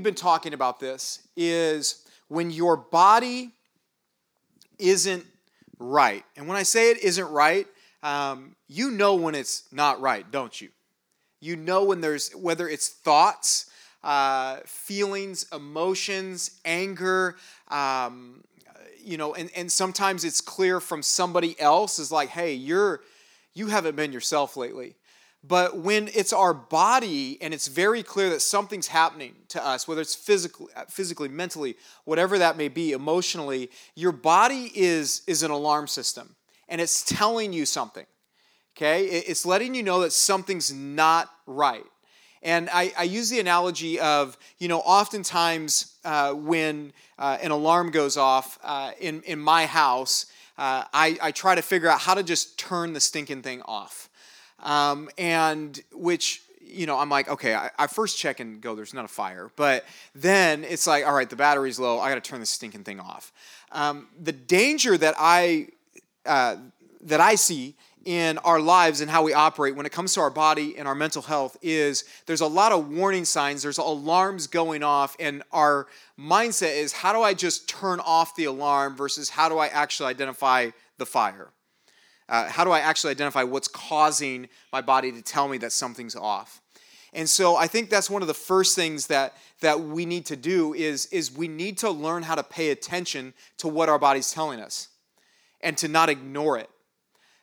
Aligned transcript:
we've 0.00 0.04
been 0.06 0.14
talking 0.14 0.54
about 0.54 0.80
this, 0.80 1.28
is 1.36 2.06
when 2.28 2.50
your 2.50 2.74
body 2.74 3.50
isn't 4.78 5.26
right. 5.78 6.24
And 6.38 6.48
when 6.48 6.56
I 6.56 6.62
say 6.62 6.90
it 6.90 7.04
isn't 7.04 7.30
right, 7.30 7.66
um, 8.02 8.56
you 8.66 8.92
know 8.92 9.16
when 9.16 9.34
it's 9.34 9.64
not 9.70 10.00
right, 10.00 10.24
don't 10.30 10.58
you? 10.58 10.70
You 11.42 11.54
know 11.54 11.84
when 11.84 12.00
there's, 12.00 12.30
whether 12.30 12.66
it's 12.66 12.88
thoughts, 12.88 13.70
uh, 14.02 14.60
feelings, 14.64 15.44
emotions, 15.52 16.58
anger, 16.64 17.36
um, 17.68 18.42
you 19.04 19.18
know, 19.18 19.34
and, 19.34 19.50
and 19.54 19.70
sometimes 19.70 20.24
it's 20.24 20.40
clear 20.40 20.80
from 20.80 21.02
somebody 21.02 21.60
else 21.60 21.98
is 21.98 22.10
like, 22.10 22.30
hey, 22.30 22.54
you're, 22.54 23.02
you 23.52 23.66
haven't 23.66 23.96
been 23.96 24.14
yourself 24.14 24.56
lately. 24.56 24.94
But 25.42 25.78
when 25.78 26.08
it's 26.14 26.32
our 26.32 26.52
body 26.52 27.38
and 27.40 27.54
it's 27.54 27.66
very 27.66 28.02
clear 28.02 28.28
that 28.30 28.42
something's 28.42 28.88
happening 28.88 29.34
to 29.48 29.64
us, 29.64 29.88
whether 29.88 30.02
it's 30.02 30.14
physically, 30.14 30.66
physically, 30.88 31.28
mentally, 31.28 31.76
whatever 32.04 32.38
that 32.38 32.58
may 32.58 32.68
be, 32.68 32.92
emotionally, 32.92 33.70
your 33.94 34.12
body 34.12 34.70
is, 34.74 35.22
is 35.26 35.42
an 35.42 35.50
alarm 35.50 35.86
system 35.86 36.36
and 36.68 36.80
it's 36.80 37.02
telling 37.02 37.52
you 37.54 37.64
something. 37.64 38.06
Okay? 38.76 39.04
It's 39.04 39.46
letting 39.46 39.74
you 39.74 39.82
know 39.82 40.00
that 40.00 40.12
something's 40.12 40.72
not 40.72 41.30
right. 41.46 41.84
And 42.42 42.70
I, 42.72 42.92
I 42.98 43.02
use 43.02 43.28
the 43.28 43.40
analogy 43.40 44.00
of, 44.00 44.38
you 44.58 44.68
know, 44.68 44.80
oftentimes 44.80 45.96
uh, 46.04 46.32
when 46.32 46.92
uh, 47.18 47.38
an 47.42 47.50
alarm 47.50 47.90
goes 47.90 48.16
off 48.16 48.58
uh, 48.62 48.92
in, 48.98 49.22
in 49.22 49.38
my 49.38 49.66
house, 49.66 50.26
uh, 50.56 50.84
I, 50.92 51.18
I 51.22 51.32
try 51.32 51.54
to 51.54 51.62
figure 51.62 51.88
out 51.88 52.00
how 52.00 52.14
to 52.14 52.22
just 52.22 52.58
turn 52.58 52.92
the 52.92 53.00
stinking 53.00 53.42
thing 53.42 53.62
off. 53.62 54.09
Um, 54.62 55.08
and 55.18 55.80
which, 55.92 56.42
you 56.60 56.86
know, 56.86 56.98
I'm 56.98 57.08
like, 57.08 57.28
okay, 57.28 57.54
I, 57.54 57.70
I, 57.78 57.86
first 57.86 58.18
check 58.18 58.40
and 58.40 58.60
go, 58.60 58.74
there's 58.74 58.94
not 58.94 59.04
a 59.04 59.08
fire. 59.08 59.50
But 59.56 59.84
then 60.14 60.64
it's 60.64 60.86
like, 60.86 61.06
all 61.06 61.14
right, 61.14 61.28
the 61.28 61.36
battery's 61.36 61.78
low. 61.78 61.98
I 61.98 62.10
got 62.10 62.22
to 62.22 62.30
turn 62.30 62.40
this 62.40 62.50
stinking 62.50 62.84
thing 62.84 63.00
off. 63.00 63.32
Um, 63.72 64.08
the 64.20 64.32
danger 64.32 64.96
that 64.98 65.14
I, 65.18 65.68
uh, 66.26 66.56
that 67.02 67.20
I 67.20 67.34
see 67.36 67.74
in 68.04 68.38
our 68.38 68.60
lives 68.60 69.00
and 69.00 69.10
how 69.10 69.22
we 69.22 69.32
operate 69.32 69.76
when 69.76 69.84
it 69.84 69.92
comes 69.92 70.14
to 70.14 70.20
our 70.20 70.30
body 70.30 70.76
and 70.78 70.88
our 70.88 70.94
mental 70.94 71.22
health 71.22 71.56
is 71.60 72.04
there's 72.26 72.40
a 72.40 72.46
lot 72.46 72.72
of 72.72 72.88
warning 72.88 73.24
signs, 73.24 73.62
there's 73.62 73.78
alarms 73.78 74.46
going 74.46 74.82
off, 74.82 75.16
and 75.20 75.42
our 75.52 75.86
mindset 76.18 76.76
is 76.76 76.92
how 76.92 77.12
do 77.12 77.20
I 77.20 77.34
just 77.34 77.68
turn 77.68 78.00
off 78.00 78.34
the 78.36 78.44
alarm 78.44 78.96
versus 78.96 79.30
how 79.30 79.48
do 79.48 79.58
I 79.58 79.66
actually 79.68 80.08
identify 80.08 80.70
the 80.98 81.06
fire? 81.06 81.50
Uh, 82.30 82.48
how 82.48 82.64
do 82.64 82.70
I 82.70 82.78
actually 82.78 83.10
identify 83.10 83.42
what's 83.42 83.68
causing 83.68 84.48
my 84.72 84.80
body 84.80 85.10
to 85.12 85.20
tell 85.20 85.48
me 85.48 85.58
that 85.58 85.72
something's 85.72 86.16
off? 86.16 86.62
And 87.12 87.28
so 87.28 87.56
I 87.56 87.66
think 87.66 87.90
that's 87.90 88.08
one 88.08 88.22
of 88.22 88.28
the 88.28 88.34
first 88.34 88.76
things 88.76 89.08
that, 89.08 89.36
that 89.60 89.80
we 89.80 90.06
need 90.06 90.26
to 90.26 90.36
do 90.36 90.72
is, 90.72 91.06
is 91.06 91.36
we 91.36 91.48
need 91.48 91.76
to 91.78 91.90
learn 91.90 92.22
how 92.22 92.36
to 92.36 92.44
pay 92.44 92.70
attention 92.70 93.34
to 93.58 93.66
what 93.66 93.88
our 93.88 93.98
body's 93.98 94.30
telling 94.30 94.60
us 94.60 94.88
and 95.60 95.76
to 95.78 95.88
not 95.88 96.08
ignore 96.08 96.56
it. 96.56 96.70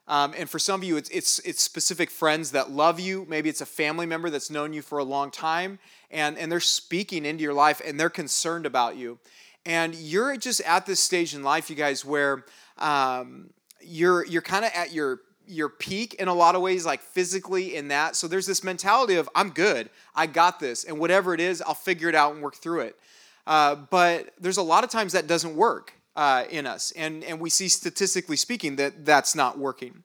Um, 0.08 0.34
and 0.38 0.50
for 0.50 0.58
some 0.58 0.80
of 0.80 0.86
you, 0.86 0.96
it's, 0.96 1.10
it's, 1.10 1.40
it's 1.40 1.62
specific 1.62 2.10
friends 2.10 2.52
that 2.52 2.72
love 2.72 2.98
you. 2.98 3.26
Maybe 3.28 3.50
it's 3.50 3.60
a 3.60 3.66
family 3.66 4.06
member 4.06 4.30
that's 4.30 4.50
known 4.50 4.72
you 4.72 4.82
for 4.82 5.00
a 5.00 5.04
long 5.04 5.32
time, 5.32 5.80
and, 6.10 6.38
and 6.38 6.50
they're 6.50 6.62
speaking 6.62 7.26
into 7.26 7.44
your 7.44 7.54
life 7.54 7.82
and 7.86 8.00
they're 8.00 8.10
concerned 8.10 8.66
about 8.66 8.96
you. 8.96 9.20
And 9.66 9.94
you're 9.94 10.38
just 10.38 10.62
at 10.62 10.86
this 10.86 11.02
stage 11.02 11.36
in 11.36 11.44
life, 11.44 11.70
you 11.70 11.76
guys, 11.76 12.06
where 12.06 12.46
um, 12.78 13.50
you're, 13.88 14.26
you're 14.26 14.42
kind 14.42 14.66
of 14.66 14.72
at 14.76 14.94
your, 14.94 15.22
your 15.48 15.70
peak 15.70 16.16
in 16.16 16.28
a 16.28 16.34
lot 16.34 16.56
of 16.56 16.62
ways, 16.62 16.86
like 16.86 17.02
physically 17.02 17.76
in 17.76 17.88
that. 17.88 18.16
So 18.16 18.28
there's 18.28 18.46
this 18.46 18.64
mentality 18.64 19.16
of, 19.16 19.30
I'm 19.34 19.50
good, 19.50 19.90
I 20.14 20.28
got 20.28 20.60
this, 20.60 20.84
and 20.84 21.00
whatever 21.00 21.34
it 21.34 21.40
is, 21.40 21.62
I'll 21.62 21.74
figure 21.74 22.10
it 22.10 22.16
out 22.16 22.34
and 22.34 22.42
work 22.42 22.56
through 22.56 22.82
it. 22.82 23.00
Uh, 23.46 23.76
but 23.76 24.34
there's 24.40 24.58
a 24.58 24.62
lot 24.64 24.84
of 24.84 24.90
times 24.90 25.14
that 25.14 25.26
doesn't 25.26 25.56
work 25.56 25.94
uh, 26.16 26.44
in 26.50 26.68
us. 26.68 26.92
And, 26.98 27.24
and 27.24 27.40
we 27.40 27.50
see 27.50 27.70
statistically 27.70 28.36
speaking 28.36 28.76
that 28.76 29.06
that's 29.06 29.36
not 29.36 29.58
working. 29.58 30.04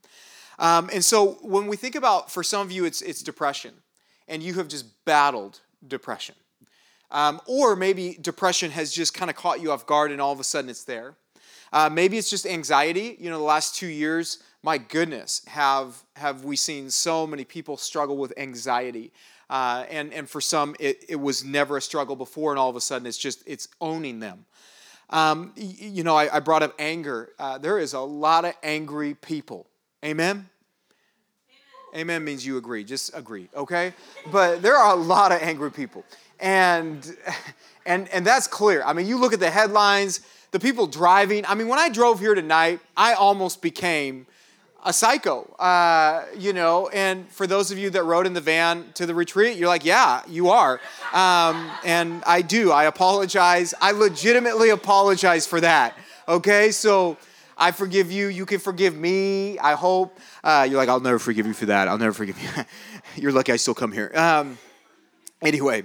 Um, 0.59 0.91
and 0.93 1.05
so 1.05 1.39
when 1.43 1.67
we 1.67 1.77
think 1.77 1.97
about, 1.97 2.31
for 2.31 2.45
some 2.45 2.61
of 2.61 2.71
you, 2.71 2.85
it's, 2.85 3.03
it's 3.03 3.23
depression, 3.23 3.75
and 4.29 4.43
you 4.43 4.55
have 4.55 4.69
just 4.69 5.05
battled 5.05 5.61
depression. 5.87 6.37
Um, 7.11 7.41
or 7.47 7.75
maybe 7.77 8.17
depression 8.21 8.71
has 8.71 8.93
just 8.93 9.13
kind 9.13 9.31
of 9.31 9.37
caught 9.37 9.61
you 9.61 9.73
off 9.73 9.87
guard 9.87 10.13
and 10.13 10.21
all 10.21 10.33
of 10.33 10.41
a 10.41 10.45
sudden 10.45 10.71
it's 10.71 10.85
there. 10.85 11.17
Uh, 11.73 11.89
maybe 11.91 12.19
it's 12.19 12.29
just 12.29 12.47
anxiety. 12.47 13.17
You 13.19 13.31
know, 13.31 13.39
the 13.39 13.45
last 13.45 13.75
two 13.75 13.87
years, 13.87 14.39
my 14.63 14.79
goodness, 14.79 15.43
have, 15.47 16.03
have 16.17 16.45
we 16.45 16.57
seen 16.57 16.91
so 16.91 17.27
many 17.27 17.45
people 17.45 17.77
struggle 17.77 18.17
with 18.17 18.33
anxiety. 18.37 19.13
Uh, 19.49 19.85
and, 19.91 20.13
and 20.13 20.29
for 20.29 20.41
some, 20.41 20.75
it, 20.79 21.05
it 21.09 21.17
was 21.17 21.45
never 21.45 21.77
a 21.77 21.83
struggle 21.83 22.17
before, 22.17 22.53
and 22.53 22.59
all 22.59 22.71
of 22.71 22.77
a 22.77 22.81
sudden 22.81 23.07
it's 23.07 23.19
just, 23.19 23.43
it's 23.47 23.69
owning 23.81 24.21
them. 24.21 24.47
Um, 25.11 25.53
you 25.57 26.05
know, 26.05 26.17
I, 26.17 26.37
I, 26.37 26.41
brought 26.41 26.63
up 26.63 26.75
anger. 26.79 27.33
Uh, 27.39 27.59
there 27.59 27.79
is 27.79 27.93
a 27.93 28.01
lot 28.01 28.47
of 28.47 28.55
angry 28.63 29.13
people. 29.13 29.67
Amen? 30.03 30.49
Amen? 31.93 32.01
Amen 32.01 32.25
means 32.25 32.47
you 32.47 32.57
agree. 32.57 32.83
Just 32.83 33.15
agree, 33.15 33.51
okay? 33.55 33.93
But 34.31 34.63
there 34.63 34.75
are 34.75 34.95
a 34.95 34.99
lot 34.99 35.31
of 35.31 35.43
angry 35.43 35.71
people. 35.71 36.03
And, 36.41 37.15
and, 37.85 38.09
and 38.09 38.27
that's 38.27 38.47
clear. 38.47 38.83
I 38.85 38.95
mean, 38.95 39.07
you 39.07 39.19
look 39.19 39.35
at 39.35 39.41
the 39.41 39.51
headlines, 39.51 40.23
the 40.53 40.61
people 40.61 40.87
driving. 40.87 41.45
I 41.47 41.55
mean, 41.55 41.67
when 41.67 41.79
I 41.79 41.89
drove 41.89 42.21
here 42.21 42.35
tonight, 42.35 42.81
I 42.97 43.15
almost 43.15 43.61
became 43.61 44.27
a 44.85 44.93
psycho, 44.93 45.45
uh, 45.59 46.25
you 46.39 46.53
know. 46.53 46.89
And 46.89 47.29
for 47.31 47.47
those 47.47 47.71
of 47.71 47.79
you 47.79 47.89
that 47.91 48.05
rode 48.05 48.27
in 48.27 48.35
the 48.35 48.41
van 48.41 48.93
to 48.95 49.07
the 49.07 49.15
retreat, 49.15 49.57
you're 49.57 49.69
like, 49.69 49.85
yeah, 49.85 50.23
you 50.29 50.51
are. 50.51 50.81
Um, 51.13 51.71
and 51.85 52.23
I 52.27 52.43
do. 52.43 52.71
I 52.71 52.85
apologize. 52.85 53.75
I 53.81 53.93
legitimately 53.93 54.69
apologize 54.71 55.47
for 55.47 55.61
that. 55.61 55.97
Okay, 56.29 56.71
so 56.71 57.17
I 57.57 57.71
forgive 57.71 58.13
you. 58.13 58.29
You 58.29 58.45
can 58.45 58.59
forgive 58.59 58.95
me. 58.95 59.59
I 59.59 59.73
hope. 59.73 60.19
Uh, 60.45 60.67
you're 60.69 60.79
like, 60.79 60.91
I'll 60.91 61.01
never 61.01 61.19
forgive 61.19 61.47
you 61.47 61.55
for 61.55 61.67
that. 61.67 61.89
I'll 61.89 61.99
never 61.99 62.13
forgive 62.13 62.41
you. 62.41 62.49
you're 63.17 63.33
lucky 63.33 63.53
I 63.53 63.57
still 63.57 63.75
come 63.75 63.91
here. 63.91 64.13
Um, 64.15 64.59
anyway 65.41 65.85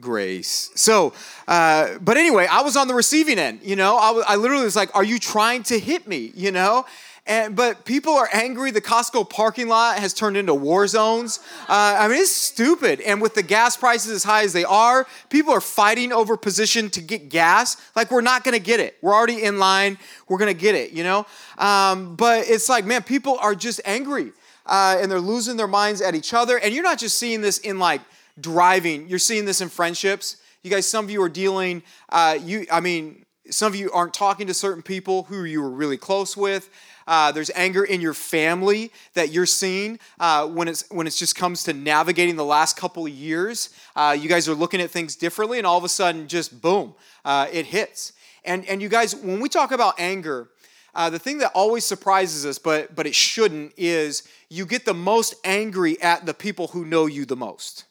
grace. 0.00 0.70
So, 0.74 1.12
uh, 1.46 1.98
but 2.00 2.16
anyway, 2.16 2.46
I 2.50 2.62
was 2.62 2.76
on 2.76 2.88
the 2.88 2.94
receiving 2.94 3.38
end, 3.38 3.60
you 3.62 3.76
know, 3.76 3.96
I, 3.96 4.34
I 4.34 4.36
literally 4.36 4.64
was 4.64 4.76
like, 4.76 4.94
are 4.94 5.04
you 5.04 5.18
trying 5.18 5.62
to 5.64 5.78
hit 5.78 6.06
me, 6.06 6.32
you 6.34 6.52
know? 6.52 6.86
And, 7.28 7.54
but 7.54 7.84
people 7.84 8.14
are 8.14 8.28
angry. 8.32 8.70
The 8.70 8.80
Costco 8.80 9.28
parking 9.28 9.68
lot 9.68 9.98
has 9.98 10.14
turned 10.14 10.38
into 10.38 10.54
war 10.54 10.86
zones. 10.86 11.40
Uh, 11.68 11.96
I 11.98 12.08
mean, 12.08 12.22
it's 12.22 12.32
stupid. 12.32 13.02
And 13.02 13.20
with 13.20 13.34
the 13.34 13.42
gas 13.42 13.76
prices 13.76 14.10
as 14.10 14.24
high 14.24 14.44
as 14.44 14.54
they 14.54 14.64
are, 14.64 15.06
people 15.28 15.52
are 15.52 15.60
fighting 15.60 16.10
over 16.10 16.38
position 16.38 16.88
to 16.90 17.02
get 17.02 17.28
gas. 17.28 17.76
Like, 17.94 18.10
we're 18.10 18.22
not 18.22 18.44
to 18.44 18.58
get 18.58 18.80
it. 18.80 18.96
We're 19.02 19.12
already 19.12 19.42
in 19.42 19.58
line. 19.58 19.98
We're 20.26 20.38
to 20.38 20.54
get 20.54 20.74
it, 20.74 20.92
you 20.92 21.04
know? 21.04 21.26
Um, 21.58 22.16
but 22.16 22.48
it's 22.48 22.70
like, 22.70 22.86
man, 22.86 23.02
people 23.02 23.36
are 23.38 23.54
just 23.54 23.82
angry. 23.84 24.32
Uh, 24.64 24.96
and 24.98 25.10
they're 25.10 25.20
losing 25.20 25.58
their 25.58 25.68
minds 25.68 26.00
at 26.00 26.14
each 26.14 26.32
other. 26.32 26.58
And 26.58 26.74
you're 26.74 26.82
not 26.82 26.98
just 26.98 27.18
seeing 27.18 27.42
this 27.42 27.58
in 27.58 27.78
like 27.78 28.00
driving, 28.40 29.08
you're 29.08 29.18
seeing 29.18 29.44
this 29.44 29.60
in 29.60 29.68
friendships. 29.68 30.36
You 30.62 30.70
guys, 30.70 30.88
some 30.88 31.04
of 31.04 31.10
you 31.10 31.22
are 31.22 31.28
dealing, 31.28 31.82
uh, 32.08 32.38
you, 32.40 32.66
I 32.70 32.80
mean, 32.80 33.24
some 33.50 33.72
of 33.72 33.78
you 33.78 33.90
aren't 33.92 34.14
talking 34.14 34.46
to 34.48 34.54
certain 34.54 34.82
people 34.82 35.24
who 35.24 35.44
you 35.44 35.62
were 35.62 35.70
really 35.70 35.96
close 35.96 36.36
with. 36.36 36.68
Uh, 37.06 37.32
there's 37.32 37.50
anger 37.54 37.84
in 37.84 38.02
your 38.02 38.12
family 38.12 38.92
that 39.14 39.30
you're 39.30 39.46
seeing 39.46 39.98
uh, 40.20 40.46
when 40.46 40.68
it's 40.68 40.84
when 40.90 41.06
it 41.06 41.10
just 41.10 41.34
comes 41.34 41.64
to 41.64 41.72
navigating 41.72 42.36
the 42.36 42.44
last 42.44 42.76
couple 42.76 43.06
of 43.06 43.12
years. 43.12 43.70
Uh, 43.96 44.14
you 44.18 44.28
guys 44.28 44.46
are 44.46 44.54
looking 44.54 44.80
at 44.80 44.90
things 44.90 45.16
differently, 45.16 45.56
and 45.56 45.66
all 45.66 45.78
of 45.78 45.84
a 45.84 45.88
sudden, 45.88 46.28
just 46.28 46.60
boom, 46.60 46.94
uh, 47.24 47.46
it 47.50 47.64
hits. 47.64 48.12
And 48.44 48.66
and 48.66 48.82
you 48.82 48.90
guys, 48.90 49.16
when 49.16 49.40
we 49.40 49.48
talk 49.48 49.72
about 49.72 49.98
anger, 49.98 50.50
uh, 50.94 51.08
the 51.08 51.18
thing 51.18 51.38
that 51.38 51.50
always 51.54 51.86
surprises 51.86 52.44
us, 52.44 52.58
but 52.58 52.94
but 52.94 53.06
it 53.06 53.14
shouldn't, 53.14 53.72
is 53.78 54.28
you 54.50 54.66
get 54.66 54.84
the 54.84 54.92
most 54.92 55.34
angry 55.44 55.98
at 56.02 56.26
the 56.26 56.34
people 56.34 56.68
who 56.68 56.84
know 56.84 57.06
you 57.06 57.24
the 57.24 57.36
most. 57.36 57.84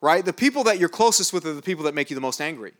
Right? 0.00 0.24
The 0.24 0.32
people 0.32 0.64
that 0.64 0.78
you're 0.78 0.88
closest 0.88 1.32
with 1.32 1.46
are 1.46 1.54
the 1.54 1.62
people 1.62 1.84
that 1.84 1.94
make 1.94 2.10
you 2.10 2.14
the 2.14 2.20
most 2.20 2.40
angry. 2.40 2.72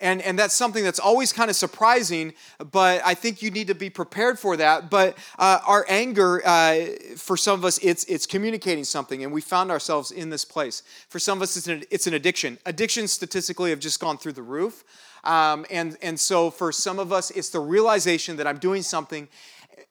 And, 0.00 0.22
and 0.22 0.38
that's 0.38 0.54
something 0.54 0.82
that's 0.82 0.98
always 0.98 1.30
kind 1.30 1.50
of 1.50 1.56
surprising, 1.56 2.32
but 2.72 3.02
I 3.04 3.12
think 3.12 3.42
you 3.42 3.50
need 3.50 3.66
to 3.66 3.74
be 3.74 3.90
prepared 3.90 4.38
for 4.38 4.56
that. 4.56 4.88
But 4.88 5.18
uh, 5.38 5.58
our 5.66 5.84
anger, 5.88 6.40
uh, 6.44 6.86
for 7.16 7.36
some 7.36 7.58
of 7.58 7.66
us, 7.66 7.76
it's, 7.78 8.04
it's 8.04 8.24
communicating 8.24 8.84
something, 8.84 9.22
and 9.22 9.30
we 9.30 9.42
found 9.42 9.70
ourselves 9.70 10.10
in 10.10 10.30
this 10.30 10.42
place. 10.42 10.82
For 11.08 11.18
some 11.18 11.36
of 11.38 11.42
us, 11.42 11.56
it's 11.58 11.68
an, 11.68 11.84
it's 11.90 12.06
an 12.06 12.14
addiction. 12.14 12.58
Addictions 12.64 13.12
statistically 13.12 13.68
have 13.70 13.78
just 13.78 14.00
gone 14.00 14.16
through 14.16 14.32
the 14.32 14.42
roof. 14.42 14.84
Um, 15.22 15.66
and, 15.70 15.98
and 16.00 16.18
so 16.18 16.50
for 16.50 16.72
some 16.72 16.98
of 16.98 17.12
us, 17.12 17.30
it's 17.32 17.50
the 17.50 17.60
realization 17.60 18.36
that 18.36 18.46
I'm 18.46 18.58
doing 18.58 18.80
something 18.80 19.28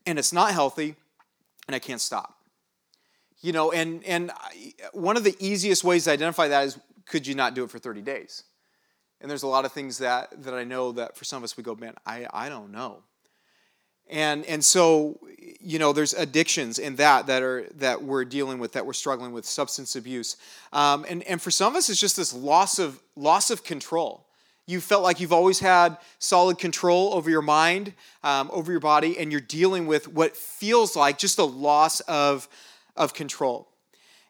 and 0.08 0.18
it's 0.18 0.34
not 0.34 0.52
healthy 0.54 0.96
and 1.68 1.76
I 1.76 1.80
can't 1.80 2.02
stop. 2.02 2.39
You 3.42 3.54
know, 3.54 3.72
and, 3.72 4.04
and 4.04 4.32
one 4.92 5.16
of 5.16 5.24
the 5.24 5.36
easiest 5.40 5.84
ways 5.84 6.06
to 6.06 6.12
identify 6.12 6.50
that 6.50 6.66
is 6.66 6.80
could 7.06 7.26
you 7.26 7.36
not 7.36 7.54
do 7.54 7.64
it 7.64 7.70
for 7.70 7.80
30 7.80 8.02
days? 8.02 8.44
And 9.22 9.30
there's 9.30 9.44
a 9.44 9.48
lot 9.48 9.66
of 9.66 9.72
things 9.72 9.98
that, 9.98 10.44
that 10.44 10.54
I 10.54 10.64
know 10.64 10.92
that 10.94 11.18
for 11.18 11.26
some 11.26 11.38
of 11.38 11.44
us 11.44 11.58
we 11.58 11.64
go, 11.64 11.76
man, 11.76 11.96
I, 12.06 12.28
I 12.32 12.50
don't 12.50 12.72
know. 12.72 13.04
And, 14.10 14.46
and 14.46 14.66
so, 14.66 15.20
you 15.60 15.78
know, 15.78 15.94
there's 15.94 16.14
addictions 16.14 16.80
in 16.80 16.96
that 16.96 17.28
that 17.28 17.44
are 17.44 17.68
that 17.76 18.02
we're 18.02 18.26
dealing 18.26 18.58
with, 18.58 18.72
that 18.72 18.86
we're 18.86 18.94
struggling 18.94 19.34
with, 19.34 19.46
substance 19.46 19.96
abuse. 19.96 20.36
Um, 20.74 21.06
and, 21.08 21.22
and 21.24 21.40
for 21.40 21.52
some 21.52 21.74
of 21.74 21.78
us, 21.78 21.90
it's 21.90 22.00
just 22.00 22.18
this 22.18 22.34
loss 22.34 22.80
of 22.80 23.00
loss 23.16 23.52
of 23.52 23.64
control. 23.64 24.26
You 24.66 24.82
felt 24.82 25.04
like 25.04 25.20
you've 25.20 25.34
always 25.34 25.60
had 25.60 25.98
solid 26.20 26.60
control 26.60 27.14
over 27.14 27.30
your 27.30 27.42
mind, 27.42 27.94
um, 28.24 28.50
over 28.52 28.72
your 28.72 28.82
body, 28.82 29.18
and 29.18 29.32
you're 29.32 29.42
dealing 29.42 29.88
with 29.88 30.08
what 30.08 30.38
feels 30.38 30.96
like 30.96 31.18
just 31.18 31.40
a 31.40 31.44
loss 31.44 32.02
of, 32.02 32.48
of 33.00 33.16
control. 33.16 33.68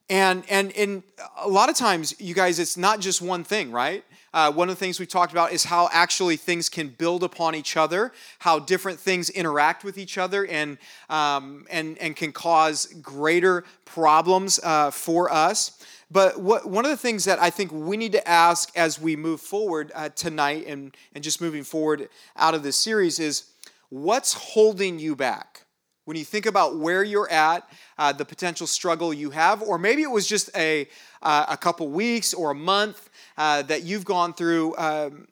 And, 0.10 0.44
and, 0.50 0.72
and 0.76 1.04
a 1.38 1.48
lot 1.48 1.70
of 1.70 1.76
times, 1.76 2.16
you 2.20 2.34
guys, 2.34 2.58
it's 2.58 2.78
not 2.78 3.00
just 3.00 3.22
one 3.22 3.44
thing, 3.44 3.72
right? 3.72 4.04
Uh, 4.34 4.52
one 4.52 4.70
of 4.70 4.76
the 4.76 4.80
things 4.80 5.00
we've 5.00 5.08
talked 5.10 5.32
about 5.32 5.52
is 5.52 5.64
how 5.66 5.90
actually 5.92 6.36
things 6.36 6.70
can 6.70 6.88
build 6.88 7.24
upon 7.24 7.54
each 7.54 7.78
other, 7.78 8.12
how 8.40 8.58
different 8.58 9.00
things 9.00 9.30
interact 9.30 9.84
with 9.84 9.98
each 9.98 10.18
other, 10.18 10.48
and, 10.48 10.78
um, 11.10 11.66
and, 11.70 11.98
and 12.00 12.16
can 12.16 12.32
cause 12.32 12.88
greater 13.02 13.64
problems 13.86 14.60
uh, 14.64 14.90
for 14.90 15.32
us. 15.32 15.84
But 16.12 16.40
what, 16.40 16.68
one 16.68 16.86
of 16.86 16.92
the 16.92 16.98
things 16.98 17.26
that 17.26 17.40
I 17.40 17.52
think 17.52 17.72
we 17.72 17.96
need 17.96 18.14
to 18.14 18.28
ask 18.28 18.76
as 18.76 19.00
we 19.00 19.16
move 19.16 19.42
forward 19.42 19.92
uh, 19.94 20.10
tonight 20.10 20.66
and, 20.66 20.96
and 21.14 21.24
just 21.24 21.40
moving 21.40 21.64
forward 21.64 22.10
out 22.36 22.56
of 22.56 22.64
this 22.64 22.78
series 22.78 23.20
is 23.20 23.52
what's 23.90 24.34
holding 24.34 24.98
you 24.98 25.16
back? 25.16 25.66
When 26.10 26.18
you 26.18 26.26
think 26.26 26.48
about 26.48 26.76
where 26.76 27.04
you're 27.04 27.30
at, 27.30 27.70
uh, 28.00 28.12
the 28.12 28.26
potential 28.26 28.66
struggle 28.66 29.14
you 29.14 29.30
have, 29.30 29.62
or 29.62 29.78
maybe 29.78 30.02
it 30.02 30.10
was 30.10 30.26
just 30.26 30.50
a, 30.58 30.88
uh, 31.22 31.46
a 31.50 31.56
couple 31.56 31.88
weeks 31.88 32.34
or 32.34 32.50
a 32.50 32.56
month 32.56 33.12
uh, 33.38 33.62
that 33.62 33.84
you've 33.84 34.06
gone 34.06 34.34
through 34.34 34.76
um, 34.80 35.28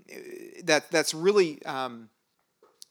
that, 0.66 0.92
that's 0.92 1.16
really 1.16 1.66
um, 1.66 2.10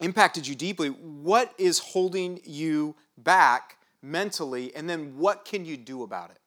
impacted 0.01 0.49
you 0.49 0.57
deeply, 0.57 0.89
what 0.89 1.55
is 1.59 1.79
holding 1.79 2.41
you 2.43 2.97
back 3.19 3.77
mentally, 4.03 4.75
and 4.75 4.91
then 4.91 5.17
what 5.17 5.45
can 5.45 5.65
you 5.65 5.77
do 5.77 6.03
about 6.03 6.31
it? 6.31 6.41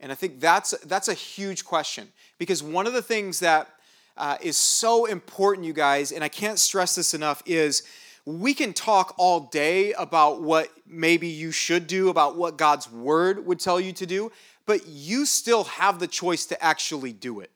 And 0.00 0.10
I 0.10 0.16
think 0.16 0.40
that's, 0.40 0.72
that's 0.86 1.06
a 1.06 1.14
huge 1.14 1.64
question 1.64 2.08
because 2.36 2.64
one 2.64 2.88
of 2.88 2.94
the 2.94 3.02
things 3.02 3.38
that 3.38 3.68
uh, 4.16 4.38
is 4.42 4.56
so 4.56 5.04
important, 5.04 5.68
you 5.68 5.72
guys, 5.72 6.10
and 6.10 6.24
I 6.24 6.28
can't 6.28 6.58
stress 6.58 6.96
this 6.96 7.14
enough, 7.14 7.44
is 7.46 7.84
we 8.24 8.54
can 8.54 8.72
talk 8.72 9.14
all 9.18 9.40
day 9.40 9.92
about 9.94 10.42
what 10.42 10.70
maybe 10.86 11.28
you 11.28 11.52
should 11.52 11.86
do, 11.86 12.08
about 12.08 12.36
what 12.36 12.56
God's 12.56 12.90
word 12.90 13.46
would 13.46 13.60
tell 13.60 13.80
you 13.80 13.92
to 13.92 14.06
do, 14.06 14.30
but 14.66 14.86
you 14.86 15.26
still 15.26 15.64
have 15.64 15.98
the 15.98 16.06
choice 16.06 16.46
to 16.46 16.62
actually 16.62 17.12
do 17.12 17.40
it. 17.40 17.50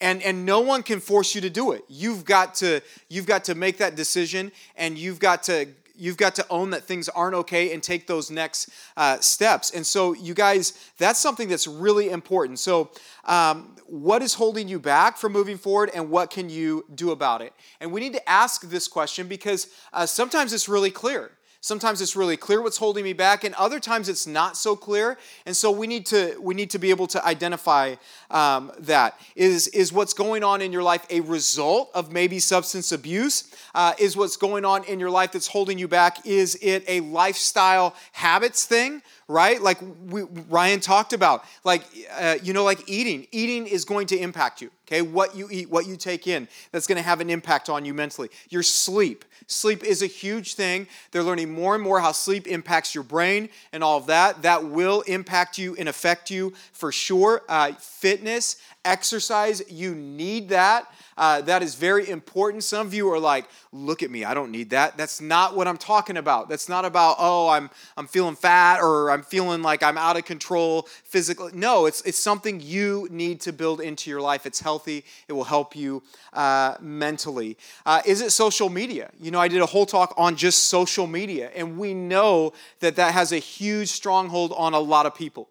And, 0.00 0.22
and 0.22 0.46
no 0.46 0.60
one 0.60 0.82
can 0.82 1.00
force 1.00 1.34
you 1.34 1.40
to 1.40 1.50
do 1.50 1.72
it. 1.72 1.84
You've 1.88 2.24
got 2.24 2.54
to, 2.56 2.80
you've 3.08 3.26
got 3.26 3.44
to 3.44 3.54
make 3.54 3.78
that 3.78 3.96
decision 3.96 4.52
and 4.76 4.96
you've 4.96 5.18
got 5.18 5.42
to 5.44 5.68
you've 5.98 6.16
got 6.16 6.34
to 6.36 6.46
own 6.48 6.70
that 6.70 6.84
things 6.84 7.08
aren't 7.08 7.34
okay 7.34 7.72
and 7.72 7.82
take 7.82 8.06
those 8.06 8.30
next 8.30 8.70
uh, 8.96 9.18
steps. 9.18 9.72
And 9.72 9.86
so, 9.86 10.14
you 10.14 10.32
guys, 10.34 10.72
that's 10.98 11.18
something 11.18 11.48
that's 11.48 11.66
really 11.66 12.10
important. 12.10 12.58
So, 12.58 12.90
um, 13.24 13.76
what 13.86 14.22
is 14.22 14.34
holding 14.34 14.68
you 14.68 14.78
back 14.78 15.16
from 15.16 15.32
moving 15.32 15.56
forward, 15.56 15.90
and 15.94 16.10
what 16.10 16.30
can 16.30 16.50
you 16.50 16.84
do 16.94 17.10
about 17.10 17.40
it? 17.40 17.52
And 17.80 17.90
we 17.90 18.00
need 18.00 18.12
to 18.12 18.28
ask 18.28 18.62
this 18.62 18.86
question 18.86 19.28
because 19.28 19.68
uh, 19.92 20.06
sometimes 20.06 20.52
it's 20.52 20.68
really 20.68 20.90
clear. 20.90 21.32
Sometimes 21.68 22.00
it's 22.00 22.16
really 22.16 22.38
clear 22.38 22.62
what's 22.62 22.78
holding 22.78 23.04
me 23.04 23.12
back, 23.12 23.44
and 23.44 23.54
other 23.56 23.78
times 23.78 24.08
it's 24.08 24.26
not 24.26 24.56
so 24.56 24.74
clear. 24.74 25.18
And 25.44 25.54
so 25.54 25.70
we 25.70 25.86
need 25.86 26.06
to 26.06 26.34
we 26.40 26.54
need 26.54 26.70
to 26.70 26.78
be 26.78 26.88
able 26.88 27.06
to 27.08 27.22
identify 27.22 27.96
um, 28.30 28.72
that. 28.78 29.20
Is 29.36 29.68
is 29.68 29.92
what's 29.92 30.14
going 30.14 30.42
on 30.42 30.62
in 30.62 30.72
your 30.72 30.82
life 30.82 31.04
a 31.10 31.20
result 31.20 31.90
of 31.92 32.10
maybe 32.10 32.38
substance 32.38 32.90
abuse? 32.90 33.54
Uh, 33.74 33.92
is 33.98 34.16
what's 34.16 34.38
going 34.38 34.64
on 34.64 34.82
in 34.84 34.98
your 34.98 35.10
life 35.10 35.32
that's 35.32 35.46
holding 35.46 35.78
you 35.78 35.88
back? 35.88 36.24
Is 36.26 36.58
it 36.62 36.84
a 36.88 37.00
lifestyle 37.00 37.94
habits 38.12 38.64
thing? 38.64 39.02
Right? 39.28 39.60
Like 39.60 39.78
we, 40.06 40.22
Ryan 40.48 40.80
talked 40.80 41.12
about, 41.12 41.44
like, 41.62 41.82
uh, 42.18 42.36
you 42.42 42.54
know, 42.54 42.64
like 42.64 42.88
eating. 42.88 43.26
Eating 43.30 43.66
is 43.66 43.84
going 43.84 44.06
to 44.08 44.18
impact 44.18 44.62
you, 44.62 44.70
okay? 44.86 45.02
What 45.02 45.36
you 45.36 45.48
eat, 45.50 45.70
what 45.70 45.86
you 45.86 45.96
take 45.96 46.26
in, 46.26 46.48
that's 46.72 46.86
going 46.86 46.96
to 46.96 47.02
have 47.02 47.20
an 47.20 47.28
impact 47.28 47.68
on 47.68 47.84
you 47.84 47.92
mentally. 47.92 48.30
Your 48.48 48.62
sleep. 48.62 49.26
Sleep 49.46 49.84
is 49.84 50.02
a 50.02 50.06
huge 50.06 50.54
thing. 50.54 50.86
They're 51.10 51.22
learning 51.22 51.52
more 51.52 51.74
and 51.74 51.84
more 51.84 52.00
how 52.00 52.12
sleep 52.12 52.46
impacts 52.46 52.94
your 52.94 53.04
brain 53.04 53.50
and 53.72 53.84
all 53.84 53.98
of 53.98 54.06
that. 54.06 54.42
That 54.42 54.64
will 54.64 55.02
impact 55.02 55.58
you 55.58 55.76
and 55.78 55.88
affect 55.88 56.30
you 56.30 56.54
for 56.72 56.90
sure. 56.90 57.42
Uh, 57.48 57.72
fitness, 57.74 58.56
exercise, 58.84 59.62
you 59.70 59.94
need 59.94 60.48
that. 60.50 60.90
Uh, 61.16 61.40
that 61.40 61.62
is 61.62 61.74
very 61.74 62.08
important. 62.08 62.62
Some 62.62 62.86
of 62.86 62.94
you 62.94 63.10
are 63.12 63.18
like, 63.18 63.46
look 63.72 64.04
at 64.04 64.10
me, 64.10 64.24
I 64.24 64.34
don't 64.34 64.52
need 64.52 64.70
that. 64.70 64.96
That's 64.96 65.20
not 65.20 65.56
what 65.56 65.66
I'm 65.66 65.76
talking 65.76 66.16
about. 66.16 66.48
That's 66.48 66.68
not 66.68 66.84
about, 66.84 67.16
oh, 67.18 67.48
I'm, 67.48 67.70
I'm 67.96 68.06
feeling 68.06 68.36
fat 68.36 68.80
or 68.80 69.10
I'm 69.10 69.22
feeling 69.22 69.60
like 69.60 69.82
I'm 69.82 69.98
out 69.98 70.16
of 70.16 70.24
control 70.24 70.82
physically. 71.04 71.52
No, 71.54 71.86
it's, 71.86 72.02
it's 72.02 72.18
something 72.18 72.60
you 72.60 73.08
need 73.10 73.40
to 73.42 73.52
build 73.52 73.80
into 73.80 74.10
your 74.10 74.20
life. 74.20 74.46
It's 74.46 74.60
healthy, 74.60 75.04
it 75.26 75.32
will 75.32 75.44
help 75.44 75.74
you 75.74 76.02
uh, 76.32 76.76
mentally. 76.80 77.58
Uh, 77.84 78.00
is 78.06 78.20
it 78.20 78.30
social 78.30 78.68
media? 78.68 79.10
You 79.20 79.32
know, 79.32 79.40
I 79.40 79.48
did 79.48 79.60
a 79.60 79.66
whole 79.66 79.86
talk 79.86 80.14
on 80.16 80.36
just 80.36 80.68
social 80.68 81.08
media, 81.08 81.50
and 81.54 81.78
we 81.78 81.94
know 81.94 82.52
that 82.78 82.94
that 82.96 83.12
has 83.12 83.32
a 83.32 83.38
huge 83.38 83.88
stronghold 83.88 84.52
on 84.56 84.72
a 84.72 84.78
lot 84.78 85.04
of 85.04 85.14
people 85.14 85.48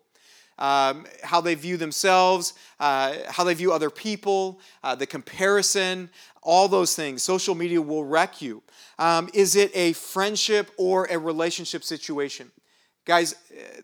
um, 0.59 1.05
how 1.23 1.41
they 1.41 1.55
view 1.55 1.77
themselves, 1.77 2.53
uh, 2.79 3.15
how 3.29 3.43
they 3.43 3.53
view 3.53 3.71
other 3.71 3.89
people, 3.89 4.59
uh, 4.83 4.95
the 4.95 5.05
comparison, 5.05 6.09
all 6.41 6.67
those 6.67 6.95
things. 6.95 7.23
Social 7.23 7.55
media 7.55 7.81
will 7.81 8.05
wreck 8.05 8.41
you. 8.41 8.63
Um, 8.99 9.29
is 9.33 9.55
it 9.55 9.71
a 9.75 9.93
friendship 9.93 10.71
or 10.77 11.05
a 11.05 11.17
relationship 11.19 11.83
situation? 11.83 12.51
Guys, 13.05 13.35
uh, 13.51 13.81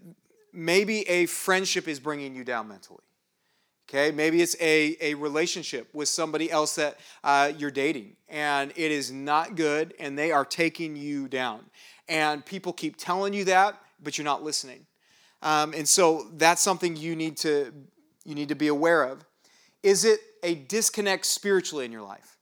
maybe 0.52 1.08
a 1.10 1.26
friendship 1.26 1.88
is 1.88 2.00
bringing 2.00 2.36
you 2.36 2.44
down 2.44 2.68
mentally. 2.68 3.04
Okay, 3.90 4.12
maybe 4.12 4.42
it's 4.42 4.56
a, 4.60 4.96
a 5.02 5.14
relationship 5.16 5.94
with 5.94 6.10
somebody 6.10 6.50
else 6.50 6.76
that 6.76 6.98
uh, 7.24 7.52
you're 7.58 7.70
dating 7.70 8.16
and 8.30 8.72
it 8.72 8.92
is 8.92 9.12
not 9.12 9.56
good 9.56 9.94
and 10.00 10.18
they 10.18 10.32
are 10.32 10.46
taking 10.46 10.96
you 10.96 11.28
down. 11.28 11.60
And 12.08 12.46
people 12.46 12.74
keep 12.74 12.96
telling 12.98 13.34
you 13.34 13.44
that, 13.46 13.80
but 14.02 14.18
you're 14.18 14.26
not 14.26 14.42
listening. 14.42 14.86
Um, 15.44 15.74
and 15.74 15.88
so 15.88 16.28
that's 16.38 16.62
something 16.62 16.96
you 16.96 17.16
need 17.16 17.38
to 17.38 17.72
you 18.26 18.34
need 18.34 18.50
to 18.50 18.56
be 18.56 18.70
aware 18.70 19.04
of. 19.04 19.26
Is 19.84 20.06
it 20.06 20.22
a 20.42 20.56
disconnect 20.56 21.26
spiritually 21.26 21.84
in 21.86 21.92
your 21.92 22.02
life? 22.02 22.38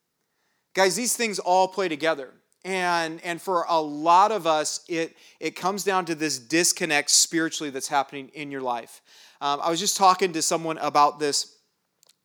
Guys, 0.76 0.96
these 0.96 1.16
things 1.16 1.40
all 1.40 1.68
play 1.68 1.90
together. 1.90 2.32
And, 2.64 3.20
and 3.24 3.42
for 3.42 3.66
a 3.68 3.82
lot 3.82 4.32
of 4.32 4.46
us, 4.46 4.86
it, 4.88 5.18
it 5.40 5.56
comes 5.56 5.84
down 5.84 6.06
to 6.06 6.16
this 6.16 6.38
disconnect 6.38 7.10
spiritually 7.10 7.72
that's 7.72 7.88
happening 7.88 8.30
in 8.36 8.52
your 8.52 8.62
life. 8.62 9.02
Um, 9.42 9.60
I 9.64 9.72
was 9.72 9.80
just 9.80 9.98
talking 9.98 10.34
to 10.34 10.42
someone 10.44 10.78
about 10.78 11.20
this 11.20 11.58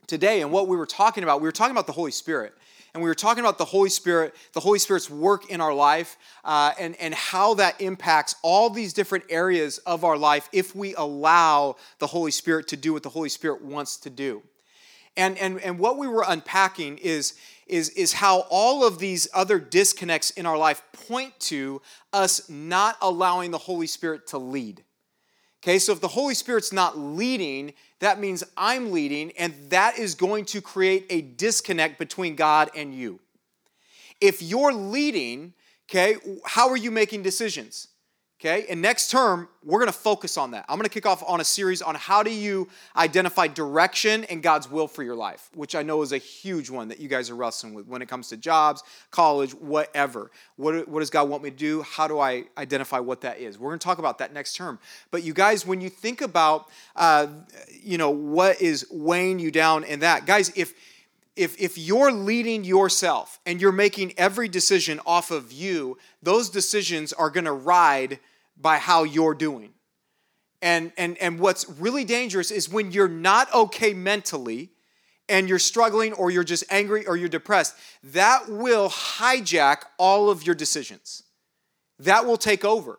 today, 0.07 0.43
and 0.43 0.53
what 0.53 0.69
we 0.69 0.77
were 0.77 0.87
talking 0.87 1.25
about, 1.25 1.41
we 1.41 1.49
were 1.49 1.53
talking 1.53 1.73
about 1.73 1.87
the 1.87 1.95
Holy 1.95 2.11
Spirit 2.11 2.53
and 2.97 3.03
we 3.03 3.11
were 3.11 3.15
talking 3.15 3.45
about 3.45 3.59
the 3.59 3.65
Holy 3.67 3.91
Spirit, 3.91 4.35
the 4.55 4.61
Holy 4.61 4.79
Spirit's 4.79 5.11
work 5.11 5.51
in 5.51 5.61
our 5.61 5.75
life, 5.75 6.17
uh, 6.45 6.73
and, 6.79 6.97
and 6.97 7.13
how 7.15 7.53
that 7.53 7.79
impacts 7.79 8.37
all 8.41 8.71
these 8.71 8.95
different 8.95 9.25
areas 9.29 9.77
of 9.79 10.03
our 10.03 10.17
life 10.17 10.49
if 10.51 10.75
we 10.75 10.95
allow 10.95 11.77
the 11.99 12.07
Holy 12.07 12.31
Spirit 12.31 12.69
to 12.69 12.77
do 12.77 12.95
what 12.95 13.03
the 13.03 13.11
Holy 13.11 13.29
Spirit 13.29 13.63
wants 13.63 13.99
to 13.99 14.09
do. 14.09 14.43
And, 15.15 15.37
and, 15.37 15.61
and 15.61 15.79
what 15.79 15.99
we 15.99 16.09
were 16.09 16.25
unpacking 16.27 16.97
is, 16.97 17.35
is, 17.67 17.91
is 17.91 18.15
how 18.15 18.47
all 18.49 18.83
of 18.83 18.99
these 18.99 19.29
other 19.35 19.59
disconnects 19.59 20.31
in 20.31 20.47
our 20.47 20.57
life 20.57 20.83
point 21.09 21.39
to 21.41 21.83
us 22.15 22.49
not 22.49 22.97
allowing 23.03 23.51
the 23.51 23.59
Holy 23.59 23.89
Spirit 23.89 24.27
to 24.29 24.39
lead. 24.39 24.85
Okay, 25.67 25.81
so 25.81 25.91
if 25.91 26.01
the 26.01 26.07
Holy 26.07 26.35
Spirit's 26.35 26.73
not 26.73 26.97
leading, 26.97 27.75
that 27.99 28.21
means 28.21 28.45
I'm 28.57 28.93
leading, 28.93 29.33
and 29.33 29.53
that 29.71 29.99
is 29.99 30.15
going 30.15 30.45
to 30.45 30.63
create 30.63 31.07
a 31.11 31.23
disconnect 31.23 31.99
between 31.99 32.37
God 32.37 32.71
and 32.77 32.95
you. 32.95 33.19
If 34.21 34.43
you're 34.43 34.73
leading, 34.73 35.55
okay, 35.91 36.19
how 36.45 36.69
are 36.69 36.77
you 36.77 36.93
making 36.93 37.25
decisions? 37.25 37.89
Okay, 38.39 38.67
and 38.69 38.83
next 38.83 39.11
term, 39.11 39.49
we're 39.65 39.79
gonna 39.79 39.93
focus 39.93 40.37
on 40.37 40.51
that. 40.51 40.67
I'm 40.69 40.77
gonna 40.77 40.91
kick 40.91 41.07
off 41.07 41.23
on 41.27 41.41
a 41.41 41.45
series 41.45 41.81
on 41.81 41.95
how 41.95 42.23
do 42.23 42.31
you 42.31 42.69
identify 42.95 43.47
direction 43.47 44.25
and 44.25 44.43
God's 44.43 44.71
will 44.71 44.89
for 44.89 45.03
your 45.03 45.17
life, 45.17 45.49
which 45.55 45.75
I 45.75 45.83
know 45.83 46.03
is 46.03 46.13
a 46.13 46.19
huge 46.19 46.69
one 46.69 46.89
that 46.89 47.01
you 47.01 47.09
guys 47.09 47.31
are 47.31 47.35
wrestling 47.35 47.73
with 47.73 47.87
when 47.87 48.03
it 48.03 48.09
comes 48.11 48.29
to 48.29 48.37
jobs, 48.37 48.83
college, 49.11 49.53
whatever. 49.53 50.31
What, 50.57 50.87
what 50.87 51.01
does 51.01 51.09
God 51.09 51.31
want 51.31 51.45
me 51.45 51.51
to 51.51 51.57
do? 51.57 51.81
How 51.81 52.07
do 52.07 52.19
I 52.19 52.45
identify 52.59 52.99
what 52.99 53.23
that 53.23 53.39
is? 53.39 53.59
We're 53.59 53.71
gonna 53.71 53.79
talk 53.79 53.99
about 53.99 54.19
that 54.19 54.35
next 54.35 54.55
term. 54.55 54.81
But 55.11 55.23
you 55.23 55.33
guys, 55.33 55.67
when 55.67 55.81
you 55.81 55.89
think 55.89 56.21
about, 56.21 56.69
uh, 56.95 57.29
you 57.83 57.97
know, 57.97 58.11
what 58.11 58.61
is 58.61 58.87
weighing 58.91 59.39
you 59.39 59.51
down 59.51 59.83
in 59.83 60.01
that, 60.01 60.27
guys, 60.27 60.53
if 60.55 60.75
if, 61.37 61.61
if 61.61 61.77
you're 61.77 62.11
leading 62.11 62.65
yourself 62.65 63.39
and 63.45 63.61
you're 63.61 63.73
making 63.73 64.15
every 64.17 64.49
decision 64.49 65.01
off 65.07 65.31
of 65.31 65.53
you, 65.53 65.99
those 66.23 66.49
decisions 66.49 67.13
are 67.13 67.31
going 67.31 67.45
to 67.45 67.53
ride 67.53 68.19
by 68.57 68.79
how 68.79 69.05
you're 69.05 69.35
doing. 69.35 69.73
And, 70.63 70.93
and, 70.97 71.19
and 71.19 71.39
what's 71.39 71.69
really 71.79 72.05
dangerous 72.05 72.51
is 72.51 72.69
when 72.69 72.91
you're 72.91 73.09
not 73.09 73.53
okay 73.53 73.93
mentally 73.93 74.71
and 75.29 75.49
you're 75.49 75.59
struggling 75.59 76.15
or 76.15 76.31
you're 76.31 76.45
just 76.45 76.65
angry 76.71 77.07
or 77.07 77.17
you're 77.17 77.29
depressed, 77.29 77.77
that 78.03 78.49
will 78.49 78.89
hijack 78.89 79.83
all 79.99 80.31
of 80.31 80.45
your 80.47 80.55
decisions. 80.55 81.23
That 81.99 82.25
will 82.27 82.39
take 82.39 82.65
over. 82.65 82.99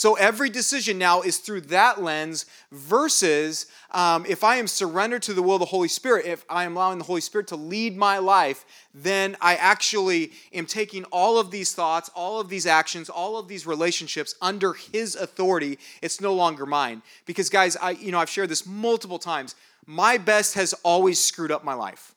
So 0.00 0.14
every 0.14 0.48
decision 0.48 0.96
now 0.96 1.20
is 1.20 1.36
through 1.36 1.60
that 1.60 2.00
lens 2.00 2.46
versus 2.72 3.66
um, 3.90 4.24
if 4.26 4.42
I 4.42 4.56
am 4.56 4.66
surrendered 4.66 5.20
to 5.24 5.34
the 5.34 5.42
will 5.42 5.56
of 5.56 5.60
the 5.60 5.66
Holy 5.66 5.88
Spirit, 5.88 6.24
if 6.24 6.42
I 6.48 6.64
am 6.64 6.74
allowing 6.74 6.96
the 6.96 7.04
Holy 7.04 7.20
Spirit 7.20 7.48
to 7.48 7.56
lead 7.56 7.98
my 7.98 8.16
life, 8.16 8.64
then 8.94 9.36
I 9.42 9.56
actually 9.56 10.32
am 10.54 10.64
taking 10.64 11.04
all 11.12 11.38
of 11.38 11.50
these 11.50 11.74
thoughts, 11.74 12.08
all 12.14 12.40
of 12.40 12.48
these 12.48 12.64
actions, 12.64 13.10
all 13.10 13.36
of 13.36 13.46
these 13.46 13.66
relationships 13.66 14.34
under 14.40 14.72
His 14.72 15.16
authority. 15.16 15.78
It's 16.00 16.18
no 16.18 16.32
longer 16.32 16.64
mine. 16.64 17.02
Because, 17.26 17.50
guys, 17.50 17.76
I, 17.76 17.90
you 17.90 18.10
know, 18.10 18.20
I've 18.20 18.30
shared 18.30 18.48
this 18.48 18.64
multiple 18.64 19.18
times. 19.18 19.54
My 19.84 20.16
best 20.16 20.54
has 20.54 20.72
always 20.82 21.22
screwed 21.22 21.52
up 21.52 21.62
my 21.62 21.74
life. 21.74 22.14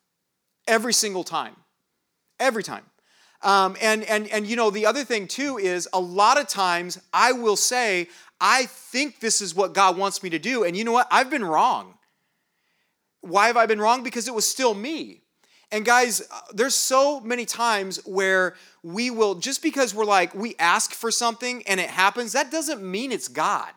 Every 0.69 0.93
single 0.93 1.25
time. 1.25 1.57
Every 2.39 2.63
time. 2.63 2.85
Um, 3.43 3.75
and, 3.81 4.03
and, 4.05 4.27
and, 4.29 4.47
you 4.47 4.55
know, 4.55 4.69
the 4.69 4.85
other 4.85 5.03
thing 5.03 5.27
too 5.27 5.57
is 5.57 5.87
a 5.91 5.99
lot 5.99 6.39
of 6.39 6.47
times 6.47 6.99
I 7.11 7.33
will 7.33 7.57
say, 7.57 8.07
I 8.39 8.65
think 8.65 9.19
this 9.19 9.41
is 9.41 9.53
what 9.53 9.73
God 9.73 9.97
wants 9.97 10.23
me 10.23 10.29
to 10.29 10.39
do. 10.39 10.63
And 10.63 10.75
you 10.75 10.83
know 10.83 10.93
what? 10.93 11.07
I've 11.11 11.29
been 11.29 11.43
wrong. 11.43 11.95
Why 13.21 13.47
have 13.47 13.57
I 13.57 13.65
been 13.65 13.79
wrong? 13.79 14.01
Because 14.01 14.27
it 14.27 14.33
was 14.33 14.47
still 14.47 14.73
me. 14.73 15.21
And 15.71 15.83
guys, 15.83 16.21
uh, 16.21 16.39
there's 16.53 16.75
so 16.75 17.19
many 17.19 17.45
times 17.45 17.97
where 18.05 18.55
we 18.83 19.09
will, 19.09 19.35
just 19.35 19.63
because 19.63 19.93
we're 19.93 20.05
like, 20.05 20.35
we 20.35 20.55
ask 20.59 20.93
for 20.93 21.09
something 21.09 21.63
and 21.67 21.79
it 21.79 21.89
happens, 21.89 22.33
that 22.33 22.51
doesn't 22.51 22.83
mean 22.83 23.11
it's 23.11 23.27
God. 23.27 23.71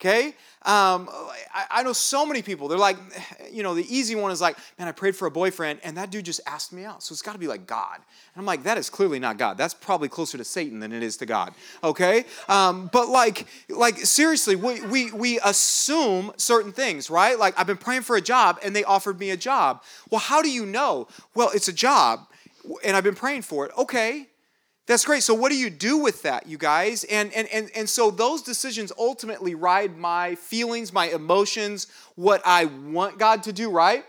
Okay? 0.00 0.28
Um, 0.62 1.08
I, 1.52 1.66
I, 1.70 1.82
know 1.82 1.92
so 1.92 2.24
many 2.24 2.40
people, 2.40 2.68
they're 2.68 2.78
like, 2.78 2.96
you 3.52 3.62
know, 3.64 3.74
the 3.74 3.86
easy 3.94 4.14
one 4.14 4.30
is 4.30 4.40
like, 4.40 4.56
man, 4.78 4.86
I 4.86 4.92
prayed 4.92 5.16
for 5.16 5.26
a 5.26 5.30
boyfriend 5.30 5.80
and 5.82 5.96
that 5.96 6.10
dude 6.10 6.24
just 6.24 6.40
asked 6.46 6.72
me 6.72 6.84
out. 6.84 7.02
So 7.02 7.12
it's 7.12 7.22
got 7.22 7.32
to 7.32 7.38
be 7.38 7.48
like 7.48 7.66
God. 7.66 7.96
And 7.96 8.40
I'm 8.40 8.46
like, 8.46 8.62
that 8.62 8.78
is 8.78 8.90
clearly 8.90 9.18
not 9.18 9.38
God. 9.38 9.58
That's 9.58 9.74
probably 9.74 10.08
closer 10.08 10.38
to 10.38 10.44
Satan 10.44 10.78
than 10.78 10.92
it 10.92 11.02
is 11.02 11.16
to 11.18 11.26
God. 11.26 11.54
Okay? 11.82 12.26
Um, 12.48 12.88
but 12.92 13.08
like, 13.08 13.46
like 13.68 13.98
seriously, 13.98 14.54
we, 14.54 14.80
we, 14.82 15.10
we 15.10 15.40
assume 15.40 16.32
certain 16.36 16.70
things, 16.72 17.10
right? 17.10 17.36
Like, 17.38 17.58
I've 17.58 17.66
been 17.66 17.76
praying 17.76 18.02
for 18.02 18.16
a 18.16 18.20
job 18.20 18.58
and 18.64 18.76
they 18.76 18.84
offered 18.84 19.18
me 19.18 19.30
a 19.30 19.36
job. 19.36 19.82
Well, 20.10 20.20
how 20.20 20.42
do 20.42 20.50
you 20.50 20.64
know? 20.64 21.08
Well, 21.34 21.50
it's 21.54 21.68
a 21.68 21.72
job 21.72 22.20
and 22.84 22.96
I've 22.96 23.04
been 23.04 23.16
praying 23.16 23.42
for 23.42 23.66
it. 23.66 23.72
Okay. 23.76 24.28
That's 24.88 25.04
great. 25.04 25.22
So 25.22 25.34
what 25.34 25.52
do 25.52 25.58
you 25.58 25.68
do 25.68 25.98
with 25.98 26.22
that, 26.22 26.48
you 26.48 26.56
guys? 26.56 27.04
And 27.04 27.30
and 27.34 27.46
and 27.48 27.70
and 27.74 27.86
so 27.86 28.10
those 28.10 28.40
decisions 28.40 28.90
ultimately 28.98 29.54
ride 29.54 29.98
my 29.98 30.34
feelings, 30.34 30.94
my 30.94 31.08
emotions, 31.08 31.88
what 32.14 32.40
I 32.46 32.64
want 32.64 33.18
God 33.18 33.42
to 33.42 33.52
do, 33.52 33.70
right? 33.70 34.06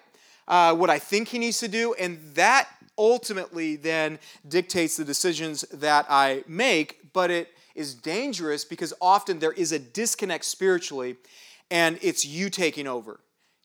Uh, 0.48 0.74
what 0.74 0.90
I 0.90 0.98
think 0.98 1.28
He 1.28 1.38
needs 1.38 1.60
to 1.60 1.68
do, 1.68 1.94
and 1.96 2.18
that 2.36 2.70
ultimately 2.98 3.76
then 3.76 4.20
dictates 4.48 4.96
the 4.96 5.04
decisions 5.04 5.64
that 5.74 6.06
I 6.10 6.46
make. 6.48 7.12
But 7.12 7.30
it 7.30 7.50
is 7.76 7.94
dangerous 7.94 8.64
because 8.64 8.94
often 9.02 9.40
there 9.40 9.52
is 9.52 9.74
a 9.74 9.80
disconnect 9.80 10.46
spiritually, 10.46 11.18
and 11.70 12.00
it's 12.02 12.24
you 12.24 12.50
taking 12.50 12.88
over. 12.88 13.20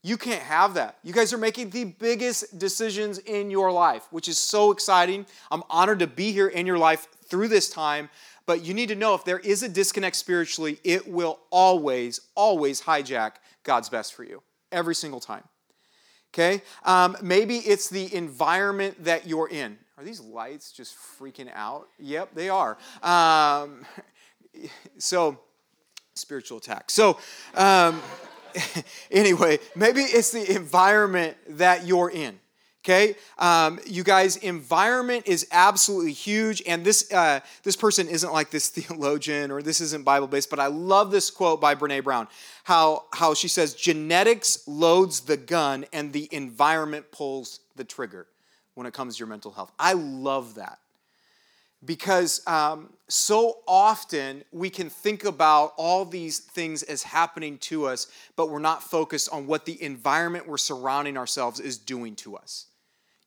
You 0.04 0.18
can't 0.18 0.42
have 0.42 0.74
that. 0.74 0.98
You 1.02 1.14
guys 1.14 1.32
are 1.32 1.38
making 1.38 1.70
the 1.70 1.84
biggest 1.84 2.58
decisions 2.58 3.16
in 3.20 3.50
your 3.50 3.72
life, 3.72 4.06
which 4.10 4.28
is 4.28 4.36
so 4.36 4.70
exciting. 4.70 5.24
I'm 5.50 5.62
honored 5.70 6.00
to 6.00 6.06
be 6.06 6.30
here 6.30 6.48
in 6.48 6.66
your 6.66 6.76
life 6.76 7.08
through 7.24 7.48
this 7.48 7.70
time. 7.70 8.10
But 8.44 8.62
you 8.62 8.74
need 8.74 8.90
to 8.90 8.94
know 8.94 9.14
if 9.14 9.24
there 9.24 9.38
is 9.38 9.62
a 9.62 9.68
disconnect 9.68 10.16
spiritually, 10.16 10.78
it 10.84 11.08
will 11.08 11.40
always, 11.48 12.20
always 12.34 12.82
hijack 12.82 13.36
God's 13.62 13.88
best 13.88 14.12
for 14.12 14.24
you 14.24 14.42
every 14.70 14.94
single 14.94 15.20
time. 15.20 15.44
Okay? 16.34 16.60
Um, 16.84 17.16
maybe 17.22 17.56
it's 17.56 17.88
the 17.88 18.14
environment 18.14 19.04
that 19.04 19.26
you're 19.26 19.48
in. 19.48 19.78
Are 19.96 20.04
these 20.04 20.20
lights 20.20 20.70
just 20.70 20.98
freaking 21.18 21.48
out? 21.54 21.88
Yep, 21.98 22.34
they 22.34 22.50
are. 22.50 22.76
Um, 23.02 23.86
so, 24.98 25.38
spiritual 26.12 26.58
attack. 26.58 26.90
So, 26.90 27.18
um, 27.54 28.02
anyway, 29.10 29.58
maybe 29.74 30.00
it's 30.00 30.30
the 30.30 30.54
environment 30.54 31.36
that 31.48 31.86
you're 31.86 32.10
in. 32.10 32.38
Okay, 32.84 33.16
um, 33.38 33.80
you 33.86 34.04
guys, 34.04 34.36
environment 34.36 35.26
is 35.26 35.46
absolutely 35.50 36.12
huge, 36.12 36.62
and 36.66 36.84
this 36.84 37.10
uh, 37.10 37.40
this 37.62 37.76
person 37.76 38.08
isn't 38.08 38.30
like 38.30 38.50
this 38.50 38.68
theologian 38.76 39.50
or 39.50 39.62
this 39.62 39.80
isn't 39.80 40.04
Bible 40.04 40.26
based, 40.26 40.50
but 40.50 40.60
I 40.60 40.66
love 40.66 41.10
this 41.10 41.30
quote 41.30 41.62
by 41.62 41.74
Brene 41.74 42.04
Brown. 42.04 42.28
How 42.64 43.04
how 43.12 43.32
she 43.32 43.48
says 43.48 43.74
genetics 43.74 44.68
loads 44.68 45.20
the 45.20 45.38
gun 45.38 45.86
and 45.94 46.12
the 46.12 46.28
environment 46.30 47.10
pulls 47.10 47.60
the 47.74 47.84
trigger 47.84 48.26
when 48.74 48.86
it 48.86 48.92
comes 48.92 49.16
to 49.16 49.20
your 49.20 49.28
mental 49.28 49.50
health. 49.50 49.72
I 49.78 49.94
love 49.94 50.56
that 50.56 50.78
because 51.84 52.46
um, 52.46 52.90
so 53.08 53.58
often 53.66 54.44
we 54.52 54.70
can 54.70 54.88
think 54.88 55.24
about 55.24 55.74
all 55.76 56.04
these 56.04 56.38
things 56.38 56.82
as 56.82 57.02
happening 57.02 57.58
to 57.58 57.86
us, 57.86 58.06
but 58.36 58.50
we're 58.50 58.58
not 58.58 58.82
focused 58.82 59.28
on 59.30 59.46
what 59.46 59.64
the 59.64 59.80
environment 59.82 60.48
we're 60.48 60.56
surrounding 60.56 61.16
ourselves 61.16 61.60
is 61.60 61.76
doing 61.76 62.14
to 62.16 62.36
us. 62.36 62.66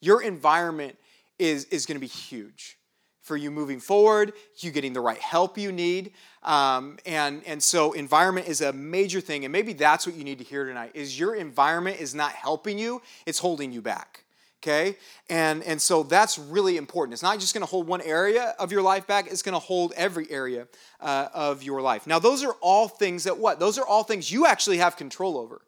Your 0.01 0.21
environment 0.21 0.97
is, 1.39 1.65
is 1.65 1.85
going 1.85 1.95
to 1.95 2.01
be 2.01 2.07
huge 2.07 2.77
for 3.21 3.35
you 3.35 3.51
moving 3.51 3.79
forward, 3.79 4.31
you 4.59 4.71
getting 4.71 4.93
the 4.93 5.01
right 5.01 5.19
help 5.19 5.57
you 5.57 5.71
need. 5.71 6.13
Um, 6.43 6.97
and, 7.05 7.43
and 7.45 7.61
so 7.61 7.91
environment 7.91 8.47
is 8.47 8.61
a 8.61 8.71
major 8.71 9.19
thing. 9.19 9.43
And 9.43 9.51
maybe 9.51 9.73
that's 9.73 10.07
what 10.07 10.15
you 10.15 10.23
need 10.23 10.37
to 10.37 10.45
hear 10.45 10.65
tonight 10.65 10.91
is 10.93 11.19
your 11.19 11.35
environment 11.35 11.99
is 11.99 12.15
not 12.15 12.31
helping 12.31 12.79
you, 12.79 13.01
it's 13.25 13.39
holding 13.39 13.73
you 13.73 13.81
back 13.81 14.23
okay? 14.61 14.97
And 15.29 15.63
and 15.63 15.81
so 15.81 16.03
that's 16.03 16.37
really 16.37 16.77
important. 16.77 17.13
It's 17.13 17.23
not 17.23 17.39
just 17.39 17.53
going 17.53 17.61
to 17.61 17.69
hold 17.69 17.87
one 17.87 18.01
area 18.01 18.55
of 18.59 18.71
your 18.71 18.81
life 18.81 19.07
back 19.07 19.27
it's 19.27 19.41
going 19.41 19.53
to 19.53 19.59
hold 19.59 19.93
every 19.95 20.29
area 20.31 20.67
uh, 20.99 21.29
of 21.33 21.63
your 21.63 21.81
life. 21.81 22.07
Now 22.07 22.19
those 22.19 22.43
are 22.43 22.53
all 22.61 22.87
things 22.87 23.23
that 23.25 23.37
what? 23.37 23.59
Those 23.59 23.77
are 23.77 23.85
all 23.85 24.03
things 24.03 24.31
you 24.31 24.45
actually 24.45 24.77
have 24.77 24.97
control 24.97 25.37
over 25.37 25.61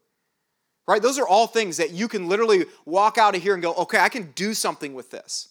right? 0.88 1.04
Those 1.04 1.20
are 1.20 1.28
all 1.28 1.46
things 1.46 1.78
that 1.78 1.92
you 1.92 2.08
can 2.08 2.28
literally 2.28 2.66
walk 2.84 3.20
out 3.20 3.36
of 3.36 3.44
here 3.44 3.54
and 3.54 3.62
go 3.62 3.74
okay 3.76 4.00
i 4.00 4.10
can 4.10 4.32
do 4.32 4.56
something 4.56 4.96
with 4.96 5.12
this 5.12 5.50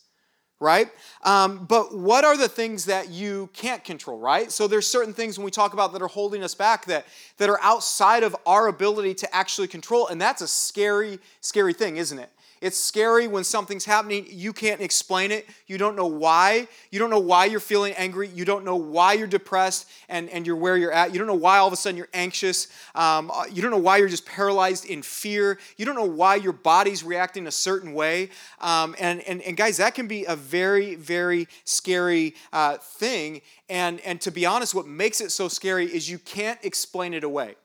right? 0.60 0.88
Um, 1.22 1.66
but 1.66 1.96
what 1.96 2.24
are 2.24 2.36
the 2.36 2.48
things 2.48 2.86
that 2.86 3.10
you 3.10 3.48
can't 3.52 3.84
control 3.84 4.18
right? 4.18 4.50
So 4.50 4.66
there's 4.66 4.86
certain 4.86 5.14
things 5.14 5.38
when 5.38 5.44
we 5.44 5.50
talk 5.50 5.72
about 5.72 5.92
that 5.92 6.02
are 6.02 6.08
holding 6.08 6.42
us 6.42 6.54
back 6.54 6.86
that 6.86 7.06
that 7.36 7.48
are 7.48 7.60
outside 7.62 8.22
of 8.22 8.34
our 8.44 8.66
ability 8.66 9.14
to 9.14 9.34
actually 9.34 9.68
control 9.68 10.08
and 10.08 10.20
that's 10.20 10.42
a 10.42 10.48
scary 10.48 11.20
scary 11.40 11.72
thing 11.72 11.96
isn't 11.96 12.18
it 12.18 12.30
it's 12.60 12.76
scary 12.76 13.28
when 13.28 13.44
something's 13.44 13.84
happening. 13.84 14.26
You 14.28 14.52
can't 14.52 14.80
explain 14.80 15.30
it. 15.30 15.46
You 15.66 15.78
don't 15.78 15.96
know 15.96 16.06
why. 16.06 16.68
You 16.90 16.98
don't 16.98 17.10
know 17.10 17.18
why 17.18 17.44
you're 17.44 17.60
feeling 17.60 17.92
angry. 17.94 18.28
You 18.28 18.44
don't 18.44 18.64
know 18.64 18.76
why 18.76 19.12
you're 19.12 19.26
depressed 19.26 19.88
and, 20.08 20.28
and 20.30 20.46
you're 20.46 20.56
where 20.56 20.76
you're 20.76 20.92
at. 20.92 21.12
You 21.12 21.18
don't 21.18 21.26
know 21.26 21.34
why 21.34 21.58
all 21.58 21.66
of 21.66 21.72
a 21.72 21.76
sudden 21.76 21.96
you're 21.96 22.08
anxious. 22.12 22.68
Um, 22.94 23.30
uh, 23.30 23.44
you 23.50 23.62
don't 23.62 23.70
know 23.70 23.78
why 23.78 23.98
you're 23.98 24.08
just 24.08 24.26
paralyzed 24.26 24.86
in 24.86 25.02
fear. 25.02 25.58
You 25.76 25.86
don't 25.86 25.96
know 25.96 26.04
why 26.04 26.36
your 26.36 26.52
body's 26.52 27.04
reacting 27.04 27.46
a 27.46 27.52
certain 27.52 27.94
way. 27.94 28.30
Um, 28.60 28.96
and, 28.98 29.20
and, 29.22 29.40
and 29.42 29.56
guys, 29.56 29.76
that 29.76 29.94
can 29.94 30.08
be 30.08 30.24
a 30.24 30.36
very, 30.36 30.94
very 30.94 31.48
scary 31.64 32.34
uh, 32.52 32.78
thing. 32.78 33.42
And, 33.68 34.00
and 34.00 34.20
to 34.22 34.30
be 34.30 34.46
honest, 34.46 34.74
what 34.74 34.86
makes 34.86 35.20
it 35.20 35.30
so 35.30 35.48
scary 35.48 35.86
is 35.86 36.10
you 36.10 36.18
can't 36.18 36.58
explain 36.64 37.14
it 37.14 37.24
away. 37.24 37.56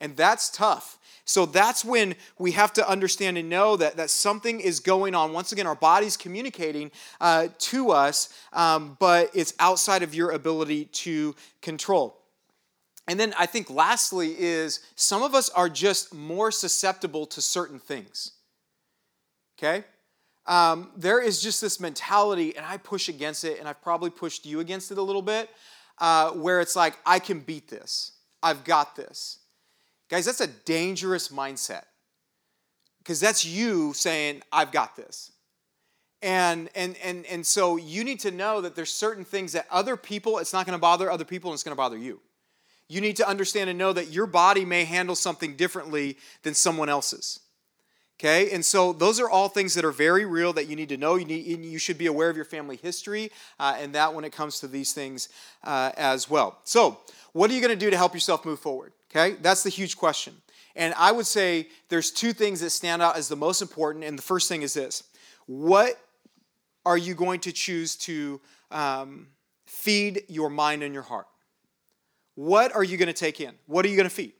And 0.00 0.16
that's 0.16 0.48
tough. 0.48 0.98
So 1.30 1.46
that's 1.46 1.84
when 1.84 2.16
we 2.40 2.50
have 2.52 2.72
to 2.72 2.88
understand 2.88 3.38
and 3.38 3.48
know 3.48 3.76
that, 3.76 3.96
that 3.98 4.10
something 4.10 4.58
is 4.58 4.80
going 4.80 5.14
on. 5.14 5.32
Once 5.32 5.52
again, 5.52 5.64
our 5.64 5.76
body's 5.76 6.16
communicating 6.16 6.90
uh, 7.20 7.46
to 7.56 7.92
us, 7.92 8.30
um, 8.52 8.96
but 8.98 9.30
it's 9.32 9.54
outside 9.60 10.02
of 10.02 10.12
your 10.12 10.32
ability 10.32 10.86
to 10.86 11.36
control. 11.62 12.20
And 13.06 13.20
then 13.20 13.32
I 13.38 13.46
think 13.46 13.70
lastly 13.70 14.34
is 14.36 14.80
some 14.96 15.22
of 15.22 15.36
us 15.36 15.50
are 15.50 15.68
just 15.68 16.12
more 16.12 16.50
susceptible 16.50 17.26
to 17.26 17.40
certain 17.40 17.78
things. 17.78 18.32
Okay? 19.56 19.84
Um, 20.46 20.90
there 20.96 21.22
is 21.22 21.40
just 21.40 21.60
this 21.60 21.78
mentality, 21.78 22.56
and 22.56 22.66
I 22.66 22.76
push 22.76 23.08
against 23.08 23.44
it, 23.44 23.60
and 23.60 23.68
I've 23.68 23.82
probably 23.82 24.10
pushed 24.10 24.46
you 24.46 24.58
against 24.58 24.90
it 24.90 24.98
a 24.98 25.02
little 25.02 25.22
bit, 25.22 25.48
uh, 25.98 26.32
where 26.32 26.60
it's 26.60 26.74
like, 26.74 26.98
I 27.06 27.20
can 27.20 27.38
beat 27.38 27.68
this. 27.68 28.10
I've 28.42 28.64
got 28.64 28.96
this. 28.96 29.39
Guys, 30.10 30.26
that's 30.26 30.40
a 30.40 30.48
dangerous 30.48 31.28
mindset 31.28 31.84
because 32.98 33.20
that's 33.20 33.44
you 33.44 33.92
saying, 33.94 34.42
I've 34.52 34.72
got 34.72 34.96
this. 34.96 35.32
And, 36.20 36.68
and, 36.74 36.96
and, 37.02 37.24
and 37.26 37.46
so 37.46 37.76
you 37.76 38.04
need 38.04 38.20
to 38.20 38.30
know 38.30 38.60
that 38.60 38.74
there's 38.74 38.92
certain 38.92 39.24
things 39.24 39.52
that 39.52 39.66
other 39.70 39.96
people, 39.96 40.38
it's 40.38 40.52
not 40.52 40.66
going 40.66 40.76
to 40.76 40.80
bother 40.80 41.10
other 41.10 41.24
people 41.24 41.50
and 41.50 41.54
it's 41.54 41.62
going 41.62 41.74
to 41.74 41.78
bother 41.78 41.96
you. 41.96 42.20
You 42.88 43.00
need 43.00 43.16
to 43.16 43.28
understand 43.28 43.70
and 43.70 43.78
know 43.78 43.92
that 43.92 44.10
your 44.10 44.26
body 44.26 44.64
may 44.64 44.84
handle 44.84 45.14
something 45.14 45.54
differently 45.54 46.18
than 46.42 46.54
someone 46.54 46.88
else's. 46.88 47.40
Okay, 48.18 48.50
and 48.50 48.62
so 48.62 48.92
those 48.92 49.18
are 49.18 49.30
all 49.30 49.48
things 49.48 49.72
that 49.74 49.84
are 49.84 49.92
very 49.92 50.26
real 50.26 50.52
that 50.52 50.66
you 50.66 50.76
need 50.76 50.90
to 50.90 50.98
know. 50.98 51.14
You, 51.14 51.24
need, 51.24 51.46
you 51.46 51.78
should 51.78 51.96
be 51.96 52.04
aware 52.04 52.28
of 52.28 52.36
your 52.36 52.44
family 52.44 52.76
history 52.76 53.30
uh, 53.58 53.78
and 53.78 53.94
that 53.94 54.12
when 54.12 54.24
it 54.24 54.32
comes 54.32 54.60
to 54.60 54.68
these 54.68 54.92
things 54.92 55.30
uh, 55.64 55.92
as 55.96 56.28
well. 56.28 56.58
So, 56.64 56.98
what 57.32 57.50
are 57.50 57.54
you 57.54 57.62
going 57.62 57.72
to 57.72 57.82
do 57.82 57.88
to 57.88 57.96
help 57.96 58.12
yourself 58.12 58.44
move 58.44 58.60
forward? 58.60 58.92
Okay, 59.10 59.36
that's 59.40 59.62
the 59.62 59.70
huge 59.70 59.96
question. 59.96 60.36
And 60.76 60.94
I 60.96 61.10
would 61.10 61.26
say 61.26 61.68
there's 61.88 62.10
two 62.10 62.32
things 62.32 62.60
that 62.60 62.70
stand 62.70 63.02
out 63.02 63.16
as 63.16 63.28
the 63.28 63.36
most 63.36 63.60
important. 63.60 64.04
And 64.04 64.16
the 64.16 64.22
first 64.22 64.48
thing 64.48 64.62
is 64.62 64.74
this 64.74 65.02
What 65.46 65.98
are 66.86 66.98
you 66.98 67.14
going 67.14 67.40
to 67.40 67.52
choose 67.52 67.96
to 67.96 68.40
um, 68.70 69.28
feed 69.66 70.22
your 70.28 70.50
mind 70.50 70.82
and 70.82 70.94
your 70.94 71.02
heart? 71.02 71.26
What 72.34 72.74
are 72.74 72.84
you 72.84 72.96
going 72.96 73.08
to 73.08 73.12
take 73.12 73.40
in? 73.40 73.54
What 73.66 73.84
are 73.84 73.88
you 73.88 73.96
going 73.96 74.08
to 74.08 74.14
feed? 74.14 74.32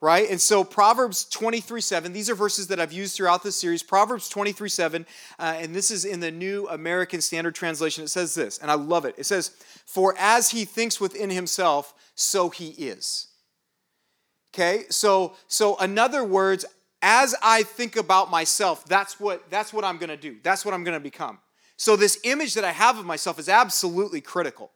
Right? 0.00 0.30
And 0.30 0.40
so 0.40 0.62
Proverbs 0.62 1.24
23 1.24 1.80
7, 1.80 2.12
these 2.12 2.30
are 2.30 2.36
verses 2.36 2.68
that 2.68 2.78
I've 2.78 2.92
used 2.92 3.16
throughout 3.16 3.42
this 3.42 3.56
series. 3.56 3.82
Proverbs 3.82 4.28
23 4.28 4.68
7, 4.68 5.06
uh, 5.38 5.56
and 5.56 5.74
this 5.74 5.90
is 5.90 6.04
in 6.04 6.20
the 6.20 6.30
New 6.30 6.68
American 6.68 7.20
Standard 7.20 7.54
Translation. 7.54 8.04
It 8.04 8.08
says 8.08 8.34
this, 8.34 8.58
and 8.58 8.70
I 8.70 8.74
love 8.74 9.06
it. 9.06 9.14
It 9.16 9.24
says, 9.24 9.52
For 9.86 10.14
as 10.18 10.50
he 10.50 10.64
thinks 10.66 11.00
within 11.00 11.30
himself, 11.30 11.94
so 12.14 12.50
he 12.50 12.68
is. 12.68 13.27
Okay? 14.54 14.84
So, 14.90 15.34
so 15.46 15.76
in 15.76 15.98
other 15.98 16.24
words, 16.24 16.64
as 17.02 17.34
I 17.42 17.62
think 17.62 17.96
about 17.96 18.30
myself, 18.30 18.84
that's 18.84 19.20
what, 19.20 19.48
that's 19.50 19.72
what 19.72 19.84
I'm 19.84 19.98
going 19.98 20.10
to 20.10 20.16
do. 20.16 20.36
That's 20.42 20.64
what 20.64 20.74
I'm 20.74 20.84
going 20.84 20.96
to 20.96 21.02
become. 21.02 21.38
So, 21.76 21.94
this 21.94 22.18
image 22.24 22.54
that 22.54 22.64
I 22.64 22.72
have 22.72 22.98
of 22.98 23.06
myself 23.06 23.38
is 23.38 23.48
absolutely 23.48 24.20
critical, 24.20 24.72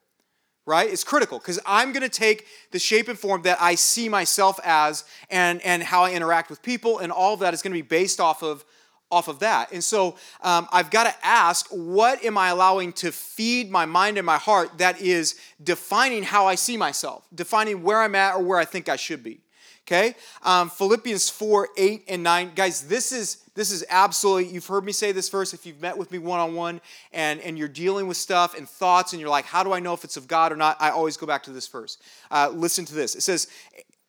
right? 0.67 0.88
It's 0.88 1.02
critical 1.02 1.38
because 1.38 1.59
I'm 1.67 1.93
going 1.93 2.02
to 2.02 2.09
take 2.09 2.47
the 2.71 2.79
shape 2.79 3.09
and 3.09 3.19
form 3.19 3.43
that 3.43 3.61
I 3.61 3.75
see 3.75 4.09
myself 4.09 4.61
as 4.62 5.05
and, 5.29 5.61
and 5.62 5.83
how 5.83 6.05
I 6.05 6.12
interact 6.12 6.49
with 6.49 6.62
people, 6.62 7.00
and 7.00 7.11
all 7.11 7.35
of 7.35 7.41
that 7.41 7.55
is 7.55 7.62
going 7.62 7.73
to 7.73 7.83
be 7.83 7.87
based 7.87 8.21
off 8.21 8.45
of, 8.45 8.64
off 9.11 9.26
of 9.26 9.41
that. 9.41 9.73
And 9.73 9.83
so, 9.83 10.17
um, 10.43 10.69
I've 10.71 10.91
got 10.91 11.05
to 11.05 11.26
ask 11.26 11.67
what 11.71 12.25
am 12.25 12.38
I 12.38 12.50
allowing 12.50 12.93
to 12.95 13.11
feed 13.11 13.69
my 13.69 13.85
mind 13.85 14.17
and 14.17 14.25
my 14.25 14.38
heart 14.38 14.79
that 14.79 15.00
is 15.00 15.35
defining 15.61 16.23
how 16.23 16.47
I 16.47 16.55
see 16.55 16.76
myself, 16.76 17.26
defining 17.35 17.83
where 17.83 18.00
I'm 18.00 18.14
at 18.14 18.37
or 18.37 18.45
where 18.45 18.59
I 18.61 18.64
think 18.64 18.88
I 18.88 18.95
should 18.95 19.25
be? 19.25 19.41
Okay? 19.87 20.15
Um, 20.43 20.71
Philippians 20.71 21.29
4, 21.29 21.69
8, 21.77 22.05
and 22.09 22.23
9. 22.23 22.53
Guys, 22.55 22.83
this 22.83 23.12
is 23.12 23.39
this 23.55 23.71
is 23.71 23.85
absolutely, 23.91 24.47
you've 24.47 24.67
heard 24.67 24.83
me 24.83 24.93
say 24.93 25.12
this 25.12 25.29
verse 25.29 25.53
if 25.53 25.67
you've 25.67 25.81
met 25.81 25.99
with 25.99 26.11
me 26.11 26.19
one 26.19 26.41
on 26.41 26.55
one 26.55 26.81
and, 27.12 27.39
and 27.41 27.59
you're 27.59 27.69
dealing 27.69 28.07
with 28.07 28.17
stuff 28.17 28.57
and 28.57 28.67
thoughts 28.67 29.12
and 29.12 29.21
you're 29.21 29.29
like, 29.29 29.45
how 29.45 29.62
do 29.62 29.75
I 29.75 29.81
know 29.81 29.93
if 29.93 30.05
it's 30.05 30.17
of 30.17 30.27
God 30.27 30.53
or 30.53 30.57
not? 30.57 30.79
I 30.81 30.89
always 30.89 31.19
go 31.19 31.27
back 31.27 31.43
to 31.43 31.51
this 31.51 31.69
verse. 31.69 31.99
Uh, 32.31 32.51
listen 32.55 32.87
to 32.87 32.95
this. 32.95 33.15
It 33.15 33.21
says, 33.21 33.49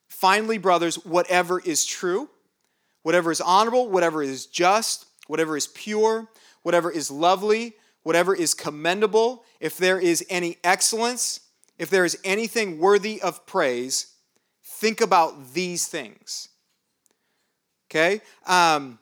Finally, 0.08 0.58
brothers, 0.58 0.96
whatever 1.03 1.60
is 1.60 1.86
true, 1.86 2.30
whatever 3.01 3.30
is 3.30 3.42
honorable, 3.42 3.89
whatever 3.89 4.24
is 4.24 4.46
just, 4.46 5.06
whatever 5.27 5.58
is 5.58 5.68
pure, 5.68 6.30
whatever 6.62 6.89
is 6.89 7.12
lovely, 7.12 7.74
whatever 8.03 8.34
is 8.34 8.53
commendable, 8.53 9.44
if 9.60 9.75
there 9.75 10.00
is 10.00 10.25
any 10.30 10.56
excellence, 10.63 11.42
if 11.77 11.89
there 11.89 12.06
is 12.06 12.18
anything 12.24 12.80
worthy 12.80 13.22
of 13.22 13.46
praise, 13.46 14.12
Think 14.84 15.00
about 15.00 15.54
these 15.54 15.88
things. 15.88 16.50
Okay? 17.90 18.20
Um, 18.46 19.00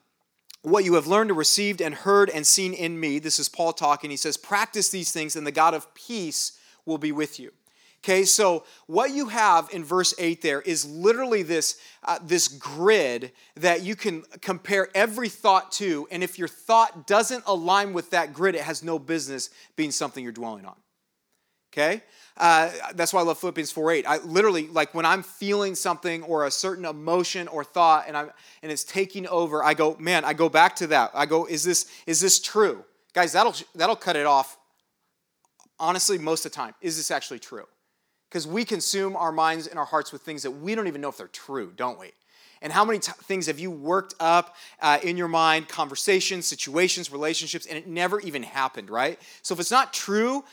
what 0.62 0.84
you 0.84 0.94
have 0.94 1.08
learned 1.08 1.32
and 1.32 1.38
received 1.40 1.82
and 1.82 1.96
heard 1.96 2.30
and 2.30 2.46
seen 2.46 2.76
in 2.76 3.00
me, 3.00 3.18
this 3.18 3.40
is 3.40 3.50
Paul 3.50 3.74
talking. 3.74 4.12
He 4.12 4.16
says, 4.16 4.38
Practice 4.38 4.90
these 4.90 5.12
things, 5.12 5.36
and 5.36 5.48
the 5.48 5.52
God 5.52 5.74
of 5.74 5.92
peace 5.96 6.60
will 6.86 7.00
be 7.00 7.12
with 7.12 7.40
you. 7.40 7.52
Okay, 8.04 8.26
so 8.26 8.64
what 8.86 9.10
you 9.10 9.30
have 9.30 9.70
in 9.74 9.84
verse 9.84 10.14
8 10.20 10.44
there 10.44 10.62
is 10.62 10.86
literally 10.86 11.42
this, 11.42 11.80
uh, 12.04 12.20
this 12.22 12.48
grid 12.48 13.32
that 13.56 13.82
you 13.82 13.96
can 13.96 14.22
compare 14.40 14.88
every 14.94 15.30
thought 15.30 15.72
to, 15.74 16.08
and 16.12 16.24
if 16.24 16.38
your 16.38 16.48
thought 16.48 17.08
doesn't 17.08 17.44
align 17.48 17.92
with 17.92 18.12
that 18.12 18.34
grid, 18.34 18.54
it 18.54 18.62
has 18.62 18.84
no 18.84 19.00
business 19.00 19.50
being 19.76 19.90
something 19.90 20.24
you're 20.24 20.32
dwelling 20.32 20.68
on. 20.68 20.76
Okay? 21.72 22.02
Uh, 22.38 22.72
that's 22.96 23.14
why 23.14 23.20
I 23.20 23.24
love 23.24 23.38
Philippians 23.38 23.72
4 23.72 23.92
8. 23.92 24.06
I 24.08 24.18
literally, 24.20 24.68
like 24.68 24.94
when 24.94 25.06
I'm 25.06 25.24
feeling 25.24 25.76
something 25.76 26.24
or 26.24 26.46
a 26.46 26.52
certain 26.52 26.86
emotion 26.86 27.48
or 27.48 27.64
thought 27.64 28.06
and, 28.08 28.18
I'm, 28.18 28.32
and 28.64 28.72
it's 28.72 28.84
taking 28.84 29.28
over, 29.28 29.64
I 29.64 29.74
go, 29.74 29.96
man, 30.00 30.26
I 30.26 30.34
go 30.34 30.50
back 30.50 30.76
to 30.78 30.88
that. 30.88 31.12
I 31.14 31.26
go, 31.26 31.46
is 31.46 31.64
this, 31.64 31.86
is 32.08 32.20
this 32.20 32.40
true? 32.40 32.84
Guys, 33.14 33.34
that'll, 33.34 33.54
that'll 33.76 33.96
cut 33.96 34.16
it 34.16 34.26
off, 34.26 34.58
honestly, 35.80 36.18
most 36.18 36.46
of 36.46 36.52
the 36.52 36.56
time. 36.56 36.74
Is 36.82 36.98
this 36.98 37.12
actually 37.12 37.40
true? 37.40 37.66
Because 38.30 38.48
we 38.48 38.64
consume 38.64 39.16
our 39.16 39.32
minds 39.32 39.68
and 39.68 39.78
our 39.78 39.86
hearts 39.86 40.12
with 40.12 40.22
things 40.22 40.44
that 40.44 40.52
we 40.52 40.74
don't 40.74 40.88
even 40.88 41.02
know 41.02 41.10
if 41.10 41.18
they're 41.18 41.28
true, 41.28 41.74
don't 41.76 42.00
we? 42.00 42.12
And 42.62 42.72
how 42.72 42.86
many 42.86 43.00
t- 43.00 43.12
things 43.24 43.48
have 43.48 43.60
you 43.60 43.72
worked 43.72 44.14
up 44.20 44.56
uh, 44.82 45.00
in 45.02 45.18
your 45.18 45.28
mind, 45.28 45.68
conversations, 45.68 46.46
situations, 46.46 47.12
relationships, 47.12 47.66
and 47.66 47.78
it 47.78 47.88
never 47.88 48.22
even 48.22 48.44
happened, 48.44 48.90
right? 48.90 49.20
So 49.42 49.54
if 49.54 49.60
it's 49.60 49.72
not 49.72 49.94
true, 49.94 50.44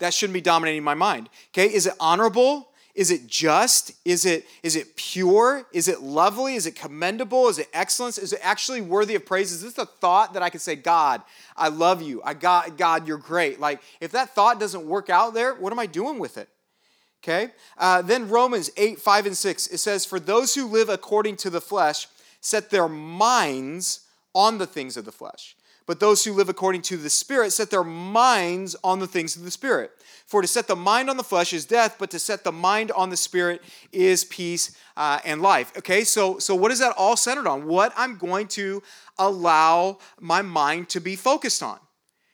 that 0.00 0.12
shouldn't 0.12 0.34
be 0.34 0.40
dominating 0.40 0.82
my 0.82 0.94
mind. 0.94 1.28
Okay, 1.52 1.72
is 1.72 1.86
it 1.86 1.94
honorable? 2.00 2.70
Is 2.94 3.10
it 3.10 3.28
just? 3.28 3.92
Is 4.04 4.26
it 4.26 4.46
is 4.62 4.74
it 4.74 4.96
pure? 4.96 5.64
Is 5.72 5.86
it 5.86 6.02
lovely? 6.02 6.54
Is 6.56 6.66
it 6.66 6.74
commendable? 6.74 7.48
Is 7.48 7.58
it 7.58 7.68
excellence? 7.72 8.18
Is 8.18 8.32
it 8.32 8.40
actually 8.42 8.80
worthy 8.80 9.14
of 9.14 9.24
praise? 9.24 9.52
Is 9.52 9.62
this 9.62 9.78
a 9.78 9.86
thought 9.86 10.34
that 10.34 10.42
I 10.42 10.50
can 10.50 10.60
say, 10.60 10.74
God, 10.74 11.22
I 11.56 11.68
love 11.68 12.02
you. 12.02 12.20
I 12.24 12.34
got 12.34 12.76
God, 12.76 13.06
you're 13.06 13.16
great. 13.16 13.60
Like 13.60 13.80
if 14.00 14.12
that 14.12 14.34
thought 14.34 14.58
doesn't 14.58 14.86
work 14.86 15.08
out 15.08 15.34
there, 15.34 15.54
what 15.54 15.72
am 15.72 15.78
I 15.78 15.86
doing 15.86 16.18
with 16.18 16.36
it? 16.36 16.48
Okay. 17.22 17.52
Uh, 17.78 18.02
then 18.02 18.28
Romans 18.28 18.70
eight 18.76 18.98
five 18.98 19.24
and 19.24 19.36
six 19.36 19.66
it 19.68 19.78
says, 19.78 20.04
"For 20.04 20.18
those 20.18 20.54
who 20.54 20.66
live 20.66 20.88
according 20.88 21.36
to 21.36 21.50
the 21.50 21.60
flesh 21.60 22.08
set 22.40 22.70
their 22.70 22.88
minds 22.88 24.00
on 24.34 24.58
the 24.58 24.66
things 24.66 24.96
of 24.96 25.04
the 25.04 25.12
flesh." 25.12 25.54
But 25.90 25.98
those 25.98 26.24
who 26.24 26.34
live 26.34 26.48
according 26.48 26.82
to 26.82 26.96
the 26.96 27.10
Spirit 27.10 27.52
set 27.52 27.70
their 27.70 27.82
minds 27.82 28.76
on 28.84 29.00
the 29.00 29.08
things 29.08 29.34
of 29.34 29.42
the 29.42 29.50
Spirit. 29.50 29.90
For 30.24 30.40
to 30.40 30.46
set 30.46 30.68
the 30.68 30.76
mind 30.76 31.10
on 31.10 31.16
the 31.16 31.24
flesh 31.24 31.52
is 31.52 31.64
death, 31.64 31.96
but 31.98 32.12
to 32.12 32.20
set 32.20 32.44
the 32.44 32.52
mind 32.52 32.92
on 32.92 33.10
the 33.10 33.16
Spirit 33.16 33.60
is 33.90 34.22
peace 34.22 34.76
uh, 34.96 35.18
and 35.24 35.42
life. 35.42 35.76
Okay, 35.76 36.04
so, 36.04 36.38
so 36.38 36.54
what 36.54 36.70
is 36.70 36.78
that 36.78 36.94
all 36.96 37.16
centered 37.16 37.48
on? 37.48 37.66
What 37.66 37.92
I'm 37.96 38.18
going 38.18 38.46
to 38.50 38.84
allow 39.18 39.98
my 40.20 40.42
mind 40.42 40.90
to 40.90 41.00
be 41.00 41.16
focused 41.16 41.60
on. 41.60 41.80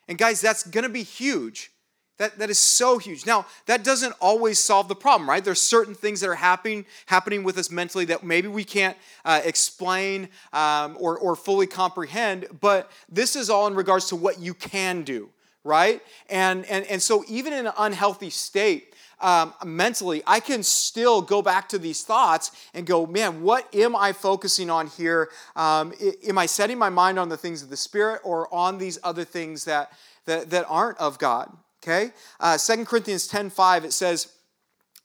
And 0.06 0.18
guys, 0.18 0.42
that's 0.42 0.66
going 0.66 0.84
to 0.84 0.90
be 0.90 1.02
huge 1.02 1.70
that, 2.18 2.38
that 2.38 2.48
is 2.48 2.58
so 2.58 2.98
huge. 2.98 3.26
Now, 3.26 3.46
that 3.66 3.84
doesn't 3.84 4.14
always 4.20 4.58
solve 4.58 4.88
the 4.88 4.94
problem, 4.94 5.28
right? 5.28 5.44
There's 5.44 5.60
certain 5.60 5.94
things 5.94 6.20
that 6.20 6.28
are 6.28 6.34
happening, 6.34 6.86
happening 7.06 7.44
with 7.44 7.58
us 7.58 7.70
mentally 7.70 8.06
that 8.06 8.24
maybe 8.24 8.48
we 8.48 8.64
can't 8.64 8.96
uh, 9.24 9.42
explain 9.44 10.28
um, 10.52 10.96
or, 10.98 11.18
or 11.18 11.36
fully 11.36 11.66
comprehend, 11.66 12.46
but 12.60 12.90
this 13.08 13.36
is 13.36 13.50
all 13.50 13.66
in 13.66 13.74
regards 13.74 14.06
to 14.08 14.16
what 14.16 14.40
you 14.40 14.54
can 14.54 15.02
do, 15.02 15.28
right? 15.62 16.00
And, 16.30 16.64
and, 16.66 16.86
and 16.86 17.02
so, 17.02 17.24
even 17.28 17.52
in 17.52 17.66
an 17.66 17.72
unhealthy 17.76 18.30
state, 18.30 18.94
um, 19.20 19.54
mentally, 19.64 20.22
I 20.26 20.40
can 20.40 20.62
still 20.62 21.22
go 21.22 21.40
back 21.40 21.70
to 21.70 21.78
these 21.78 22.02
thoughts 22.02 22.50
and 22.74 22.86
go, 22.86 23.06
man, 23.06 23.42
what 23.42 23.74
am 23.74 23.96
I 23.96 24.12
focusing 24.12 24.68
on 24.68 24.88
here? 24.88 25.30
Um, 25.54 25.94
am 26.26 26.36
I 26.36 26.46
setting 26.46 26.78
my 26.78 26.90
mind 26.90 27.18
on 27.18 27.30
the 27.30 27.36
things 27.36 27.62
of 27.62 27.70
the 27.70 27.78
Spirit 27.78 28.20
or 28.24 28.52
on 28.54 28.76
these 28.76 28.98
other 29.02 29.24
things 29.24 29.64
that, 29.64 29.90
that, 30.26 30.50
that 30.50 30.66
aren't 30.68 30.98
of 30.98 31.18
God? 31.18 31.50
Okay? 31.86 32.12
Uh, 32.40 32.58
2 32.58 32.84
Corinthians 32.84 33.28
10 33.28 33.50
5, 33.50 33.84
it 33.84 33.92
says, 33.92 34.32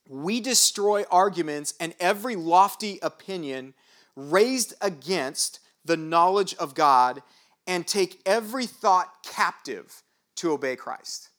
We 0.10 0.42
destroy 0.42 1.04
arguments 1.12 1.74
and 1.80 1.94
every 2.00 2.36
lofty 2.36 3.00
opinion 3.02 3.74
raised 4.16 4.74
against 4.82 5.60
the 5.86 5.98
knowledge 5.98 6.56
of 6.56 6.74
God 6.74 7.22
and 7.68 7.86
take 7.86 8.20
every 8.26 8.66
thought 8.66 9.24
captive 9.24 10.04
to 10.38 10.52
obey 10.52 10.76
Christ. 10.76 11.30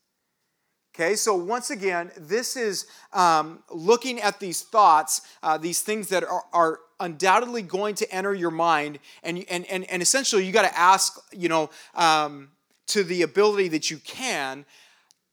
Okay, 0.94 1.16
so 1.16 1.34
once 1.34 1.70
again, 1.70 2.10
this 2.18 2.54
is 2.54 2.86
um, 3.14 3.62
looking 3.70 4.20
at 4.20 4.38
these 4.40 4.60
thoughts, 4.60 5.22
uh, 5.42 5.56
these 5.56 5.80
things 5.80 6.08
that 6.08 6.22
are, 6.22 6.44
are, 6.52 6.80
undoubtedly 7.00 7.62
going 7.62 7.96
to 7.96 8.08
enter 8.14 8.32
your 8.32 8.52
mind, 8.52 9.00
and, 9.24 9.44
and, 9.50 9.66
and, 9.66 9.90
and 9.90 10.00
essentially 10.00 10.46
you 10.46 10.52
got 10.52 10.62
to 10.62 10.78
ask, 10.78 11.18
you 11.32 11.48
know, 11.48 11.68
um, 11.96 12.48
to 12.86 13.02
the 13.02 13.22
ability 13.22 13.66
that 13.66 13.90
you 13.90 13.96
can, 13.98 14.64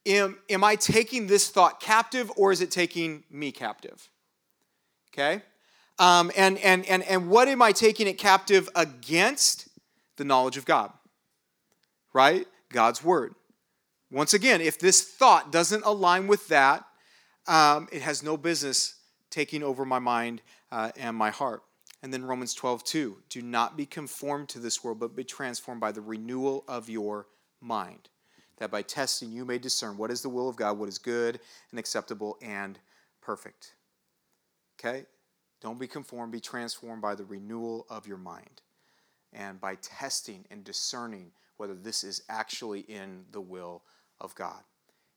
am, 0.10 0.38
am 0.50 0.64
I 0.64 0.76
taking 0.76 1.28
this 1.28 1.50
thought 1.50 1.80
captive 1.80 2.32
or 2.36 2.52
is 2.52 2.62
it 2.62 2.72
taking 2.72 3.24
me 3.30 3.52
captive? 3.52 4.10
Okay? 5.14 5.42
Um, 5.98 6.32
and, 6.36 6.58
and, 6.60 6.86
and, 6.86 7.04
and 7.04 7.30
what 7.30 7.48
am 7.48 7.62
I 7.62 7.72
taking 7.72 8.08
it 8.08 8.18
captive 8.18 8.70
against? 8.76 9.68
The 10.18 10.26
knowledge 10.26 10.58
of 10.58 10.66
God, 10.66 10.92
right? 12.12 12.46
God's 12.74 13.02
word. 13.02 13.36
Once 14.12 14.34
again, 14.34 14.60
if 14.60 14.78
this 14.78 15.02
thought 15.02 15.50
doesn't 15.50 15.86
align 15.86 16.28
with 16.28 16.46
that, 16.50 16.84
um, 17.48 17.88
it 17.90 18.02
has 18.02 18.22
no 18.22 18.36
business 18.36 18.96
taking 19.30 19.64
over 19.64 19.86
my 19.86 20.00
mind 20.00 20.42
uh, 20.74 20.92
and 20.98 21.16
my 21.16 21.30
heart. 21.30 21.64
And 22.04 22.14
then 22.14 22.26
Romans 22.26 22.54
12, 22.54 22.84
2. 22.84 23.18
Do 23.30 23.42
not 23.42 23.78
be 23.78 23.86
conformed 23.86 24.50
to 24.50 24.60
this 24.60 24.84
world, 24.84 25.00
but 25.00 25.16
be 25.16 25.24
transformed 25.24 25.80
by 25.80 25.94
the 25.94 26.02
renewal 26.02 26.66
of 26.68 26.90
your 26.90 27.28
mind 27.62 28.10
that 28.60 28.72
by 28.72 28.82
testing 28.82 29.32
you 29.32 29.46
may 29.46 29.58
discern 29.58 29.98
what 29.98 30.12
is 30.12 30.22
the 30.22 30.30
will 30.30 30.48
of 30.48 30.56
God, 30.56 30.78
what 30.78 30.90
is 30.90 30.98
good 30.98 31.40
and 31.72 31.80
acceptable 31.80 32.38
and 32.42 32.80
perfect. 33.22 33.74
Okay? 34.80 35.06
Don't 35.62 35.80
be 35.80 35.88
conformed, 35.88 36.32
be 36.32 36.40
transformed 36.40 37.02
by 37.02 37.16
the 37.16 37.26
renewal 37.26 37.86
of 37.90 38.08
your 38.08 38.18
mind 38.18 38.62
and 39.34 39.60
by 39.60 39.76
testing 39.76 40.46
and 40.50 40.64
discerning 40.64 41.32
whether 41.58 41.76
this 41.76 42.04
is 42.04 42.24
actually 42.30 42.82
in 42.82 43.26
the 43.32 43.42
will 43.42 43.84
of 44.20 44.34
God. 44.36 44.62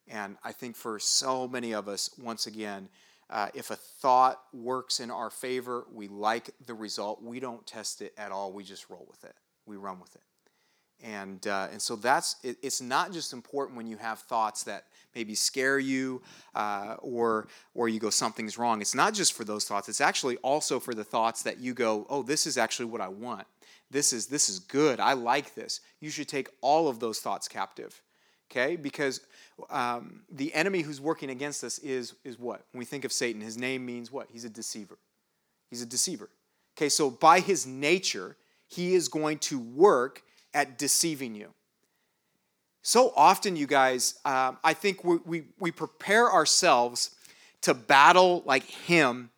And 0.08 0.36
I 0.42 0.52
think 0.52 0.74
for 0.74 0.98
so 0.98 1.46
many 1.46 1.72
of 1.72 1.88
us, 1.88 2.10
once 2.20 2.46
again, 2.46 2.88
uh, 3.30 3.48
if 3.54 3.70
a 3.70 3.76
thought 3.76 4.42
works 4.52 5.00
in 5.00 5.10
our 5.10 5.30
favor, 5.30 5.86
we 5.92 6.08
like 6.08 6.50
the 6.66 6.74
result. 6.74 7.22
We 7.22 7.40
don't 7.40 7.66
test 7.66 8.02
it 8.02 8.12
at 8.18 8.32
all. 8.32 8.52
We 8.52 8.64
just 8.64 8.90
roll 8.90 9.06
with 9.08 9.24
it. 9.24 9.34
We 9.64 9.76
run 9.76 10.00
with 10.00 10.14
it. 10.14 10.22
And, 11.02 11.46
uh, 11.46 11.68
and 11.72 11.82
so 11.82 11.96
that's 11.96 12.36
it, 12.42 12.56
it's 12.62 12.80
not 12.80 13.12
just 13.12 13.32
important 13.32 13.76
when 13.76 13.86
you 13.86 13.96
have 13.96 14.20
thoughts 14.20 14.62
that 14.64 14.84
maybe 15.14 15.34
scare 15.34 15.78
you 15.78 16.22
uh, 16.54 16.96
or 17.00 17.48
or 17.74 17.88
you 17.88 17.98
go 17.98 18.10
something's 18.10 18.56
wrong. 18.56 18.80
It's 18.80 18.94
not 18.94 19.12
just 19.14 19.32
for 19.32 19.44
those 19.44 19.64
thoughts. 19.64 19.88
It's 19.88 20.00
actually 20.00 20.36
also 20.38 20.78
for 20.78 20.94
the 20.94 21.04
thoughts 21.04 21.42
that 21.42 21.58
you 21.58 21.74
go 21.74 22.06
oh 22.08 22.22
this 22.22 22.46
is 22.46 22.56
actually 22.56 22.86
what 22.86 23.00
i 23.00 23.08
want. 23.08 23.46
This 23.90 24.12
is 24.12 24.26
this 24.26 24.48
is 24.48 24.60
good. 24.60 25.00
I 25.00 25.14
like 25.14 25.54
this. 25.54 25.80
You 26.00 26.10
should 26.10 26.28
take 26.28 26.48
all 26.60 26.88
of 26.88 27.00
those 27.00 27.20
thoughts 27.20 27.48
captive 27.48 28.00
okay? 28.50 28.76
Because 28.76 29.22
um, 29.70 30.22
the 30.30 30.52
enemy 30.52 30.82
who's 30.82 31.00
working 31.00 31.30
against 31.30 31.64
us 31.64 31.78
is 31.78 32.14
is 32.24 32.38
what? 32.38 32.64
When 32.72 32.78
we 32.78 32.84
think 32.84 33.04
of 33.04 33.12
satan 33.12 33.40
his 33.40 33.58
name 33.58 33.84
means 33.84 34.12
what? 34.12 34.28
He's 34.30 34.44
a 34.44 34.50
deceiver. 34.50 34.98
He's 35.68 35.82
a 35.82 35.86
deceiver 35.86 36.30
okay? 36.76 36.88
So 36.88 37.10
by 37.10 37.40
his 37.40 37.66
nature 37.66 38.36
he 38.68 38.94
is 38.94 39.08
going 39.08 39.38
to 39.38 39.58
work 39.58 40.22
at 40.54 40.78
deceiving 40.78 41.34
you 41.34 41.52
so 42.82 43.12
often, 43.16 43.54
you 43.54 43.68
guys, 43.68 44.18
um, 44.24 44.58
I 44.64 44.74
think 44.74 45.04
we, 45.04 45.18
we, 45.24 45.42
we 45.60 45.70
prepare 45.70 46.30
ourselves 46.30 47.14
to 47.62 47.74
battle 47.74 48.42
like 48.44 48.64
him, 48.64 49.30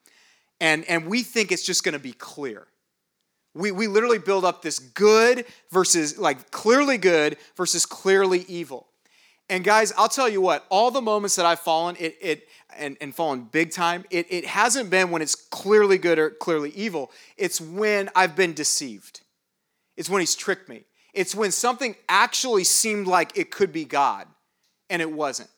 and, 0.60 0.84
and 0.86 1.06
we 1.06 1.22
think 1.22 1.52
it's 1.52 1.64
just 1.64 1.84
to 1.92 1.98
be 1.98 2.12
clear. 2.12 2.66
We, 3.54 3.70
we 3.70 3.86
literally 3.86 4.18
build 4.18 4.46
up 4.46 4.62
this 4.62 4.78
good 4.78 5.44
versus, 5.70 6.18
like, 6.18 6.50
clearly 6.50 6.96
good 6.96 7.36
versus 7.54 7.84
clearly 7.84 8.46
evil. 8.48 8.88
And 9.50 9.62
guys, 9.62 9.92
I'll 9.98 10.08
tell 10.08 10.28
you 10.28 10.40
what, 10.40 10.64
all 10.70 10.90
the 10.90 11.02
moments 11.02 11.36
that 11.36 11.44
I've 11.44 11.60
fallen, 11.60 11.96
it, 12.00 12.16
it 12.22 12.48
and, 12.74 12.96
and 13.02 13.14
fallen 13.14 13.42
big 13.52 13.72
time, 13.72 14.06
it, 14.10 14.26
it 14.30 14.46
hasn't 14.46 14.88
been 14.88 15.10
when 15.10 15.20
it's 15.20 15.34
clearly 15.34 15.98
good 15.98 16.18
or 16.18 16.30
clearly 16.30 16.70
evil. 16.70 17.12
It's 17.36 17.60
when 17.60 18.08
I've 18.16 18.34
been 18.34 18.54
deceived. 18.54 19.20
It's 19.98 20.08
when 20.08 20.20
he's 20.20 20.34
tricked 20.34 20.66
me. 20.70 20.84
It's 21.14 21.34
when 21.34 21.52
something 21.52 21.96
actually 22.08 22.64
seemed 22.64 23.06
like 23.06 23.38
it 23.38 23.50
could 23.50 23.72
be 23.72 23.84
God 23.84 24.26
and 24.90 25.00
it 25.00 25.10
wasn't, 25.10 25.48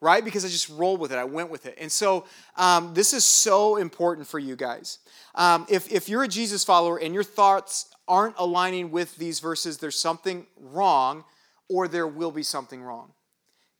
right? 0.00 0.24
Because 0.24 0.44
I 0.44 0.48
just 0.48 0.68
rolled 0.70 1.00
with 1.00 1.12
it, 1.12 1.18
I 1.18 1.24
went 1.24 1.50
with 1.50 1.66
it. 1.66 1.76
And 1.78 1.92
so 1.92 2.26
um, 2.56 2.94
this 2.94 3.12
is 3.12 3.24
so 3.24 3.76
important 3.76 4.26
for 4.26 4.38
you 4.38 4.56
guys. 4.56 4.98
Um, 5.34 5.66
if, 5.68 5.90
if 5.92 6.08
you're 6.08 6.24
a 6.24 6.28
Jesus 6.28 6.64
follower 6.64 6.98
and 6.98 7.14
your 7.14 7.24
thoughts 7.24 7.94
aren't 8.08 8.34
aligning 8.38 8.90
with 8.90 9.16
these 9.16 9.40
verses, 9.40 9.78
there's 9.78 9.98
something 10.00 10.46
wrong 10.58 11.24
or 11.68 11.88
there 11.88 12.06
will 12.06 12.32
be 12.32 12.42
something 12.42 12.82
wrong. 12.82 13.12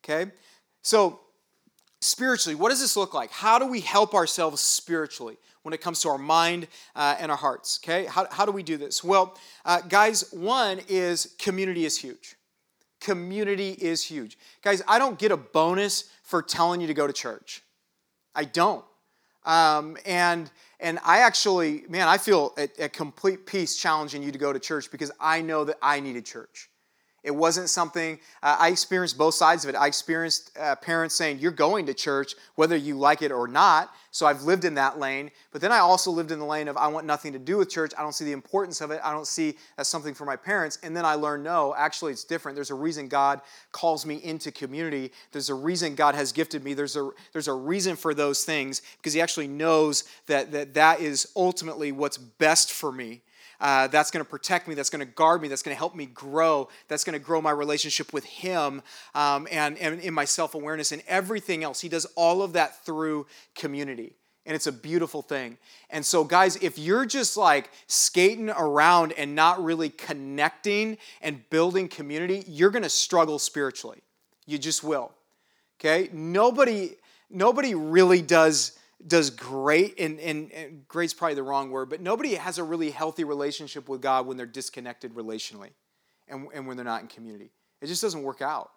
Okay? 0.05 0.31
So, 0.83 1.21
spiritually, 2.03 2.55
what 2.55 2.71
does 2.71 2.81
this 2.81 2.97
look 2.97 3.15
like? 3.15 3.31
How 3.31 3.59
do 3.59 3.67
we 3.67 3.81
help 3.81 4.15
ourselves 4.15 4.61
spiritually? 4.61 5.37
when 5.63 5.73
it 5.73 5.81
comes 5.81 6.01
to 6.01 6.09
our 6.09 6.19
mind 6.19 6.67
uh, 6.95 7.17
and 7.19 7.31
our 7.31 7.37
hearts. 7.37 7.79
Okay, 7.83 8.05
how, 8.05 8.27
how 8.31 8.45
do 8.45 8.53
we 8.53 8.63
do 8.63 8.77
this? 8.77 9.03
Well, 9.03 9.37
uh, 9.65 9.81
guys, 9.83 10.33
one 10.33 10.81
is 10.89 11.35
community 11.39 11.85
is 11.85 11.97
huge. 11.97 12.37
Community 13.01 13.71
is 13.81 14.03
huge. 14.03 14.39
Guys, 14.63 14.83
I 14.87 14.99
don't 14.99 15.19
get 15.19 15.33
a 15.33 15.37
bonus 15.37 16.11
for 16.23 16.43
telling 16.43 16.81
you 16.81 16.87
to 16.87 16.95
go 16.95 17.07
to 17.07 17.13
church. 17.13 17.63
I 18.35 18.45
don't. 18.45 18.85
Um, 19.45 19.97
and 20.07 20.51
and 20.79 20.99
I 21.05 21.19
actually, 21.19 21.85
man, 21.89 22.09
I 22.09 22.19
feel 22.19 22.55
a, 22.59 22.69
a 22.85 22.89
complete 22.89 23.47
peace 23.47 23.77
challenging 23.77 24.23
you 24.23 24.33
to 24.33 24.39
go 24.39 24.53
to 24.53 24.59
church 24.59 24.91
because 24.91 25.13
I 25.21 25.41
know 25.41 25.65
that 25.65 25.79
I 25.81 26.01
needed 26.01 26.27
church. 26.27 26.71
It 27.23 27.31
wasn't 27.31 27.71
something, 27.71 28.19
uh, 28.43 28.57
I 28.59 28.69
experienced 28.69 29.17
both 29.17 29.35
sides 29.35 29.65
of 29.65 29.71
it. 29.71 29.77
I 29.77 29.87
experienced 29.87 30.51
uh, 30.59 30.75
parents 30.77 31.15
saying, 31.15 31.39
You're 31.39 31.53
going 31.53 31.87
to 31.87 31.95
church 31.95 32.35
whether 32.57 32.77
you 32.77 32.99
like 32.99 33.23
it 33.23 33.31
or 33.31 33.47
not. 33.47 33.95
So 34.11 34.27
I've 34.27 34.43
lived 34.43 34.65
in 34.65 34.75
that 34.75 34.99
lane. 34.99 35.31
But 35.53 35.61
then 35.61 35.71
I 35.71 35.79
also 35.79 36.11
lived 36.11 36.33
in 36.33 36.41
the 36.41 36.45
lane 36.45 36.67
of, 36.67 36.77
I 36.77 36.89
want 36.89 37.07
nothing 37.07 37.33
to 37.33 37.39
do 37.39 37.59
with 37.59 37.71
church. 37.71 37.93
I 37.97 38.03
don't 38.03 38.13
see 38.13 38.25
the 38.25 38.33
importance 38.33 38.81
of 38.81 38.91
it. 38.91 39.01
I 39.05 39.13
don't 39.13 39.27
see 39.27 39.55
as 39.79 39.87
something 39.87 40.15
for 40.15 40.25
my 40.25 40.37
parents. 40.37 40.79
And 40.83 40.97
then 40.97 41.05
I 41.05 41.15
learned, 41.15 41.45
no, 41.45 41.75
actually, 41.79 42.13
it's 42.13 42.25
different. 42.25 42.57
There's 42.57 42.71
a 42.71 42.75
reason 42.75 43.07
God 43.07 43.41
calls 43.71 44.05
me 44.05 44.17
into 44.17 44.51
community. 44.51 45.13
There's 45.31 45.49
a 45.49 45.55
reason 45.55 45.95
God 45.95 46.17
has 46.17 46.33
gifted 46.33 46.65
me. 46.65 46.75
There's 46.75 46.97
a, 46.97 47.09
there's 47.33 47.49
a 47.49 47.55
reason 47.55 47.95
for 47.95 48.15
those 48.15 48.45
things 48.45 48.83
because 48.99 49.13
He 49.13 49.21
actually 49.21 49.49
knows 49.49 50.05
that 50.27 50.51
that, 50.53 50.75
that 50.75 51.01
is 51.01 51.29
ultimately 51.37 51.93
what's 51.93 52.19
best 52.19 52.73
for 52.73 52.91
me 52.91 53.23
uh, 53.63 53.87
that's 53.87 54.11
going 54.11 54.25
to 54.25 54.29
protect 54.29 54.67
me, 54.67 54.75
that's 54.75 54.91
going 54.91 55.07
to 55.07 55.13
guard 55.13 55.41
me, 55.41 55.47
that's 55.47 55.63
going 55.63 55.75
to 55.75 55.79
help 55.79 55.95
me 55.95 56.05
grow, 56.07 56.69
that's 56.89 57.05
going 57.05 57.19
to 57.19 57.25
grow 57.25 57.41
my 57.41 57.53
relationship 57.53 58.13
with 58.13 58.25
Him 58.25 58.83
um, 59.15 59.47
and, 59.51 59.79
and 59.79 60.01
in 60.01 60.13
my 60.13 60.25
self 60.25 60.55
awareness 60.55 60.91
and 60.91 61.01
everything 61.07 61.63
else. 61.63 61.81
He 61.81 61.89
does 61.89 62.05
all 62.17 62.43
of 62.43 62.53
that 62.55 62.85
through 62.85 63.27
community. 63.55 64.17
And 64.45 64.57
it's 64.57 64.67
a 64.67 64.73
beautiful 64.73 65.23
thing. 65.23 65.57
And 65.89 66.05
so, 66.05 66.25
guys, 66.25 66.57
if 66.57 66.77
you're 66.77 67.07
just 67.07 67.37
like 67.37 67.71
skating 67.87 68.51
around 68.51 69.13
and 69.13 69.37
not 69.37 69.63
really 69.63 69.89
connecting 69.89 70.99
and 71.21 71.49
building 71.49 71.87
community, 71.87 72.43
you're 72.49 72.71
going 72.71 72.83
to 72.83 72.89
struggle 72.89 73.39
spiritually. 73.39 74.01
You 74.45 74.59
just 74.59 74.83
will. 74.83 75.13
Okay? 75.79 76.11
Nobody, 76.13 76.97
nobody 77.31 77.77
really 77.77 78.21
does 78.21 78.77
does 79.07 79.31
great, 79.31 79.99
and, 79.99 80.21
and, 80.21 80.53
and 80.53 80.89
great's 80.89 81.15
probably 81.15 81.35
the 81.35 81.43
wrong 81.43 81.71
word, 81.71 81.91
but 81.91 82.01
nobody 82.01 82.35
has 82.35 82.59
a 82.59 82.65
really 82.65 82.91
healthy 82.91 83.25
relationship 83.25 83.89
with 83.89 84.01
God 84.01 84.27
when 84.27 84.37
they're 84.37 84.47
disconnected 84.47 85.15
relationally 85.15 85.71
and, 86.29 86.47
and 86.55 86.67
when 86.67 86.77
they're 86.77 86.85
not 86.85 87.03
in 87.03 87.09
community. 87.09 87.51
It 87.81 87.87
just 87.87 88.03
doesn't 88.03 88.23
work 88.23 88.43
out. 88.43 88.71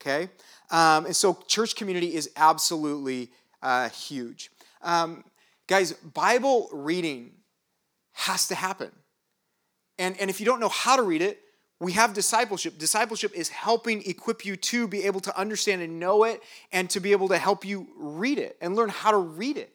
Okay? 0.00 0.30
Um, 0.70 1.06
and 1.06 1.16
so 1.16 1.38
church 1.46 1.76
community 1.76 2.14
is 2.14 2.30
absolutely 2.36 3.30
uh, 3.62 3.88
huge. 3.90 4.50
Um, 4.82 5.24
guys, 5.66 5.92
Bible 5.92 6.68
reading 6.72 7.32
has 8.12 8.48
to 8.48 8.54
happen. 8.54 8.90
And, 9.98 10.18
and 10.18 10.30
if 10.30 10.40
you 10.40 10.46
don't 10.46 10.60
know 10.60 10.68
how 10.70 10.96
to 10.96 11.02
read 11.02 11.22
it, 11.22 11.40
we 11.80 11.92
have 11.92 12.12
discipleship. 12.12 12.78
Discipleship 12.78 13.32
is 13.34 13.48
helping 13.48 14.02
equip 14.06 14.44
you 14.44 14.54
to 14.56 14.86
be 14.86 15.04
able 15.04 15.20
to 15.20 15.36
understand 15.36 15.80
and 15.80 15.98
know 15.98 16.24
it 16.24 16.42
and 16.72 16.88
to 16.90 17.00
be 17.00 17.12
able 17.12 17.28
to 17.28 17.38
help 17.38 17.64
you 17.64 17.88
read 17.96 18.38
it 18.38 18.58
and 18.60 18.76
learn 18.76 18.90
how 18.90 19.10
to 19.10 19.16
read 19.16 19.56
it. 19.56 19.72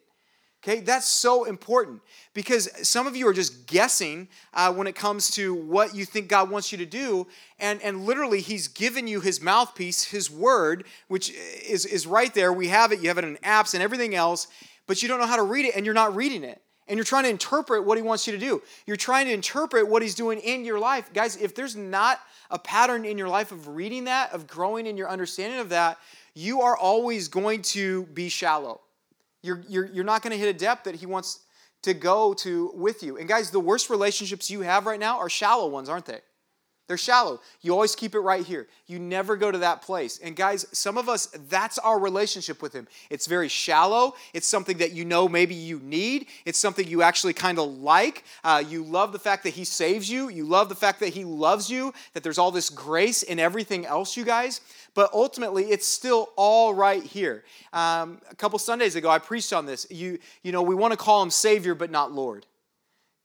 Okay, 0.62 0.80
that's 0.80 1.06
so 1.06 1.44
important 1.44 2.00
because 2.32 2.68
some 2.88 3.06
of 3.06 3.14
you 3.14 3.28
are 3.28 3.32
just 3.32 3.66
guessing 3.66 4.28
uh, 4.54 4.72
when 4.72 4.86
it 4.86 4.94
comes 4.94 5.30
to 5.32 5.54
what 5.54 5.94
you 5.94 6.04
think 6.04 6.28
God 6.28 6.50
wants 6.50 6.72
you 6.72 6.78
to 6.78 6.86
do. 6.86 7.26
And, 7.60 7.80
and 7.82 8.04
literally, 8.04 8.40
He's 8.40 8.66
given 8.66 9.06
you 9.06 9.20
His 9.20 9.40
mouthpiece, 9.40 10.04
His 10.04 10.30
word, 10.30 10.84
which 11.06 11.32
is, 11.68 11.86
is 11.86 12.06
right 12.06 12.32
there. 12.34 12.52
We 12.52 12.68
have 12.68 12.90
it, 12.90 13.00
you 13.00 13.08
have 13.08 13.18
it 13.18 13.24
in 13.24 13.36
apps 13.38 13.74
and 13.74 13.82
everything 13.82 14.14
else, 14.14 14.48
but 14.86 15.02
you 15.02 15.08
don't 15.08 15.20
know 15.20 15.26
how 15.26 15.36
to 15.36 15.42
read 15.42 15.66
it 15.66 15.76
and 15.76 15.84
you're 15.84 15.94
not 15.94 16.16
reading 16.16 16.42
it 16.42 16.60
and 16.88 16.96
you're 16.96 17.04
trying 17.04 17.24
to 17.24 17.30
interpret 17.30 17.84
what 17.84 17.98
he 17.98 18.02
wants 18.02 18.26
you 18.26 18.32
to 18.32 18.38
do. 18.38 18.62
You're 18.86 18.96
trying 18.96 19.26
to 19.26 19.32
interpret 19.32 19.88
what 19.88 20.02
he's 20.02 20.14
doing 20.14 20.38
in 20.40 20.64
your 20.64 20.78
life. 20.78 21.12
Guys, 21.12 21.36
if 21.36 21.54
there's 21.54 21.76
not 21.76 22.20
a 22.50 22.58
pattern 22.58 23.04
in 23.04 23.18
your 23.18 23.28
life 23.28 23.50
of 23.50 23.68
reading 23.68 24.04
that, 24.04 24.32
of 24.32 24.46
growing 24.46 24.86
in 24.86 24.96
your 24.96 25.08
understanding 25.08 25.58
of 25.58 25.68
that, 25.70 25.98
you 26.34 26.60
are 26.60 26.76
always 26.76 27.28
going 27.28 27.62
to 27.62 28.04
be 28.06 28.28
shallow. 28.28 28.80
You're, 29.42 29.62
you're, 29.68 29.86
you're 29.86 30.04
not 30.04 30.22
going 30.22 30.32
to 30.32 30.38
hit 30.38 30.48
a 30.48 30.58
depth 30.58 30.84
that 30.84 30.96
he 30.96 31.06
wants 31.06 31.40
to 31.82 31.94
go 31.94 32.34
to 32.34 32.72
with 32.74 33.02
you. 33.02 33.16
And 33.16 33.28
guys, 33.28 33.50
the 33.50 33.60
worst 33.60 33.90
relationships 33.90 34.50
you 34.50 34.60
have 34.62 34.86
right 34.86 35.00
now 35.00 35.18
are 35.18 35.28
shallow 35.28 35.68
ones, 35.68 35.88
aren't 35.88 36.06
they? 36.06 36.20
They're 36.88 36.96
shallow. 36.96 37.40
You 37.62 37.72
always 37.72 37.96
keep 37.96 38.14
it 38.14 38.20
right 38.20 38.46
here. 38.46 38.68
You 38.86 39.00
never 39.00 39.36
go 39.36 39.50
to 39.50 39.58
that 39.58 39.82
place. 39.82 40.20
And 40.22 40.36
guys, 40.36 40.64
some 40.70 40.96
of 40.96 41.08
us, 41.08 41.26
that's 41.48 41.78
our 41.78 41.98
relationship 41.98 42.62
with 42.62 42.72
Him. 42.72 42.86
It's 43.10 43.26
very 43.26 43.48
shallow. 43.48 44.14
It's 44.32 44.46
something 44.46 44.78
that 44.78 44.92
you 44.92 45.04
know 45.04 45.28
maybe 45.28 45.56
you 45.56 45.80
need. 45.80 46.26
It's 46.44 46.60
something 46.60 46.86
you 46.86 47.02
actually 47.02 47.32
kind 47.32 47.58
of 47.58 47.78
like. 47.78 48.22
Uh, 48.44 48.62
you 48.68 48.84
love 48.84 49.10
the 49.10 49.18
fact 49.18 49.42
that 49.44 49.54
He 49.54 49.64
saves 49.64 50.08
you. 50.08 50.28
You 50.28 50.44
love 50.44 50.68
the 50.68 50.76
fact 50.76 51.00
that 51.00 51.08
He 51.08 51.24
loves 51.24 51.68
you, 51.68 51.92
that 52.14 52.22
there's 52.22 52.38
all 52.38 52.52
this 52.52 52.70
grace 52.70 53.24
in 53.24 53.40
everything 53.40 53.84
else, 53.84 54.16
you 54.16 54.24
guys. 54.24 54.60
But 54.94 55.12
ultimately, 55.12 55.64
it's 55.64 55.88
still 55.88 56.30
all 56.36 56.72
right 56.72 57.02
here. 57.02 57.42
Um, 57.72 58.20
a 58.30 58.36
couple 58.36 58.60
Sundays 58.60 58.94
ago, 58.94 59.10
I 59.10 59.18
preached 59.18 59.52
on 59.52 59.66
this. 59.66 59.88
You, 59.90 60.20
you 60.44 60.52
know, 60.52 60.62
we 60.62 60.76
want 60.76 60.92
to 60.92 60.96
call 60.96 61.20
Him 61.20 61.30
Savior, 61.30 61.74
but 61.74 61.90
not 61.90 62.12
Lord. 62.12 62.46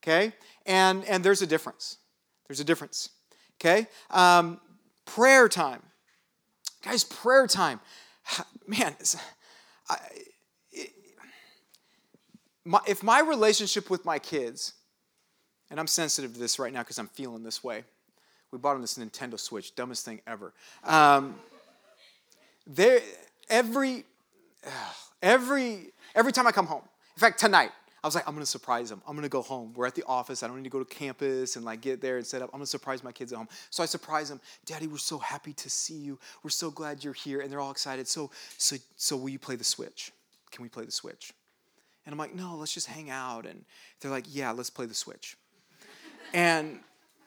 Okay? 0.03 0.33
And, 0.65 1.05
and 1.05 1.23
there's 1.23 1.43
a 1.43 1.47
difference. 1.47 1.97
There's 2.47 2.59
a 2.59 2.65
difference. 2.65 3.09
Okay? 3.61 3.87
Um, 4.09 4.59
prayer 5.05 5.47
time. 5.47 5.83
Guys, 6.83 7.03
prayer 7.03 7.45
time. 7.45 7.79
Man, 8.67 8.95
I, 9.87 9.97
it, 10.71 10.89
my, 12.65 12.79
if 12.87 13.03
my 13.03 13.19
relationship 13.19 13.89
with 13.89 14.03
my 14.03 14.17
kids, 14.17 14.73
and 15.69 15.79
I'm 15.79 15.87
sensitive 15.87 16.33
to 16.33 16.39
this 16.39 16.57
right 16.57 16.73
now 16.73 16.79
because 16.79 16.97
I'm 16.97 17.07
feeling 17.07 17.43
this 17.43 17.63
way. 17.63 17.83
We 18.51 18.57
bought 18.57 18.73
them 18.73 18.81
this 18.81 18.97
Nintendo 18.97 19.39
Switch, 19.39 19.75
dumbest 19.75 20.03
thing 20.05 20.21
ever. 20.25 20.53
Um, 20.83 21.35
there, 22.65 22.99
every, 23.49 24.05
every, 25.21 25.91
every 26.15 26.31
time 26.31 26.47
I 26.47 26.51
come 26.51 26.65
home, 26.65 26.83
in 27.15 27.19
fact, 27.19 27.39
tonight, 27.39 27.71
I 28.03 28.07
was 28.07 28.15
like, 28.15 28.27
I'm 28.27 28.33
gonna 28.33 28.45
surprise 28.45 28.89
them. 28.89 29.01
I'm 29.07 29.15
gonna 29.15 29.29
go 29.29 29.41
home. 29.41 29.73
We're 29.75 29.85
at 29.85 29.95
the 29.95 30.03
office. 30.07 30.41
I 30.41 30.47
don't 30.47 30.57
need 30.57 30.63
to 30.63 30.69
go 30.69 30.79
to 30.79 30.85
campus 30.85 31.55
and 31.55 31.63
like 31.63 31.81
get 31.81 32.01
there 32.01 32.17
and 32.17 32.25
set 32.25 32.41
up. 32.41 32.49
I'm 32.51 32.59
gonna 32.59 32.65
surprise 32.65 33.03
my 33.03 33.11
kids 33.11 33.31
at 33.31 33.37
home. 33.37 33.49
So 33.69 33.83
I 33.83 33.85
surprise 33.85 34.29
them. 34.29 34.41
Daddy, 34.65 34.87
we're 34.87 34.97
so 34.97 35.19
happy 35.19 35.53
to 35.53 35.69
see 35.69 35.95
you. 35.97 36.17
We're 36.43 36.49
so 36.49 36.71
glad 36.71 37.03
you're 37.03 37.13
here. 37.13 37.41
And 37.41 37.51
they're 37.51 37.59
all 37.59 37.71
excited. 37.71 38.07
So, 38.07 38.31
so, 38.57 38.77
so 38.95 39.15
will 39.17 39.29
you 39.29 39.39
play 39.39 39.55
the 39.55 39.63
Switch? 39.63 40.11
Can 40.51 40.63
we 40.63 40.69
play 40.69 40.85
the 40.85 40.91
Switch? 40.91 41.31
And 42.05 42.13
I'm 42.13 42.19
like, 42.19 42.33
no, 42.33 42.55
let's 42.55 42.73
just 42.73 42.87
hang 42.87 43.11
out. 43.11 43.45
And 43.45 43.65
they're 43.99 44.09
like, 44.09 44.25
yeah, 44.27 44.51
let's 44.51 44.71
play 44.71 44.87
the 44.87 44.95
Switch. 44.95 45.37
and 46.33 46.79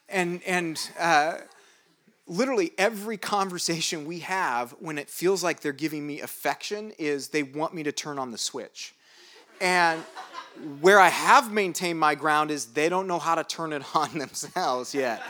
and 0.09 0.43
and 0.45 0.91
uh, 0.99 1.39
literally 2.27 2.73
every 2.79 3.17
conversation 3.17 4.07
we 4.07 4.21
have 4.21 4.73
when 4.81 4.99
it 4.99 5.11
feels 5.11 5.43
like 5.43 5.61
they're 5.61 5.73
giving 5.73 6.07
me 6.07 6.21
affection 6.21 6.93
is 6.99 7.29
they 7.29 7.43
want 7.43 7.75
me 7.75 7.83
to 7.83 7.93
turn 7.93 8.19
on 8.19 8.31
the 8.31 8.39
switch. 8.39 8.95
And 9.61 10.03
where 10.81 10.99
I 10.99 11.09
have 11.09 11.53
maintained 11.53 11.99
my 11.99 12.15
ground 12.15 12.51
is 12.51 12.67
they 12.67 12.89
don't 12.89 13.07
know 13.07 13.19
how 13.19 13.35
to 13.35 13.45
turn 13.45 13.73
it 13.73 13.83
on 13.95 14.19
themselves 14.19 14.95
yet. 14.95 15.23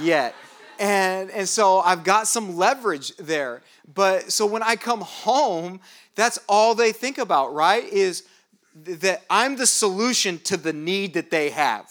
yet. 0.00 0.34
And, 0.78 1.30
and 1.30 1.48
so 1.48 1.80
I've 1.80 2.04
got 2.04 2.26
some 2.26 2.56
leverage 2.56 3.16
there. 3.16 3.62
But 3.94 4.32
so 4.32 4.46
when 4.46 4.62
I 4.62 4.76
come 4.76 5.00
home, 5.00 5.80
that's 6.14 6.38
all 6.48 6.74
they 6.74 6.92
think 6.92 7.18
about, 7.18 7.54
right? 7.54 7.84
Is 7.84 8.24
that 8.74 9.22
I'm 9.28 9.56
the 9.56 9.66
solution 9.66 10.38
to 10.40 10.56
the 10.56 10.72
need 10.72 11.14
that 11.14 11.30
they 11.30 11.50
have, 11.50 11.90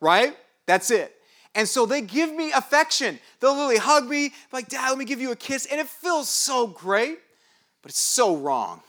right? 0.00 0.36
That's 0.66 0.90
it. 0.90 1.12
And 1.54 1.66
so 1.66 1.86
they 1.86 2.02
give 2.02 2.32
me 2.32 2.52
affection. 2.52 3.18
They'll 3.40 3.54
literally 3.54 3.78
hug 3.78 4.06
me, 4.08 4.32
like, 4.52 4.68
Dad, 4.68 4.90
let 4.90 4.98
me 4.98 5.04
give 5.04 5.20
you 5.20 5.32
a 5.32 5.36
kiss. 5.36 5.66
And 5.66 5.80
it 5.80 5.88
feels 5.88 6.28
so 6.28 6.66
great, 6.66 7.18
but 7.82 7.90
it's 7.90 7.98
so 7.98 8.36
wrong, 8.36 8.82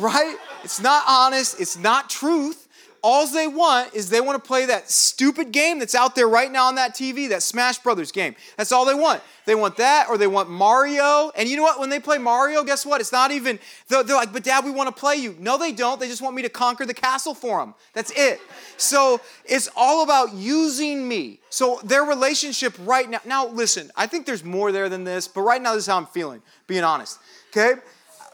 right? 0.00 0.36
It's 0.64 0.80
not 0.80 1.04
honest, 1.06 1.60
it's 1.60 1.78
not 1.78 2.10
truth 2.10 2.68
all 3.02 3.26
they 3.26 3.46
want 3.46 3.94
is 3.94 4.10
they 4.10 4.20
want 4.20 4.42
to 4.42 4.46
play 4.46 4.66
that 4.66 4.90
stupid 4.90 5.52
game 5.52 5.78
that's 5.78 5.94
out 5.94 6.14
there 6.14 6.28
right 6.28 6.50
now 6.50 6.66
on 6.66 6.74
that 6.74 6.94
TV, 6.94 7.28
that 7.30 7.42
Smash 7.42 7.78
Brothers 7.78 8.12
game. 8.12 8.34
That's 8.56 8.72
all 8.72 8.84
they 8.84 8.94
want. 8.94 9.22
They 9.46 9.54
want 9.54 9.76
that 9.78 10.08
or 10.08 10.18
they 10.18 10.26
want 10.26 10.50
Mario. 10.50 11.30
And 11.34 11.48
you 11.48 11.56
know 11.56 11.62
what? 11.62 11.80
When 11.80 11.88
they 11.88 12.00
play 12.00 12.18
Mario, 12.18 12.62
guess 12.62 12.84
what? 12.84 13.00
It's 13.00 13.12
not 13.12 13.30
even, 13.30 13.58
they're, 13.88 14.02
they're 14.02 14.16
like, 14.16 14.32
but 14.32 14.44
dad, 14.44 14.64
we 14.64 14.70
want 14.70 14.94
to 14.94 14.98
play 14.98 15.16
you. 15.16 15.34
No, 15.38 15.56
they 15.56 15.72
don't. 15.72 15.98
They 15.98 16.08
just 16.08 16.22
want 16.22 16.36
me 16.36 16.42
to 16.42 16.48
conquer 16.48 16.84
the 16.84 16.94
castle 16.94 17.34
for 17.34 17.58
them. 17.58 17.74
That's 17.94 18.12
it. 18.14 18.40
So 18.76 19.20
it's 19.44 19.68
all 19.74 20.04
about 20.04 20.34
using 20.34 21.08
me. 21.08 21.40
So 21.48 21.80
their 21.82 22.04
relationship 22.04 22.74
right 22.80 23.08
now, 23.08 23.20
now 23.24 23.48
listen, 23.48 23.90
I 23.96 24.06
think 24.06 24.26
there's 24.26 24.44
more 24.44 24.72
there 24.72 24.88
than 24.88 25.04
this, 25.04 25.26
but 25.26 25.42
right 25.42 25.60
now 25.60 25.74
this 25.74 25.84
is 25.84 25.86
how 25.86 25.96
I'm 25.96 26.06
feeling, 26.06 26.42
being 26.66 26.84
honest. 26.84 27.18
Okay? 27.50 27.80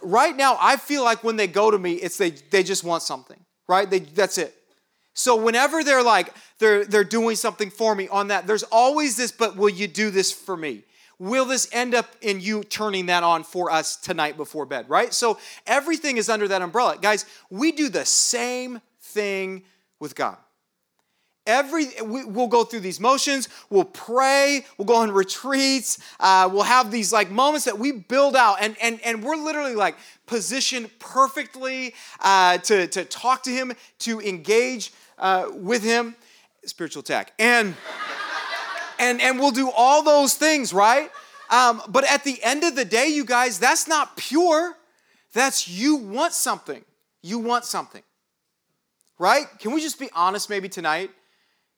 Right 0.03 0.37
now, 0.37 0.59
I 0.61 0.77
feel 0.77 1.05
like 1.05 1.25
when 1.25 1.37
they 1.37 1.47
go 1.47 1.71
to 1.71 1.79
me, 1.79 1.95
it's 1.95 2.19
they, 2.19 2.31
they 2.31 2.63
just 2.63 2.85
want 2.85 3.03
something 3.03 3.39
right? 3.69 3.89
They, 3.89 4.01
that's 4.01 4.39
it. 4.39 4.55
So 5.15 5.37
whenever 5.37 5.83
they're 5.83 6.03
like, 6.03 6.35
they're, 6.59 6.85
they're 6.85 7.05
doing 7.05 7.37
something 7.37 7.71
for 7.71 7.95
me 7.95 8.09
on 8.09 8.29
that, 8.29 8.47
there's 8.47 8.65
always 8.65 9.17
this, 9.17 9.33
but 9.33 9.57
will 9.57 9.71
you 9.71 9.89
do 9.89 10.11
this 10.11 10.31
for 10.31 10.57
me? 10.57 10.83
Will 11.19 11.47
this 11.47 11.69
end 11.73 11.95
up 11.95 12.15
in 12.21 12.41
you 12.41 12.63
turning 12.63 13.07
that 13.07 13.23
on 13.23 13.43
for 13.43 13.71
us 13.71 13.97
tonight 13.97 14.37
before 14.37 14.67
bed, 14.67 14.85
right? 14.89 15.15
So 15.15 15.39
everything 15.67 16.19
is 16.19 16.29
under 16.29 16.47
that 16.49 16.61
umbrella. 16.61 16.99
Guys, 17.01 17.25
we 17.49 17.73
do 17.73 17.89
the 17.89 18.05
same 18.05 18.83
thing 19.01 19.63
with 19.99 20.15
God. 20.15 20.37
Every 21.47 21.87
we, 22.03 22.25
will 22.25 22.49
go 22.49 22.65
through 22.65 22.81
these 22.81 22.99
motions. 22.99 23.49
We'll 23.71 23.85
pray. 23.85 24.65
We'll 24.77 24.87
go 24.87 24.97
on 24.97 25.13
retreats. 25.13 25.99
Uh, 26.19 26.49
we'll 26.53 26.65
have 26.65 26.91
these 26.91 27.13
like 27.13 27.31
moments 27.31 27.65
that 27.67 27.79
we 27.79 27.93
build 27.93 28.35
out, 28.37 28.57
and 28.61 28.77
and 28.83 29.01
and 29.03 29.23
we're 29.23 29.37
literally 29.37 29.75
like 29.75 29.97
positioned 30.27 30.91
perfectly 30.99 31.95
uh, 32.21 32.59
to 32.59 32.87
to 32.89 33.05
talk 33.05 33.43
to 33.45 33.51
Him, 33.51 33.73
to 34.01 34.21
engage 34.21 34.93
uh, 35.19 35.47
with 35.53 35.83
Him. 35.83 36.17
Spiritual 36.65 37.01
attack, 37.01 37.33
and 37.39 37.77
and 38.99 39.21
and 39.21 39.39
we'll 39.39 39.53
do 39.53 39.71
all 39.71 40.03
those 40.03 40.35
things, 40.35 40.73
right? 40.73 41.11
Um, 41.51 41.81
but 41.89 42.05
at 42.11 42.25
the 42.25 42.43
end 42.43 42.65
of 42.65 42.75
the 42.75 42.85
day, 42.85 43.07
you 43.07 43.25
guys, 43.25 43.59
that's 43.59 43.87
not 43.87 44.17
pure. 44.17 44.77
That's 45.33 45.69
you 45.69 45.97
want 45.97 46.33
something. 46.33 46.85
You 47.23 47.39
want 47.39 47.65
something, 47.65 48.03
right? 49.19 49.47
Can 49.59 49.73
we 49.73 49.81
just 49.81 49.99
be 49.99 50.09
honest, 50.15 50.49
maybe 50.49 50.69
tonight? 50.69 51.11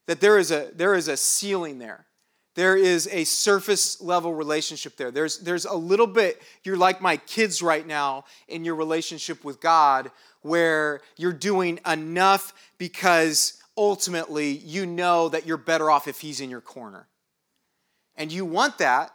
That 0.09 0.23
there 0.23 0.39
is 0.39 0.51
a, 0.51 0.71
there 0.75 0.95
is 0.95 1.07
a 1.07 1.17
ceiling 1.17 1.79
there. 1.79 2.07
There 2.55 2.77
is 2.77 3.09
a 3.13 3.25
surface 3.25 4.01
level 4.01 4.35
relationship 4.35 4.97
there. 4.97 5.11
There's, 5.11 5.39
there's 5.39 5.67
a 5.67 5.75
little 5.75 6.07
bit, 6.07 6.43
you're 6.65 6.79
like 6.79 7.01
my 7.03 7.19
kids 7.19 7.63
right 7.63 7.87
now 7.87 8.25
in 8.49 8.65
your 8.65 8.75
relationship 8.75 9.45
with 9.45 9.61
God, 9.61 10.11
where 10.41 11.03
you're 11.19 11.35
doing 11.35 11.79
enough 11.87 12.55
because 12.79 13.63
ultimately 13.77 14.51
you 14.51 14.87
know 14.87 15.29
that 15.29 15.47
you're 15.47 15.59
better 15.59 15.91
off 15.91 16.09
if 16.09 16.21
He's 16.21 16.41
in 16.41 16.49
your 16.49 16.63
corner. 16.63 17.07
And 18.17 18.33
you 18.33 18.47
want 18.47 18.79
that, 18.79 19.13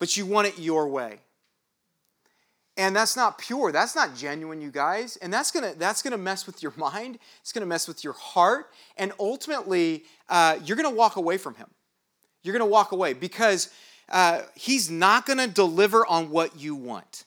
but 0.00 0.16
you 0.16 0.26
want 0.26 0.48
it 0.48 0.58
your 0.58 0.88
way 0.88 1.20
and 2.80 2.96
that's 2.96 3.14
not 3.14 3.36
pure. 3.36 3.72
That's 3.72 3.94
not 3.94 4.16
genuine 4.16 4.62
you 4.62 4.70
guys. 4.70 5.16
And 5.18 5.30
that's 5.30 5.50
gonna 5.50 5.74
that's 5.76 6.00
gonna 6.00 6.16
mess 6.16 6.46
with 6.46 6.62
your 6.62 6.72
mind. 6.76 7.18
It's 7.42 7.52
gonna 7.52 7.66
mess 7.66 7.86
with 7.86 8.02
your 8.02 8.14
heart. 8.14 8.72
And 8.96 9.12
ultimately 9.20 10.04
uh, 10.28 10.58
you're 10.64 10.78
gonna 10.78 10.90
walk 10.90 11.16
away 11.16 11.36
from 11.36 11.54
him. 11.56 11.68
You're 12.42 12.54
gonna 12.54 12.64
walk 12.64 12.92
away 12.92 13.12
because 13.12 13.68
uh, 14.08 14.42
he's 14.54 14.90
not 14.90 15.26
gonna 15.26 15.46
deliver 15.46 16.06
on 16.06 16.30
what 16.30 16.58
you 16.58 16.74
want. 16.74 17.24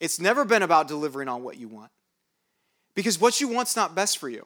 It's 0.00 0.20
never 0.20 0.44
been 0.44 0.62
about 0.62 0.88
delivering 0.88 1.28
on 1.28 1.44
what 1.44 1.56
you 1.56 1.68
want. 1.68 1.92
Because 2.96 3.20
what 3.20 3.40
you 3.40 3.46
want's 3.46 3.76
not 3.76 3.94
best 3.94 4.18
for 4.18 4.28
you. 4.28 4.44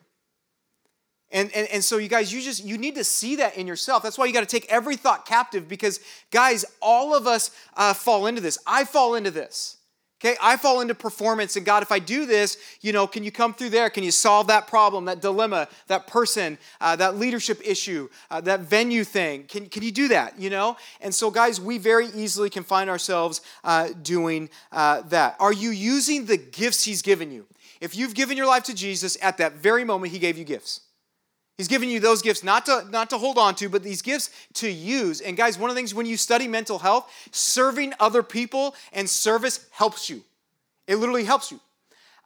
And, 1.31 1.51
and, 1.55 1.67
and 1.69 1.83
so 1.83 1.97
you 1.97 2.09
guys 2.09 2.33
you 2.35 2.43
just 2.43 2.63
you 2.63 2.77
need 2.77 2.97
to 2.97 3.05
see 3.05 3.37
that 3.37 3.57
in 3.57 3.67
yourself. 3.67 4.03
That's 4.03 4.19
why 4.19 4.27
you 4.27 4.35
got 4.35 4.41
to 4.41 4.47
take 4.47 4.67
every 4.71 4.97
thought 4.97 5.25
captive 5.25 5.69
because 5.69 6.01
guys 6.31 6.67
all 6.83 7.15
of 7.15 7.27
us 7.27 7.51
uh, 7.79 7.95
fall 7.95 8.27
into 8.27 8.43
this. 8.43 8.59
I 8.67 8.85
fall 8.85 9.15
into 9.15 9.31
this 9.31 9.79
Okay, 10.25 10.39
I 10.41 10.57
fall 10.57 10.81
into 10.81 10.95
performance, 10.95 11.57
and 11.57 11.67
God, 11.67 11.83
if 11.83 11.93
I 11.93 11.99
do 11.99 12.25
this, 12.25 12.57
you 12.81 12.95
know, 12.95 13.07
can 13.07 13.25
you 13.25 13.31
come 13.31 13.53
through 13.53 13.69
there? 13.69 13.91
Can 13.91 14.03
you 14.05 14.11
solve 14.11 14.47
that 14.47 14.67
problem, 14.67 15.05
that 15.05 15.21
dilemma, 15.21 15.69
that 15.89 16.07
person, 16.07 16.57
uh, 16.81 16.97
that 16.97 17.19
leadership 17.19 17.61
issue, 17.63 18.09
uh, 18.31 18.41
that 18.41 18.61
venue 18.61 19.05
thing? 19.05 19.45
Can, 19.45 19.67
can 19.67 19.83
you 19.83 19.93
do 19.93 20.09
that, 20.09 20.41
you 20.41 20.49
know? 20.49 20.79
And 21.03 21.15
so, 21.15 21.31
guys, 21.31 21.61
we 21.61 21.77
very 21.77 22.07
easily 22.15 22.49
can 22.49 22.65
find 22.65 22.89
ourselves 22.89 23.43
uh, 23.65 23.91
doing 24.03 24.49
uh, 24.73 25.03
that. 25.03 25.37
Are 25.41 25.53
you 25.53 25.69
using 25.69 26.25
the 26.25 26.39
gifts 26.39 26.85
He's 26.85 27.03
given 27.03 27.31
you? 27.31 27.45
If 27.83 27.95
you've 27.95 28.15
given 28.15 28.39
your 28.39 28.47
life 28.47 28.63
to 28.65 28.75
Jesus, 28.75 29.19
at 29.21 29.37
that 29.37 29.57
very 29.57 29.85
moment, 29.85 30.11
He 30.11 30.19
gave 30.19 30.39
you 30.39 30.45
gifts. 30.45 30.81
He's 31.57 31.69
giving 31.69 31.89
you 31.89 32.01
those 32.01 32.21
gifts 32.21 32.43
not 32.43 32.67
to, 32.67 32.85
not 32.91 33.11
to 33.11 33.19
hold 33.19 33.39
on 33.39 33.55
to, 33.57 33.69
but 33.69 33.83
these 33.83 34.03
gifts 34.03 34.31
to 34.55 34.69
use. 34.69 35.21
And 35.21 35.37
guys, 35.37 35.57
one 35.57 35.71
of 35.71 35.77
the 35.77 35.79
things 35.79 35.95
when 35.95 36.07
you 36.07 36.17
study 36.17 36.49
mental 36.49 36.81
health, 36.81 37.11
serving 37.31 37.93
other 38.01 38.23
people 38.23 38.75
and 38.93 39.09
service 39.09 39.67
helps 39.71 40.11
you. 40.11 40.23
It 40.89 40.97
literally 40.97 41.25
helps 41.25 41.53
you. 41.53 41.61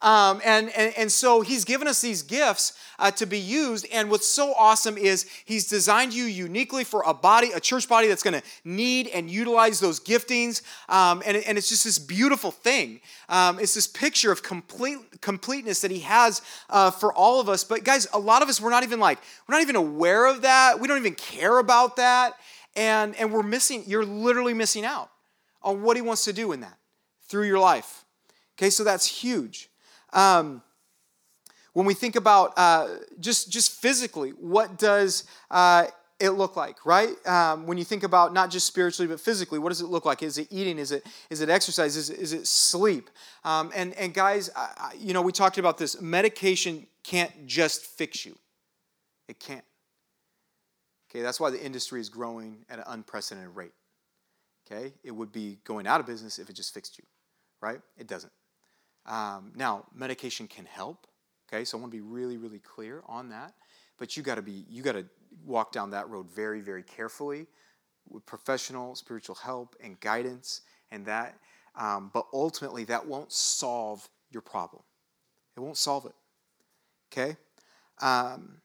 Um, 0.00 0.40
and, 0.44 0.70
and, 0.76 0.94
and 0.96 1.12
so 1.12 1.40
he's 1.40 1.64
given 1.64 1.88
us 1.88 2.00
these 2.00 2.22
gifts 2.22 2.78
uh, 3.00 3.10
to 3.12 3.26
be 3.26 3.38
used. 3.38 3.86
And 3.92 4.10
what's 4.10 4.28
so 4.28 4.54
awesome 4.56 4.96
is 4.96 5.26
he's 5.44 5.66
designed 5.66 6.14
you 6.14 6.24
uniquely 6.24 6.84
for 6.84 7.02
a 7.06 7.12
body, 7.12 7.50
a 7.52 7.60
church 7.60 7.88
body 7.88 8.06
that's 8.06 8.22
going 8.22 8.40
to 8.40 8.42
need 8.64 9.08
and 9.08 9.28
utilize 9.28 9.80
those 9.80 9.98
giftings. 9.98 10.62
Um, 10.88 11.22
and, 11.26 11.36
and 11.36 11.58
it's 11.58 11.68
just 11.68 11.84
this 11.84 11.98
beautiful 11.98 12.52
thing. 12.52 13.00
Um, 13.28 13.58
it's 13.58 13.74
this 13.74 13.88
picture 13.88 14.30
of 14.30 14.42
complete 14.42 14.98
completeness 15.20 15.80
that 15.80 15.90
he 15.90 16.00
has 16.00 16.42
uh, 16.70 16.92
for 16.92 17.12
all 17.12 17.40
of 17.40 17.48
us. 17.48 17.64
But 17.64 17.82
guys, 17.82 18.06
a 18.12 18.18
lot 18.18 18.42
of 18.42 18.48
us, 18.48 18.60
we're 18.60 18.70
not 18.70 18.84
even 18.84 19.00
like, 19.00 19.18
we're 19.48 19.56
not 19.56 19.62
even 19.62 19.76
aware 19.76 20.26
of 20.26 20.42
that. 20.42 20.78
We 20.78 20.86
don't 20.86 20.98
even 20.98 21.16
care 21.16 21.58
about 21.58 21.96
that. 21.96 22.34
And, 22.76 23.16
and 23.16 23.32
we're 23.32 23.42
missing, 23.42 23.82
you're 23.86 24.04
literally 24.04 24.54
missing 24.54 24.84
out 24.84 25.10
on 25.60 25.82
what 25.82 25.96
he 25.96 26.02
wants 26.02 26.24
to 26.26 26.32
do 26.32 26.52
in 26.52 26.60
that 26.60 26.78
through 27.26 27.46
your 27.46 27.58
life. 27.58 28.04
Okay, 28.56 28.70
so 28.70 28.84
that's 28.84 29.06
huge. 29.06 29.68
Um, 30.12 30.62
when 31.72 31.86
we 31.86 31.94
think 31.94 32.16
about 32.16 32.54
uh, 32.56 32.88
just 33.20 33.50
just 33.50 33.80
physically, 33.80 34.30
what 34.30 34.78
does 34.78 35.24
uh, 35.50 35.86
it 36.18 36.30
look 36.30 36.56
like, 36.56 36.84
right? 36.84 37.14
Um, 37.26 37.66
when 37.66 37.78
you 37.78 37.84
think 37.84 38.02
about 38.02 38.32
not 38.32 38.50
just 38.50 38.66
spiritually 38.66 39.06
but 39.06 39.20
physically, 39.20 39.58
what 39.58 39.68
does 39.68 39.80
it 39.80 39.86
look 39.86 40.04
like? 40.04 40.22
Is 40.22 40.38
it 40.38 40.48
eating? 40.50 40.78
Is 40.78 40.90
it 40.90 41.06
is 41.30 41.40
it 41.40 41.48
exercise? 41.48 41.96
Is 41.96 42.10
is 42.10 42.32
it 42.32 42.46
sleep? 42.46 43.10
Um, 43.44 43.70
and 43.74 43.94
and 43.94 44.12
guys, 44.12 44.50
I, 44.56 44.94
you 44.98 45.12
know, 45.12 45.22
we 45.22 45.32
talked 45.32 45.58
about 45.58 45.78
this. 45.78 46.00
Medication 46.00 46.86
can't 47.04 47.46
just 47.46 47.84
fix 47.84 48.26
you. 48.26 48.36
It 49.28 49.38
can't. 49.38 49.64
Okay, 51.10 51.22
that's 51.22 51.38
why 51.38 51.50
the 51.50 51.64
industry 51.64 52.00
is 52.00 52.08
growing 52.08 52.64
at 52.68 52.78
an 52.78 52.84
unprecedented 52.88 53.54
rate. 53.54 53.72
Okay, 54.66 54.92
it 55.04 55.12
would 55.12 55.32
be 55.32 55.58
going 55.64 55.86
out 55.86 56.00
of 56.00 56.06
business 56.06 56.38
if 56.38 56.50
it 56.50 56.54
just 56.54 56.74
fixed 56.74 56.98
you, 56.98 57.04
right? 57.60 57.80
It 57.96 58.06
doesn't. 58.08 58.32
Um, 59.08 59.52
now, 59.56 59.86
medication 59.94 60.46
can 60.46 60.66
help. 60.66 61.06
Okay, 61.48 61.64
so 61.64 61.78
I 61.78 61.80
want 61.80 61.92
to 61.92 61.96
be 61.96 62.02
really, 62.02 62.36
really 62.36 62.58
clear 62.58 63.02
on 63.06 63.30
that. 63.30 63.54
But 63.98 64.16
you 64.16 64.22
got 64.22 64.36
to 64.36 64.42
be, 64.42 64.64
you 64.68 64.82
got 64.82 64.92
to 64.92 65.06
walk 65.44 65.72
down 65.72 65.90
that 65.90 66.08
road 66.08 66.30
very, 66.30 66.60
very 66.60 66.82
carefully 66.82 67.46
with 68.08 68.24
professional 68.26 68.94
spiritual 68.94 69.34
help 69.34 69.74
and 69.82 69.98
guidance 70.00 70.60
and 70.90 71.04
that. 71.06 71.34
Um, 71.74 72.10
but 72.12 72.26
ultimately, 72.32 72.84
that 72.84 73.06
won't 73.06 73.32
solve 73.32 74.08
your 74.30 74.42
problem. 74.42 74.82
It 75.56 75.60
won't 75.60 75.76
solve 75.76 76.06
it. 76.06 76.12
Okay. 77.10 77.36
Um, 78.00 78.60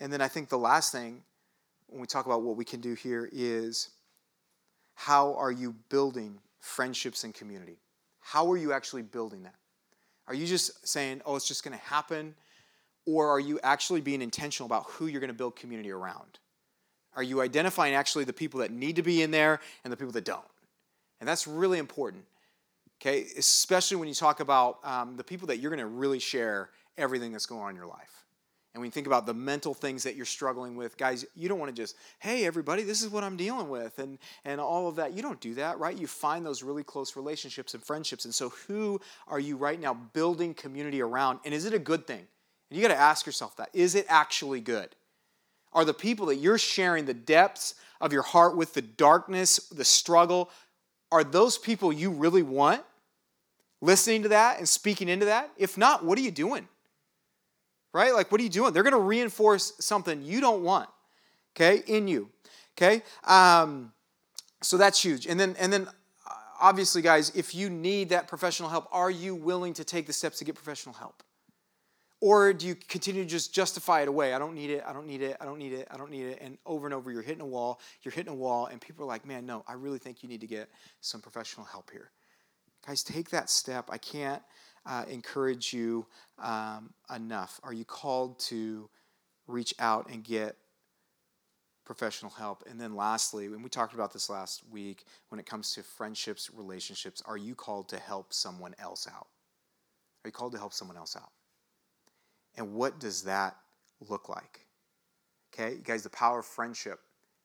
and 0.00 0.12
then 0.12 0.20
I 0.20 0.28
think 0.28 0.48
the 0.48 0.58
last 0.58 0.92
thing 0.92 1.22
when 1.88 2.00
we 2.00 2.06
talk 2.06 2.26
about 2.26 2.42
what 2.42 2.56
we 2.56 2.64
can 2.64 2.80
do 2.80 2.94
here 2.94 3.28
is 3.30 3.90
how 4.94 5.34
are 5.34 5.52
you 5.52 5.74
building 5.90 6.38
friendships 6.58 7.22
and 7.24 7.34
community? 7.34 7.81
How 8.22 8.50
are 8.50 8.56
you 8.56 8.72
actually 8.72 9.02
building 9.02 9.42
that? 9.42 9.54
Are 10.26 10.34
you 10.34 10.46
just 10.46 10.86
saying, 10.86 11.20
oh, 11.26 11.36
it's 11.36 11.46
just 11.46 11.64
going 11.64 11.76
to 11.76 11.84
happen? 11.84 12.34
Or 13.04 13.28
are 13.28 13.40
you 13.40 13.58
actually 13.62 14.00
being 14.00 14.22
intentional 14.22 14.66
about 14.66 14.84
who 14.86 15.06
you're 15.06 15.20
going 15.20 15.28
to 15.28 15.34
build 15.34 15.56
community 15.56 15.90
around? 15.90 16.38
Are 17.14 17.22
you 17.22 17.42
identifying 17.42 17.94
actually 17.94 18.24
the 18.24 18.32
people 18.32 18.60
that 18.60 18.70
need 18.70 18.96
to 18.96 19.02
be 19.02 19.22
in 19.22 19.30
there 19.30 19.60
and 19.84 19.92
the 19.92 19.96
people 19.96 20.12
that 20.12 20.24
don't? 20.24 20.40
And 21.20 21.28
that's 21.28 21.46
really 21.46 21.78
important. 21.78 22.24
Okay, 23.00 23.26
especially 23.36 23.96
when 23.96 24.08
you 24.08 24.14
talk 24.14 24.38
about 24.38 24.78
um, 24.84 25.16
the 25.16 25.24
people 25.24 25.48
that 25.48 25.58
you're 25.58 25.70
going 25.70 25.80
to 25.80 25.86
really 25.86 26.20
share 26.20 26.70
everything 26.96 27.32
that's 27.32 27.46
going 27.46 27.62
on 27.62 27.70
in 27.70 27.76
your 27.76 27.86
life. 27.86 28.24
And 28.74 28.80
when 28.80 28.86
you 28.86 28.92
think 28.92 29.06
about 29.06 29.26
the 29.26 29.34
mental 29.34 29.74
things 29.74 30.02
that 30.04 30.16
you're 30.16 30.24
struggling 30.24 30.76
with, 30.76 30.96
guys, 30.96 31.26
you 31.36 31.46
don't 31.46 31.58
want 31.58 31.74
to 31.74 31.82
just, 31.82 31.94
hey, 32.20 32.46
everybody, 32.46 32.82
this 32.82 33.02
is 33.02 33.10
what 33.10 33.22
I'm 33.22 33.36
dealing 33.36 33.68
with, 33.68 33.98
and, 33.98 34.18
and 34.46 34.62
all 34.62 34.88
of 34.88 34.96
that. 34.96 35.12
You 35.12 35.20
don't 35.20 35.40
do 35.40 35.54
that, 35.54 35.78
right? 35.78 35.96
You 35.96 36.06
find 36.06 36.44
those 36.44 36.62
really 36.62 36.82
close 36.82 37.14
relationships 37.14 37.74
and 37.74 37.84
friendships. 37.84 38.24
And 38.24 38.34
so, 38.34 38.48
who 38.66 38.98
are 39.28 39.40
you 39.40 39.56
right 39.58 39.78
now 39.78 39.92
building 39.92 40.54
community 40.54 41.02
around? 41.02 41.40
And 41.44 41.52
is 41.52 41.66
it 41.66 41.74
a 41.74 41.78
good 41.78 42.06
thing? 42.06 42.26
And 42.70 42.80
you 42.80 42.80
got 42.80 42.94
to 42.94 43.00
ask 43.00 43.26
yourself 43.26 43.56
that. 43.58 43.68
Is 43.74 43.94
it 43.94 44.06
actually 44.08 44.62
good? 44.62 44.96
Are 45.74 45.84
the 45.84 45.94
people 45.94 46.26
that 46.26 46.36
you're 46.36 46.58
sharing 46.58 47.04
the 47.04 47.14
depths 47.14 47.74
of 48.00 48.12
your 48.12 48.22
heart 48.22 48.56
with, 48.56 48.72
the 48.72 48.82
darkness, 48.82 49.68
the 49.68 49.84
struggle, 49.84 50.50
are 51.10 51.24
those 51.24 51.58
people 51.58 51.92
you 51.92 52.10
really 52.10 52.42
want? 52.42 52.82
Listening 53.82 54.22
to 54.22 54.28
that 54.30 54.58
and 54.58 54.68
speaking 54.68 55.10
into 55.10 55.26
that? 55.26 55.50
If 55.58 55.76
not, 55.76 56.04
what 56.04 56.16
are 56.16 56.22
you 56.22 56.30
doing? 56.30 56.68
Right? 57.92 58.14
Like, 58.14 58.32
what 58.32 58.40
are 58.40 58.44
you 58.44 58.50
doing? 58.50 58.72
They're 58.72 58.82
going 58.82 58.92
to 58.92 58.98
reinforce 58.98 59.74
something 59.78 60.22
you 60.22 60.40
don't 60.40 60.62
want, 60.62 60.88
okay, 61.54 61.82
in 61.86 62.08
you, 62.08 62.30
okay? 62.76 63.02
Um, 63.24 63.92
so 64.62 64.78
that's 64.78 65.04
huge. 65.04 65.26
And 65.26 65.38
then, 65.38 65.54
and 65.58 65.70
then, 65.70 65.88
uh, 66.26 66.34
obviously, 66.60 67.02
guys, 67.02 67.30
if 67.34 67.54
you 67.54 67.68
need 67.68 68.08
that 68.08 68.28
professional 68.28 68.70
help, 68.70 68.88
are 68.92 69.10
you 69.10 69.34
willing 69.34 69.74
to 69.74 69.84
take 69.84 70.06
the 70.06 70.12
steps 70.12 70.38
to 70.38 70.44
get 70.44 70.54
professional 70.54 70.94
help? 70.94 71.22
Or 72.22 72.52
do 72.52 72.68
you 72.68 72.76
continue 72.76 73.24
to 73.24 73.28
just 73.28 73.52
justify 73.52 74.02
it 74.02 74.08
away? 74.08 74.32
I 74.32 74.38
don't 74.38 74.54
need 74.54 74.70
it, 74.70 74.84
I 74.86 74.92
don't 74.92 75.08
need 75.08 75.22
it, 75.22 75.36
I 75.40 75.44
don't 75.44 75.58
need 75.58 75.72
it, 75.72 75.88
I 75.90 75.96
don't 75.96 76.10
need 76.10 76.26
it. 76.26 76.38
And 76.40 76.56
over 76.64 76.86
and 76.86 76.94
over, 76.94 77.10
you're 77.10 77.20
hitting 77.20 77.42
a 77.42 77.46
wall, 77.46 77.80
you're 78.02 78.12
hitting 78.12 78.32
a 78.32 78.36
wall, 78.36 78.66
and 78.66 78.80
people 78.80 79.04
are 79.04 79.08
like, 79.08 79.26
man, 79.26 79.44
no, 79.44 79.64
I 79.66 79.72
really 79.72 79.98
think 79.98 80.22
you 80.22 80.28
need 80.28 80.40
to 80.40 80.46
get 80.46 80.70
some 81.00 81.20
professional 81.20 81.66
help 81.66 81.90
here. 81.90 82.12
Guys, 82.86 83.02
take 83.02 83.30
that 83.30 83.50
step. 83.50 83.88
I 83.90 83.98
can't 83.98 84.40
uh, 84.86 85.04
encourage 85.08 85.72
you 85.72 86.06
um, 86.38 86.92
enough. 87.14 87.60
Are 87.62 87.72
you 87.72 87.84
called 87.84 88.38
to 88.40 88.88
reach 89.46 89.74
out 89.78 90.08
and 90.10 90.24
get 90.24 90.56
professional 91.84 92.30
help? 92.30 92.64
And 92.68 92.80
then, 92.80 92.94
lastly, 92.96 93.48
when 93.48 93.62
we 93.62 93.68
talked 93.68 93.94
about 93.94 94.12
this 94.12 94.28
last 94.28 94.62
week, 94.70 95.04
when 95.28 95.38
it 95.38 95.46
comes 95.46 95.74
to 95.74 95.82
friendships, 95.82 96.50
relationships, 96.52 97.22
are 97.26 97.36
you 97.36 97.54
called 97.54 97.88
to 97.90 97.98
help 97.98 98.32
someone 98.32 98.74
else 98.78 99.06
out? 99.06 99.28
Are 100.24 100.28
you 100.28 100.32
called 100.32 100.52
to 100.52 100.58
help 100.58 100.72
someone 100.72 100.96
else 100.96 101.16
out? 101.16 101.30
And 102.56 102.74
what 102.74 103.00
does 103.00 103.22
that 103.22 103.56
look 104.08 104.28
like? 104.28 104.66
Okay, 105.52 105.76
you 105.76 105.82
guys, 105.82 106.02
the 106.02 106.10
power 106.10 106.40
of 106.40 106.46
friendship 106.46 107.00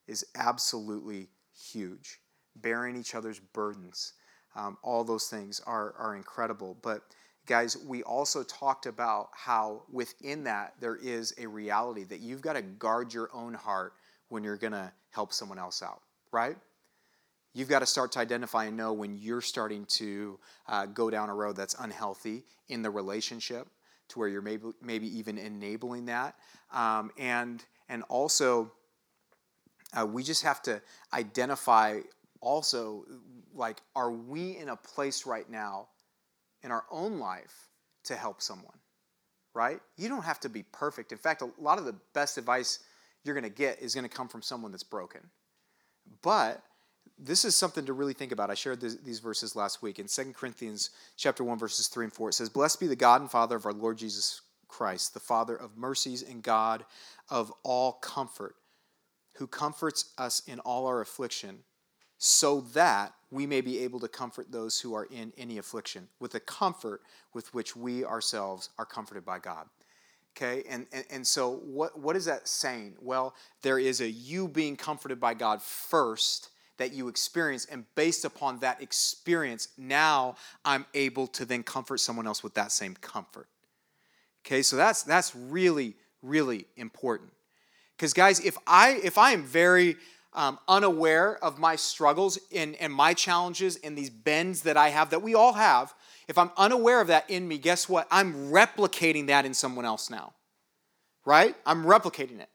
is 0.08 0.26
absolutely 0.36 1.30
huge. 1.72 2.20
Bearing 2.56 2.96
each 2.96 3.16
other's 3.16 3.40
burdens, 3.40 4.14
um, 4.56 4.78
all 4.82 5.04
those 5.04 5.28
things 5.28 5.62
are, 5.68 5.94
are 5.98 6.16
incredible. 6.16 6.78
But, 6.82 7.04
guys, 7.48 7.78
we 7.78 8.04
also 8.04 8.44
talked 8.44 8.86
about 8.86 9.30
how 9.34 9.84
within 9.92 10.44
that 10.44 10.74
there 10.80 10.98
is 10.98 11.34
a 11.38 11.48
reality 11.48 12.04
that 12.04 12.20
you've 12.20 12.42
got 12.42 12.54
to 12.54 12.62
guard 12.62 13.14
your 13.14 13.30
own 13.34 13.54
heart 13.54 13.94
when 14.30 14.44
you're 14.44 14.58
going 14.58 14.74
to 14.74 14.92
help 15.10 15.34
someone 15.34 15.58
else 15.58 15.82
out, 15.82 16.02
right? 16.32 16.58
You've 17.54 17.70
got 17.70 17.80
to 17.80 17.86
start 17.86 18.12
to 18.12 18.20
identify 18.20 18.66
and 18.66 18.78
know 18.78 18.94
when 18.94 19.16
you're 19.16 19.42
starting 19.42 19.86
to 19.86 20.38
uh, 20.68 20.86
go 20.86 21.10
down 21.10 21.30
a 21.30 21.34
road 21.34 21.56
that's 21.56 21.76
unhealthy 21.80 22.44
in 22.68 22.82
the 22.82 22.90
relationship 22.90 23.68
to 24.10 24.20
where 24.20 24.28
you're 24.28 24.42
maybe, 24.42 24.68
maybe 24.82 25.18
even 25.18 25.38
enabling 25.38 26.06
that. 26.06 26.36
Um, 26.72 27.12
and, 27.18 27.64
and 27.90 28.04
also, 28.10 28.72
uh, 29.98 30.06
we 30.06 30.22
just 30.22 30.44
have 30.44 30.62
to 30.64 30.82
identify 31.14 32.02
also, 32.42 33.06
like, 33.56 33.82
are 33.96 34.12
we 34.12 34.58
in 34.58 34.70
a 34.70 34.76
place 34.76 35.26
right 35.26 35.50
now 35.50 35.88
in 36.64 36.72
our 36.72 36.86
own 36.92 37.20
life 37.20 37.70
to 38.06 38.16
help 38.16 38.42
someone? 38.42 38.78
Right? 39.54 39.80
You 39.96 40.10
don't 40.10 40.24
have 40.24 40.40
to 40.42 40.50
be 40.50 40.64
perfect. 40.64 41.12
In 41.12 41.18
fact, 41.18 41.42
a 41.42 41.50
lot 41.60 41.80
of 41.80 41.86
the 41.86 41.96
best 42.14 42.38
advice 42.38 42.80
you're 43.24 43.34
going 43.34 43.44
to 43.44 43.50
get 43.50 43.82
is 43.82 43.96
going 43.96 44.08
to 44.08 44.16
come 44.16 44.28
from 44.28 44.42
someone 44.42 44.72
that's 44.72 44.84
broken. 44.84 45.22
But 46.22 46.62
this 47.18 47.46
is 47.46 47.56
something 47.56 47.86
to 47.86 47.94
really 47.94 48.14
think 48.14 48.32
about. 48.32 48.52
I 48.52 48.54
shared 48.54 48.80
this, 48.80 48.96
these 48.96 49.20
verses 49.20 49.56
last 49.56 49.82
week 49.82 50.00
in 50.00 50.08
2 50.08 50.34
Corinthians 50.34 50.92
chapter 51.16 51.44
1 51.44 51.58
verses 51.58 51.88
3 51.88 52.06
and 52.06 52.14
4. 52.14 52.30
It 52.30 52.34
says, 52.34 52.50
"Blessed 52.50 52.80
be 52.80 52.88
the 52.88 52.96
God 52.96 53.22
and 53.22 53.32
Father 53.32 53.56
of 53.56 53.66
our 53.66 53.74
Lord 53.74 53.98
Jesus 53.98 54.42
Christ, 54.68 55.14
the 55.14 55.20
Father 55.20 55.56
of 55.56 55.78
mercies 55.78 56.22
and 56.22 56.44
God 56.44 56.86
of 57.30 57.52
all 57.64 57.94
comfort, 57.94 58.56
who 59.36 59.48
comforts 59.48 60.14
us 60.18 60.42
in 60.48 60.60
all 60.60 60.86
our 60.86 61.02
affliction, 61.02 61.64
so 62.18 62.62
that 62.74 63.14
we 63.30 63.46
may 63.46 63.62
be 63.62 63.80
able 63.80 64.00
to 64.00 64.08
comfort 64.08 64.52
those 64.52 64.80
who 64.80 64.94
are 64.94 65.06
in 65.06 65.34
any 65.38 65.58
affliction 65.58 66.08
with 66.20 66.32
the 66.32 66.40
comfort 66.40 67.02
with 67.34 67.54
which 67.54 67.76
we 67.76 68.06
ourselves 68.06 68.70
are 68.78 68.86
comforted 68.86 69.26
by 69.26 69.40
God." 69.40 69.68
Okay, 70.36 70.64
and, 70.70 70.86
and, 70.94 71.04
and 71.10 71.28
so 71.28 71.56
what, 71.66 71.98
what 72.00 72.16
is 72.16 72.26
that 72.26 72.48
saying? 72.48 72.96
Well, 73.02 73.34
there 73.64 73.80
is 73.80 74.02
a 74.02 74.08
you 74.08 74.48
being 74.48 74.76
comforted 74.76 75.20
by 75.20 75.34
God 75.34 75.64
first 75.64 76.50
that 76.78 76.94
you 76.94 77.08
experience. 77.08 77.66
And 77.66 77.86
based 77.96 78.24
upon 78.24 78.60
that 78.60 78.82
experience, 78.82 79.70
now 79.78 80.36
I'm 80.64 80.86
able 80.94 81.28
to 81.28 81.46
then 81.46 81.64
comfort 81.64 82.00
someone 82.00 82.28
else 82.28 82.44
with 82.44 82.54
that 82.54 82.72
same 82.72 82.96
comfort. 83.02 83.48
Okay, 84.46 84.62
so 84.62 84.76
that's 84.76 85.04
that's 85.04 85.36
really, 85.36 85.96
really 86.22 86.66
important. 86.78 87.32
Because 87.96 88.14
guys, 88.14 88.40
if 88.40 88.58
I 88.66 89.00
if 89.04 89.18
I 89.18 89.32
am 89.32 89.44
very 89.44 89.98
um, 90.38 90.60
unaware 90.68 91.44
of 91.44 91.58
my 91.58 91.76
struggles 91.76 92.38
and, 92.56 92.76
and 92.76 92.94
my 92.94 93.14
challenges 93.14 93.76
and 93.78 93.98
these 93.98 94.12
bends 94.12 94.62
that 94.62 94.78
I 94.78 94.90
have 94.90 95.10
that 95.10 95.22
we 95.22 95.36
all 95.36 95.54
have, 95.54 95.94
if 96.28 96.38
I'm 96.38 96.52
unaware 96.56 97.02
of 97.02 97.08
that 97.08 97.30
in 97.30 97.48
me, 97.48 97.58
guess 97.58 97.90
what? 97.90 98.08
I'm 98.12 98.52
replicating 98.52 99.28
that 99.28 99.46
in 99.46 99.54
someone 99.54 99.84
else 99.84 100.10
now. 100.10 100.34
Right? 101.26 101.56
I'm 101.66 101.84
replicating 101.84 102.40
it. 102.40 102.50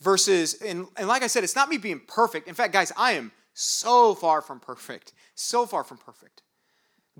Versus, 0.00 0.60
and, 0.62 0.86
and 0.96 1.08
like 1.08 1.22
I 1.22 1.26
said, 1.26 1.42
it's 1.42 1.56
not 1.56 1.68
me 1.68 1.78
being 1.78 2.00
perfect. 2.06 2.46
In 2.46 2.54
fact, 2.54 2.72
guys, 2.72 2.92
I 2.96 3.12
am 3.12 3.32
so 3.54 4.14
far 4.14 4.40
from 4.42 4.60
perfect. 4.60 5.12
So 5.34 5.66
far 5.66 5.82
from 5.82 5.96
perfect. 5.96 6.42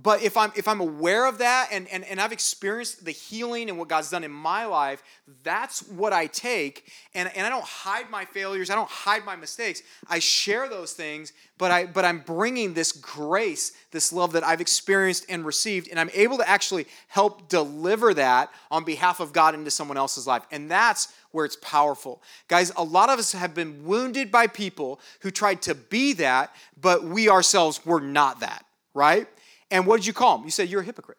But 0.01 0.23
if 0.23 0.37
I'm 0.37 0.53
if 0.55 0.69
I'm 0.69 0.81
aware 0.81 1.27
of 1.27 1.39
that 1.39 1.71
and, 1.73 1.89
and, 1.89 2.05
and 2.05 2.21
I've 2.21 2.31
experienced 2.31 3.05
the 3.05 3.11
healing 3.11 3.69
and 3.69 3.79
what 3.79 3.89
God's 3.89 4.11
done 4.11 4.23
in 4.23 4.31
my 4.31 4.65
life, 4.65 5.03
that's 5.43 5.81
what 5.89 6.13
I 6.13 6.27
take. 6.27 6.93
And, 7.15 7.29
and 7.35 7.45
I 7.45 7.51
don't 7.51 7.65
hide 7.65 8.09
my 8.09 8.25
failures, 8.25 8.71
I 8.71 8.77
don't 8.77 8.89
hide 8.89 9.25
my 9.25 9.35
mistakes. 9.35 9.83
I 10.09 10.21
share 10.21 10.69
those 10.69 10.93
things, 10.93 11.33
but 11.57 11.73
I 11.73 11.87
but 11.87 12.05
I'm 12.05 12.21
bringing 12.21 12.75
this 12.75 12.93
grace, 12.93 13.73
this 13.91 14.13
love 14.13 14.33
that 14.33 14.45
I've 14.45 14.61
experienced 14.61 15.27
and 15.29 15.45
received, 15.45 15.89
and 15.89 15.99
I'm 15.99 16.11
able 16.15 16.39
to 16.39 16.49
actually 16.49 16.87
help 17.09 17.49
deliver 17.49 18.15
that 18.15 18.53
on 18.71 18.85
behalf 18.85 19.19
of 19.19 19.33
God 19.33 19.55
into 19.55 19.71
someone 19.73 19.97
else's 19.97 20.29
life. 20.29 20.45
And 20.53 20.71
that's 20.71 21.13
where 21.33 21.45
it's 21.45 21.57
powerful. 21.57 22.23
Guys, 22.47 22.71
a 22.77 22.85
lot 22.85 23.11
of 23.11 23.19
us 23.19 23.33
have 23.33 23.53
been 23.53 23.85
wounded 23.85 24.31
by 24.31 24.47
people 24.47 25.01
who 25.23 25.33
tried 25.33 25.61
to 25.63 25.75
be 25.75 26.13
that, 26.15 26.55
but 26.81 27.03
we 27.03 27.29
ourselves 27.29 27.85
were 27.85 28.01
not 28.01 28.41
that, 28.41 28.65
right? 28.95 29.27
And 29.70 29.87
what 29.87 29.98
did 29.98 30.07
you 30.07 30.12
call 30.12 30.38
them? 30.38 30.44
You 30.44 30.50
said, 30.50 30.68
You're 30.68 30.81
a 30.81 30.85
hypocrite. 30.85 31.18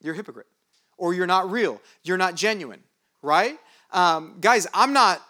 You're 0.00 0.14
a 0.14 0.16
hypocrite. 0.16 0.46
Or 0.98 1.14
you're 1.14 1.26
not 1.26 1.50
real. 1.50 1.80
You're 2.02 2.16
not 2.16 2.34
genuine, 2.34 2.80
right? 3.22 3.58
Um, 3.90 4.38
guys, 4.40 4.66
I'm 4.72 4.92
not, 4.92 5.22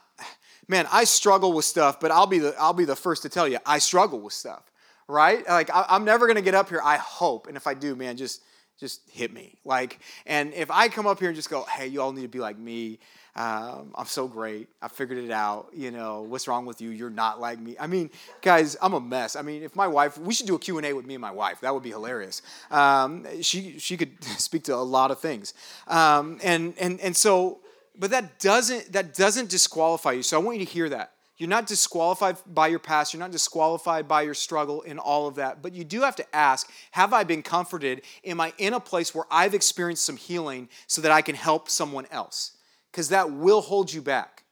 man, 0.68 0.86
I 0.92 1.04
struggle 1.04 1.52
with 1.52 1.64
stuff, 1.64 2.00
but 2.00 2.10
I'll 2.10 2.26
be 2.26 2.38
the, 2.38 2.54
I'll 2.58 2.72
be 2.72 2.84
the 2.84 2.96
first 2.96 3.22
to 3.22 3.28
tell 3.28 3.48
you, 3.48 3.58
I 3.66 3.78
struggle 3.78 4.20
with 4.20 4.32
stuff, 4.32 4.70
right? 5.08 5.46
Like, 5.46 5.70
I, 5.74 5.86
I'm 5.88 6.04
never 6.04 6.26
going 6.26 6.36
to 6.36 6.42
get 6.42 6.54
up 6.54 6.68
here, 6.68 6.80
I 6.82 6.96
hope. 6.96 7.48
And 7.48 7.56
if 7.56 7.66
I 7.66 7.74
do, 7.74 7.96
man, 7.96 8.16
just, 8.16 8.42
just 8.78 9.00
hit 9.10 9.32
me. 9.32 9.58
Like, 9.64 9.98
and 10.24 10.52
if 10.54 10.70
I 10.70 10.88
come 10.88 11.06
up 11.06 11.18
here 11.18 11.28
and 11.28 11.36
just 11.36 11.50
go, 11.50 11.64
hey, 11.64 11.86
you 11.88 12.00
all 12.00 12.12
need 12.12 12.22
to 12.22 12.28
be 12.28 12.38
like 12.38 12.58
me, 12.58 12.98
um, 13.37 13.90
I'm 13.94 14.07
so 14.07 14.27
great. 14.27 14.68
I 14.81 14.88
figured 14.88 15.18
it 15.18 15.31
out. 15.31 15.68
You 15.75 15.90
know, 15.90 16.22
what's 16.22 16.49
wrong 16.49 16.64
with 16.64 16.81
you? 16.81 16.88
You're 16.88 17.11
not 17.11 17.38
like 17.38 17.61
me. 17.61 17.77
I 17.79 17.87
mean, 17.87 18.11
guys, 18.41 18.78
I'm 18.80 18.95
a 18.95 19.01
mess. 19.01 19.37
I 19.37 19.43
mean, 19.43 19.62
if 19.62 19.76
my 19.76 19.87
wife, 19.87 20.16
we 20.16 20.32
should 20.32 20.47
do 20.47 20.55
a 20.55 20.59
Q&A 20.59 20.95
with 20.95 21.05
me 21.05 21.14
and 21.14 21.20
my 21.20 21.30
wife. 21.30 21.61
That 21.61 21.74
would 21.74 21.82
be 21.82 21.91
hilarious. 21.91 22.41
Um, 22.70 23.26
she, 23.43 23.78
she 23.78 23.99
could 23.99 24.24
speak 24.39 24.64
to 24.64 24.74
a 24.74 24.76
lot 24.76 25.11
of 25.11 25.20
things. 25.20 25.53
Um, 25.87 26.39
and, 26.43 26.72
and, 26.78 26.99
and 27.01 27.14
so, 27.14 27.59
but 27.99 28.11
that 28.11 28.41
doesn't, 28.41 28.93
that 28.93 29.14
doesn't 29.14 29.51
disqualify 29.51 30.12
you. 30.12 30.22
So 30.22 30.41
I 30.41 30.43
want 30.43 30.59
you 30.59 30.64
to 30.64 30.72
hear 30.72 30.89
that. 30.89 31.12
You're 31.37 31.51
not 31.51 31.66
disqualified 31.66 32.39
by 32.47 32.68
your 32.68 32.78
past. 32.78 33.12
You're 33.12 33.20
not 33.20 33.32
disqualified 33.32 34.09
by 34.09 34.22
your 34.22 34.32
struggle 34.32 34.82
and 34.87 34.99
all 34.99 35.26
of 35.26 35.34
that. 35.34 35.61
But 35.61 35.74
you 35.74 35.84
do 35.84 36.01
have 36.01 36.16
to 36.16 36.34
ask 36.34 36.70
Have 36.93 37.12
I 37.12 37.24
been 37.24 37.43
comforted? 37.43 38.01
Am 38.24 38.41
I 38.41 38.55
in 38.57 38.72
a 38.72 38.80
place 38.80 39.14
where 39.14 39.26
I've 39.30 39.53
experienced 39.53 40.07
some 40.07 40.16
healing 40.16 40.70
so 40.87 41.03
that 41.03 41.12
I 41.12 41.20
can 41.20 41.34
help 41.34 41.68
someone 41.68 42.07
else? 42.11 42.55
Because 42.97 43.11
that 43.11 43.30
will 43.30 43.61
hold 43.61 43.92
you 43.92 44.01
back. 44.01 44.44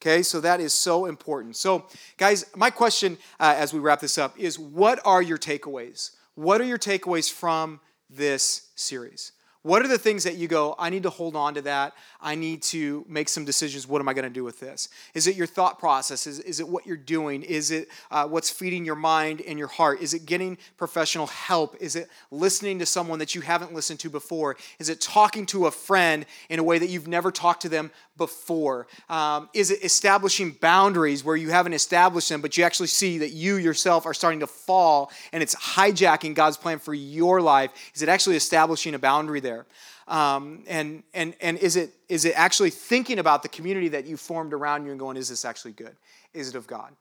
Okay, 0.00 0.22
so 0.22 0.40
that 0.40 0.58
is 0.58 0.72
so 0.72 1.04
important. 1.04 1.54
So, 1.54 1.84
guys, 2.16 2.46
my 2.56 2.70
question 2.70 3.18
uh, 3.38 3.54
as 3.58 3.74
we 3.74 3.78
wrap 3.78 4.00
this 4.00 4.16
up 4.16 4.38
is 4.38 4.58
what 4.58 4.98
are 5.04 5.20
your 5.20 5.36
takeaways? 5.36 6.12
What 6.34 6.62
are 6.62 6.64
your 6.64 6.78
takeaways 6.78 7.30
from 7.30 7.78
this 8.08 8.70
series? 8.74 9.32
What 9.62 9.82
are 9.82 9.88
the 9.88 9.98
things 9.98 10.24
that 10.24 10.36
you 10.36 10.48
go, 10.48 10.74
I 10.78 10.88
need 10.88 11.02
to 11.02 11.10
hold 11.10 11.36
on 11.36 11.52
to 11.54 11.62
that? 11.62 11.92
I 12.18 12.34
need 12.34 12.62
to 12.62 13.04
make 13.06 13.28
some 13.28 13.44
decisions. 13.44 13.86
What 13.86 14.00
am 14.00 14.08
I 14.08 14.14
going 14.14 14.24
to 14.24 14.30
do 14.30 14.42
with 14.42 14.58
this? 14.58 14.88
Is 15.12 15.26
it 15.26 15.36
your 15.36 15.46
thought 15.46 15.78
process? 15.78 16.26
Is, 16.26 16.40
is 16.40 16.60
it 16.60 16.68
what 16.68 16.86
you're 16.86 16.96
doing? 16.96 17.42
Is 17.42 17.70
it 17.70 17.88
uh, 18.10 18.26
what's 18.26 18.48
feeding 18.48 18.86
your 18.86 18.94
mind 18.94 19.42
and 19.42 19.58
your 19.58 19.68
heart? 19.68 20.00
Is 20.00 20.14
it 20.14 20.24
getting 20.24 20.56
professional 20.78 21.26
help? 21.26 21.76
Is 21.78 21.94
it 21.94 22.08
listening 22.30 22.78
to 22.78 22.86
someone 22.86 23.18
that 23.18 23.34
you 23.34 23.42
haven't 23.42 23.74
listened 23.74 24.00
to 24.00 24.08
before? 24.08 24.56
Is 24.78 24.88
it 24.88 24.98
talking 24.98 25.44
to 25.46 25.66
a 25.66 25.70
friend 25.70 26.24
in 26.48 26.58
a 26.58 26.62
way 26.64 26.78
that 26.78 26.88
you've 26.88 27.08
never 27.08 27.30
talked 27.30 27.60
to 27.62 27.68
them 27.68 27.90
before? 28.20 28.86
Um, 29.08 29.48
is 29.54 29.70
it 29.70 29.82
establishing 29.82 30.50
boundaries 30.52 31.24
where 31.24 31.36
you 31.36 31.48
haven't 31.48 31.72
established 31.72 32.28
them, 32.28 32.42
but 32.42 32.58
you 32.58 32.64
actually 32.64 32.88
see 32.88 33.16
that 33.18 33.30
you 33.30 33.56
yourself 33.56 34.04
are 34.04 34.12
starting 34.12 34.40
to 34.40 34.46
fall 34.46 35.10
and 35.32 35.42
it's 35.42 35.54
hijacking 35.54 36.34
God's 36.34 36.58
plan 36.58 36.78
for 36.78 36.92
your 36.92 37.40
life? 37.40 37.72
Is 37.94 38.02
it 38.02 38.10
actually 38.10 38.36
establishing 38.36 38.94
a 38.94 38.98
boundary 38.98 39.40
there? 39.40 39.64
Um, 40.06 40.64
and 40.68 41.02
and 41.14 41.34
and 41.40 41.56
is 41.58 41.76
it 41.76 41.94
is 42.08 42.26
it 42.26 42.34
actually 42.36 42.70
thinking 42.70 43.18
about 43.18 43.42
the 43.42 43.48
community 43.48 43.88
that 43.88 44.06
you 44.06 44.18
formed 44.18 44.52
around 44.52 44.84
you 44.84 44.90
and 44.90 45.00
going, 45.00 45.16
is 45.16 45.30
this 45.30 45.46
actually 45.46 45.72
good? 45.72 45.96
Is 46.34 46.50
it 46.50 46.54
of 46.54 46.66
God? 46.66 46.92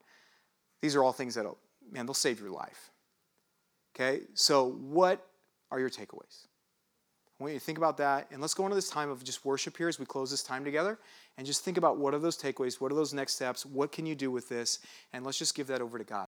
These 0.82 0.95
are 0.95 1.03
all 1.03 1.11
things 1.11 1.36
that 1.36 1.45
man, 1.91 2.05
they'll 2.05 2.13
save 2.13 2.39
your 2.39 2.51
life. 2.51 2.91
Okay, 3.93 4.22
so 4.36 4.72
what 4.72 5.28
are 5.70 5.80
your 5.80 5.89
takeaways? 5.89 6.47
I 7.40 7.44
want 7.44 7.54
you 7.54 7.60
to 7.60 7.66
think 7.66 7.78
about 7.78 7.96
that, 7.98 8.28
and 8.32 8.42
let's 8.42 8.54
go 8.54 8.66
into 8.66 8.76
this 8.76 8.90
time 8.90 9.10
of 9.10 9.24
just 9.24 9.46
worship 9.46 9.78
here 9.78 9.88
as 9.88 9.98
we 9.98 10.06
close 10.06 10.30
this 10.30 10.44
time 10.44 10.66
together, 10.66 11.00
and 11.38 11.48
just 11.48 11.64
think 11.64 11.78
about 11.78 11.98
what 11.98 12.14
are 12.14 12.20
those 12.20 12.38
takeaways, 12.38 12.82
what 12.82 12.92
are 12.92 12.96
those 12.96 13.14
next 13.14 13.36
steps, 13.36 13.66
what 13.66 13.94
can 13.94 14.06
you 14.06 14.14
do 14.14 14.30
with 14.30 14.50
this, 14.50 14.80
and 15.14 15.26
let's 15.26 15.38
just 15.38 15.56
give 15.56 15.68
that 15.68 15.82
over 15.82 15.98
to 15.98 16.04
God. 16.04 16.28